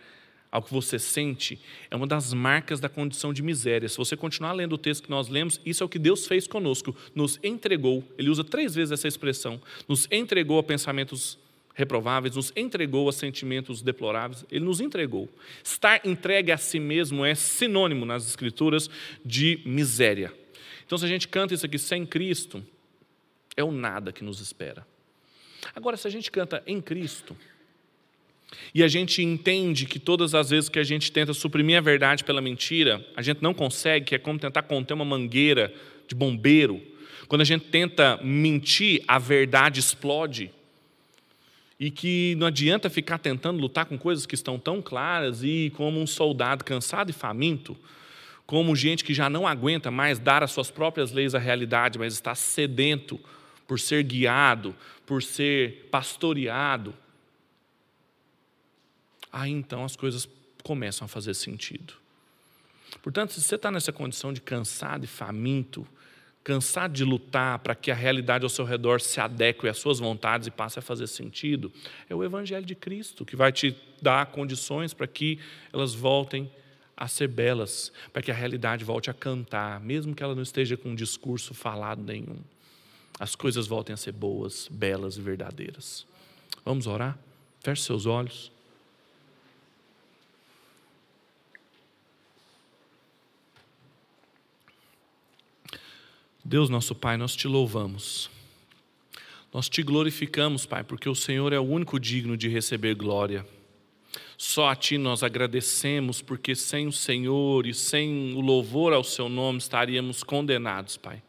ao 0.56 0.62
que 0.62 0.72
você 0.72 0.98
sente 0.98 1.60
é 1.90 1.94
uma 1.94 2.06
das 2.06 2.32
marcas 2.32 2.80
da 2.80 2.88
condição 2.88 3.30
de 3.30 3.42
miséria. 3.42 3.90
Se 3.90 3.98
você 3.98 4.16
continuar 4.16 4.54
lendo 4.54 4.72
o 4.72 4.78
texto 4.78 5.02
que 5.02 5.10
nós 5.10 5.28
lemos, 5.28 5.60
isso 5.66 5.82
é 5.82 5.86
o 5.86 5.88
que 5.88 5.98
Deus 5.98 6.26
fez 6.26 6.46
conosco, 6.46 6.96
nos 7.14 7.38
entregou. 7.44 8.02
Ele 8.16 8.30
usa 8.30 8.42
três 8.42 8.74
vezes 8.74 8.90
essa 8.90 9.06
expressão: 9.06 9.60
nos 9.86 10.08
entregou 10.10 10.58
a 10.58 10.62
pensamentos 10.62 11.38
reprováveis, 11.74 12.36
nos 12.36 12.54
entregou 12.56 13.06
a 13.06 13.12
sentimentos 13.12 13.82
deploráveis, 13.82 14.46
ele 14.50 14.64
nos 14.64 14.80
entregou. 14.80 15.28
Estar 15.62 16.00
entregue 16.06 16.50
a 16.50 16.56
si 16.56 16.80
mesmo 16.80 17.22
é 17.22 17.34
sinônimo 17.34 18.06
nas 18.06 18.26
Escrituras 18.26 18.88
de 19.22 19.60
miséria. 19.66 20.32
Então, 20.86 20.96
se 20.96 21.04
a 21.04 21.08
gente 21.08 21.28
canta 21.28 21.52
isso 21.52 21.66
aqui 21.66 21.78
sem 21.78 22.06
Cristo, 22.06 22.64
é 23.54 23.62
o 23.62 23.70
nada 23.70 24.10
que 24.10 24.24
nos 24.24 24.40
espera. 24.40 24.86
Agora, 25.74 25.98
se 25.98 26.06
a 26.06 26.10
gente 26.10 26.30
canta 26.30 26.62
em 26.66 26.80
Cristo, 26.80 27.36
e 28.74 28.82
a 28.82 28.88
gente 28.88 29.22
entende 29.22 29.86
que 29.86 29.98
todas 29.98 30.34
as 30.34 30.50
vezes 30.50 30.68
que 30.68 30.78
a 30.78 30.84
gente 30.84 31.10
tenta 31.10 31.32
suprimir 31.32 31.78
a 31.78 31.80
verdade 31.80 32.24
pela 32.24 32.40
mentira, 32.40 33.04
a 33.16 33.22
gente 33.22 33.42
não 33.42 33.54
consegue, 33.54 34.06
que 34.06 34.14
é 34.14 34.18
como 34.18 34.38
tentar 34.38 34.62
conter 34.62 34.94
uma 34.94 35.04
mangueira 35.04 35.72
de 36.06 36.14
bombeiro. 36.14 36.80
Quando 37.26 37.40
a 37.40 37.44
gente 37.44 37.64
tenta 37.66 38.20
mentir, 38.22 39.02
a 39.08 39.18
verdade 39.18 39.80
explode. 39.80 40.50
E 41.78 41.90
que 41.90 42.34
não 42.38 42.46
adianta 42.46 42.88
ficar 42.88 43.18
tentando 43.18 43.60
lutar 43.60 43.84
com 43.84 43.98
coisas 43.98 44.24
que 44.24 44.34
estão 44.34 44.58
tão 44.58 44.80
claras 44.80 45.42
e 45.42 45.72
como 45.76 46.00
um 46.00 46.06
soldado 46.06 46.64
cansado 46.64 47.10
e 47.10 47.12
faminto, 47.12 47.76
como 48.46 48.76
gente 48.76 49.04
que 49.04 49.12
já 49.12 49.28
não 49.28 49.46
aguenta 49.46 49.90
mais 49.90 50.18
dar 50.18 50.42
as 50.42 50.52
suas 50.52 50.70
próprias 50.70 51.12
leis 51.12 51.34
à 51.34 51.38
realidade, 51.38 51.98
mas 51.98 52.14
está 52.14 52.34
sedento 52.34 53.18
por 53.66 53.80
ser 53.80 54.04
guiado, 54.04 54.74
por 55.04 55.22
ser 55.22 55.88
pastoreado 55.90 56.94
aí 59.32 59.50
então 59.50 59.84
as 59.84 59.96
coisas 59.96 60.28
começam 60.62 61.04
a 61.04 61.08
fazer 61.08 61.34
sentido. 61.34 61.94
Portanto, 63.02 63.32
se 63.32 63.42
você 63.42 63.54
está 63.54 63.70
nessa 63.70 63.92
condição 63.92 64.32
de 64.32 64.40
cansado 64.40 65.04
e 65.04 65.08
faminto, 65.08 65.86
cansado 66.42 66.92
de 66.92 67.04
lutar 67.04 67.58
para 67.58 67.74
que 67.74 67.90
a 67.90 67.94
realidade 67.94 68.44
ao 68.44 68.48
seu 68.48 68.64
redor 68.64 69.00
se 69.00 69.20
adeque 69.20 69.68
às 69.68 69.78
suas 69.78 69.98
vontades 69.98 70.46
e 70.46 70.50
passe 70.50 70.78
a 70.78 70.82
fazer 70.82 71.06
sentido, 71.08 71.72
é 72.08 72.14
o 72.14 72.22
Evangelho 72.22 72.64
de 72.64 72.74
Cristo 72.74 73.24
que 73.24 73.34
vai 73.34 73.52
te 73.52 73.76
dar 74.00 74.26
condições 74.26 74.94
para 74.94 75.06
que 75.06 75.40
elas 75.72 75.94
voltem 75.94 76.50
a 76.96 77.08
ser 77.08 77.28
belas, 77.28 77.92
para 78.12 78.22
que 78.22 78.30
a 78.30 78.34
realidade 78.34 78.84
volte 78.84 79.10
a 79.10 79.14
cantar, 79.14 79.80
mesmo 79.80 80.14
que 80.14 80.22
ela 80.22 80.34
não 80.34 80.42
esteja 80.42 80.76
com 80.76 80.90
um 80.90 80.94
discurso 80.94 81.52
falado 81.52 82.02
nenhum. 82.02 82.38
As 83.18 83.34
coisas 83.34 83.66
voltem 83.66 83.92
a 83.92 83.96
ser 83.96 84.12
boas, 84.12 84.68
belas 84.70 85.16
e 85.16 85.20
verdadeiras. 85.20 86.06
Vamos 86.64 86.86
orar? 86.86 87.18
Feche 87.60 87.82
seus 87.82 88.06
olhos. 88.06 88.52
Deus 96.48 96.70
nosso 96.70 96.94
Pai, 96.94 97.16
nós 97.16 97.34
te 97.34 97.48
louvamos. 97.48 98.30
Nós 99.52 99.68
te 99.68 99.82
glorificamos, 99.82 100.64
Pai, 100.64 100.84
porque 100.84 101.08
o 101.08 101.14
Senhor 101.14 101.52
é 101.52 101.58
o 101.58 101.64
único 101.64 101.98
digno 101.98 102.36
de 102.36 102.48
receber 102.48 102.94
glória. 102.94 103.44
Só 104.38 104.68
a 104.68 104.76
Ti 104.76 104.96
nós 104.96 105.24
agradecemos, 105.24 106.22
porque 106.22 106.54
sem 106.54 106.86
o 106.86 106.92
Senhor 106.92 107.66
e 107.66 107.74
sem 107.74 108.32
o 108.36 108.40
louvor 108.40 108.92
ao 108.92 109.02
Seu 109.02 109.28
nome 109.28 109.58
estaríamos 109.58 110.22
condenados, 110.22 110.96
Pai, 110.96 111.20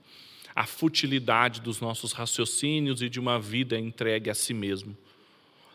à 0.55 0.67
futilidade 0.67 1.61
dos 1.61 1.81
nossos 1.81 2.11
raciocínios 2.11 3.01
e 3.01 3.09
de 3.09 3.19
uma 3.19 3.39
vida 3.39 3.75
entregue 3.75 4.29
a 4.29 4.35
si 4.35 4.53
mesmo. 4.53 4.95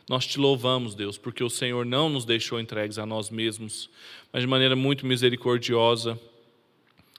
Nós 0.08 0.24
te 0.24 0.38
louvamos, 0.38 0.94
Deus, 0.94 1.18
porque 1.18 1.42
o 1.42 1.50
Senhor 1.50 1.84
não 1.84 2.08
nos 2.08 2.24
deixou 2.24 2.60
entregues 2.60 2.96
a 2.96 3.04
nós 3.04 3.28
mesmos, 3.28 3.90
mas 4.32 4.42
de 4.42 4.46
maneira 4.46 4.76
muito 4.76 5.04
misericordiosa 5.04 6.16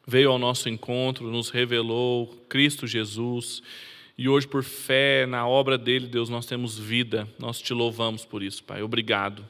veio 0.06 0.32
ao 0.32 0.38
nosso 0.38 0.70
encontro, 0.70 1.30
nos 1.32 1.50
revelou 1.50 2.28
Cristo 2.50 2.86
Jesus. 2.86 3.62
E 4.18 4.30
hoje, 4.30 4.48
por 4.48 4.64
fé 4.64 5.26
na 5.26 5.48
obra 5.48 5.78
dele, 5.78 6.08
Deus, 6.08 6.30
nós 6.30 6.46
temos 6.46 6.78
vida. 6.78 7.28
Nós 7.40 7.60
te 7.62 7.74
louvamos 7.74 8.26
por 8.26 8.44
isso, 8.44 8.64
Pai. 8.64 8.82
Obrigado. 8.82 9.48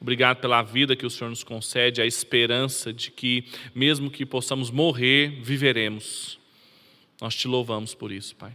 Obrigado 0.00 0.38
pela 0.38 0.62
vida 0.62 0.94
que 0.94 1.04
o 1.04 1.10
Senhor 1.10 1.30
nos 1.30 1.42
concede, 1.42 2.00
a 2.00 2.06
esperança 2.06 2.92
de 2.92 3.10
que, 3.10 3.44
mesmo 3.74 4.10
que 4.10 4.24
possamos 4.24 4.70
morrer, 4.70 5.40
viveremos. 5.42 6.38
Nós 7.20 7.34
te 7.34 7.48
louvamos 7.48 7.94
por 7.94 8.12
isso, 8.12 8.36
Pai. 8.36 8.52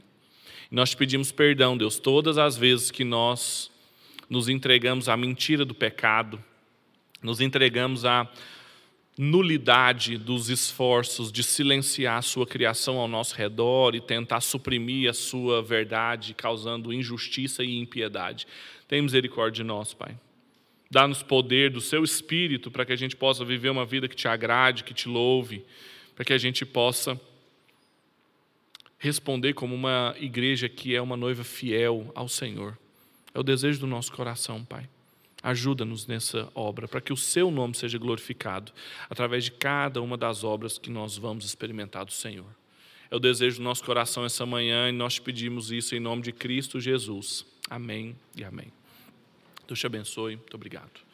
E 0.72 0.76
nós 0.76 0.92
te 0.92 0.98
pedimos 0.98 1.32
perdão, 1.32 1.78
Deus, 1.78 2.00
todas 2.00 2.38
as 2.38 2.56
vezes 2.56 2.90
que 2.92 3.04
nós 3.04 3.70
nos 4.30 4.48
entregamos 4.48 5.10
à 5.10 5.18
mentira 5.18 5.66
do 5.66 5.74
pecado, 5.74 6.42
nos 7.22 7.42
entregamos 7.42 8.06
à 8.06 8.30
nulidade 9.18 10.18
dos 10.18 10.50
esforços 10.50 11.32
de 11.32 11.44
silenciar 11.44 12.18
a 12.18 12.22
sua 12.22 12.48
criação 12.48 12.98
ao 12.98 13.08
nosso 13.08 13.36
redor 13.36 13.94
e 13.96 14.02
tentar 14.02 14.42
suprimir 14.42 15.10
a 15.10 15.14
sua 15.14 15.62
verdade, 15.62 16.34
causando 16.34 16.92
injustiça 16.92 17.64
e 17.64 17.78
impiedade. 17.78 18.48
Tem 18.88 19.02
misericórdia 19.02 19.64
de 19.64 19.68
nós, 19.68 19.94
Pai. 19.94 20.18
Dá-nos 20.90 21.24
poder 21.24 21.72
do 21.72 21.82
seu 21.82 22.04
espírito 22.04 22.70
para 22.70 22.86
que 22.86 22.94
a 22.94 22.96
gente 22.96 23.16
possa 23.16 23.44
viver 23.46 23.70
uma 23.70 23.86
vida 23.86 24.08
que 24.08 24.16
te 24.16 24.28
agrade, 24.28 24.84
que 24.84 24.94
te 24.94 25.08
louve, 25.08 25.64
para 26.16 26.26
que 26.26 26.34
a 26.34 26.38
gente 26.38 26.66
possa 26.66 27.20
responder 28.98 29.54
como 29.54 29.76
uma 29.76 30.16
igreja 30.20 30.70
que 30.70 30.96
é 30.96 31.02
uma 31.02 31.18
noiva 31.18 31.44
fiel 31.44 32.12
ao 32.16 32.30
Senhor. 32.30 32.78
É 33.34 33.40
o 33.40 33.44
desejo 33.44 33.80
do 33.80 33.88
nosso 33.88 34.12
coração, 34.12 34.64
Pai. 34.64 34.88
Ajuda-nos 35.44 36.08
nessa 36.08 36.50
obra, 36.56 36.88
para 36.88 37.02
que 37.02 37.12
o 37.12 37.18
seu 37.18 37.52
nome 37.52 37.76
seja 37.76 37.98
glorificado 37.98 38.72
através 39.10 39.44
de 39.44 39.52
cada 39.52 40.02
uma 40.02 40.16
das 40.16 40.44
obras 40.44 40.78
que 40.78 40.90
nós 40.90 41.18
vamos 41.18 41.44
experimentar 41.44 42.06
do 42.06 42.14
Senhor. 42.14 42.48
É 43.12 43.16
o 43.16 43.20
desejo 43.20 43.58
do 43.58 43.64
nosso 43.64 43.84
coração 43.84 44.26
essa 44.26 44.46
manhã 44.46 44.90
e 44.90 44.92
nós 44.94 45.20
pedimos 45.20 45.72
isso 45.72 45.96
em 45.96 46.00
nome 46.00 46.22
de 46.22 46.32
Cristo 46.32 46.80
Jesus. 46.80 47.46
Amém 47.70 48.16
e 48.36 48.44
amém. 48.44 48.72
Deus 49.68 49.80
te 49.80 49.86
abençoe. 49.86 50.38
Muito 50.38 50.56
obrigado. 50.56 51.13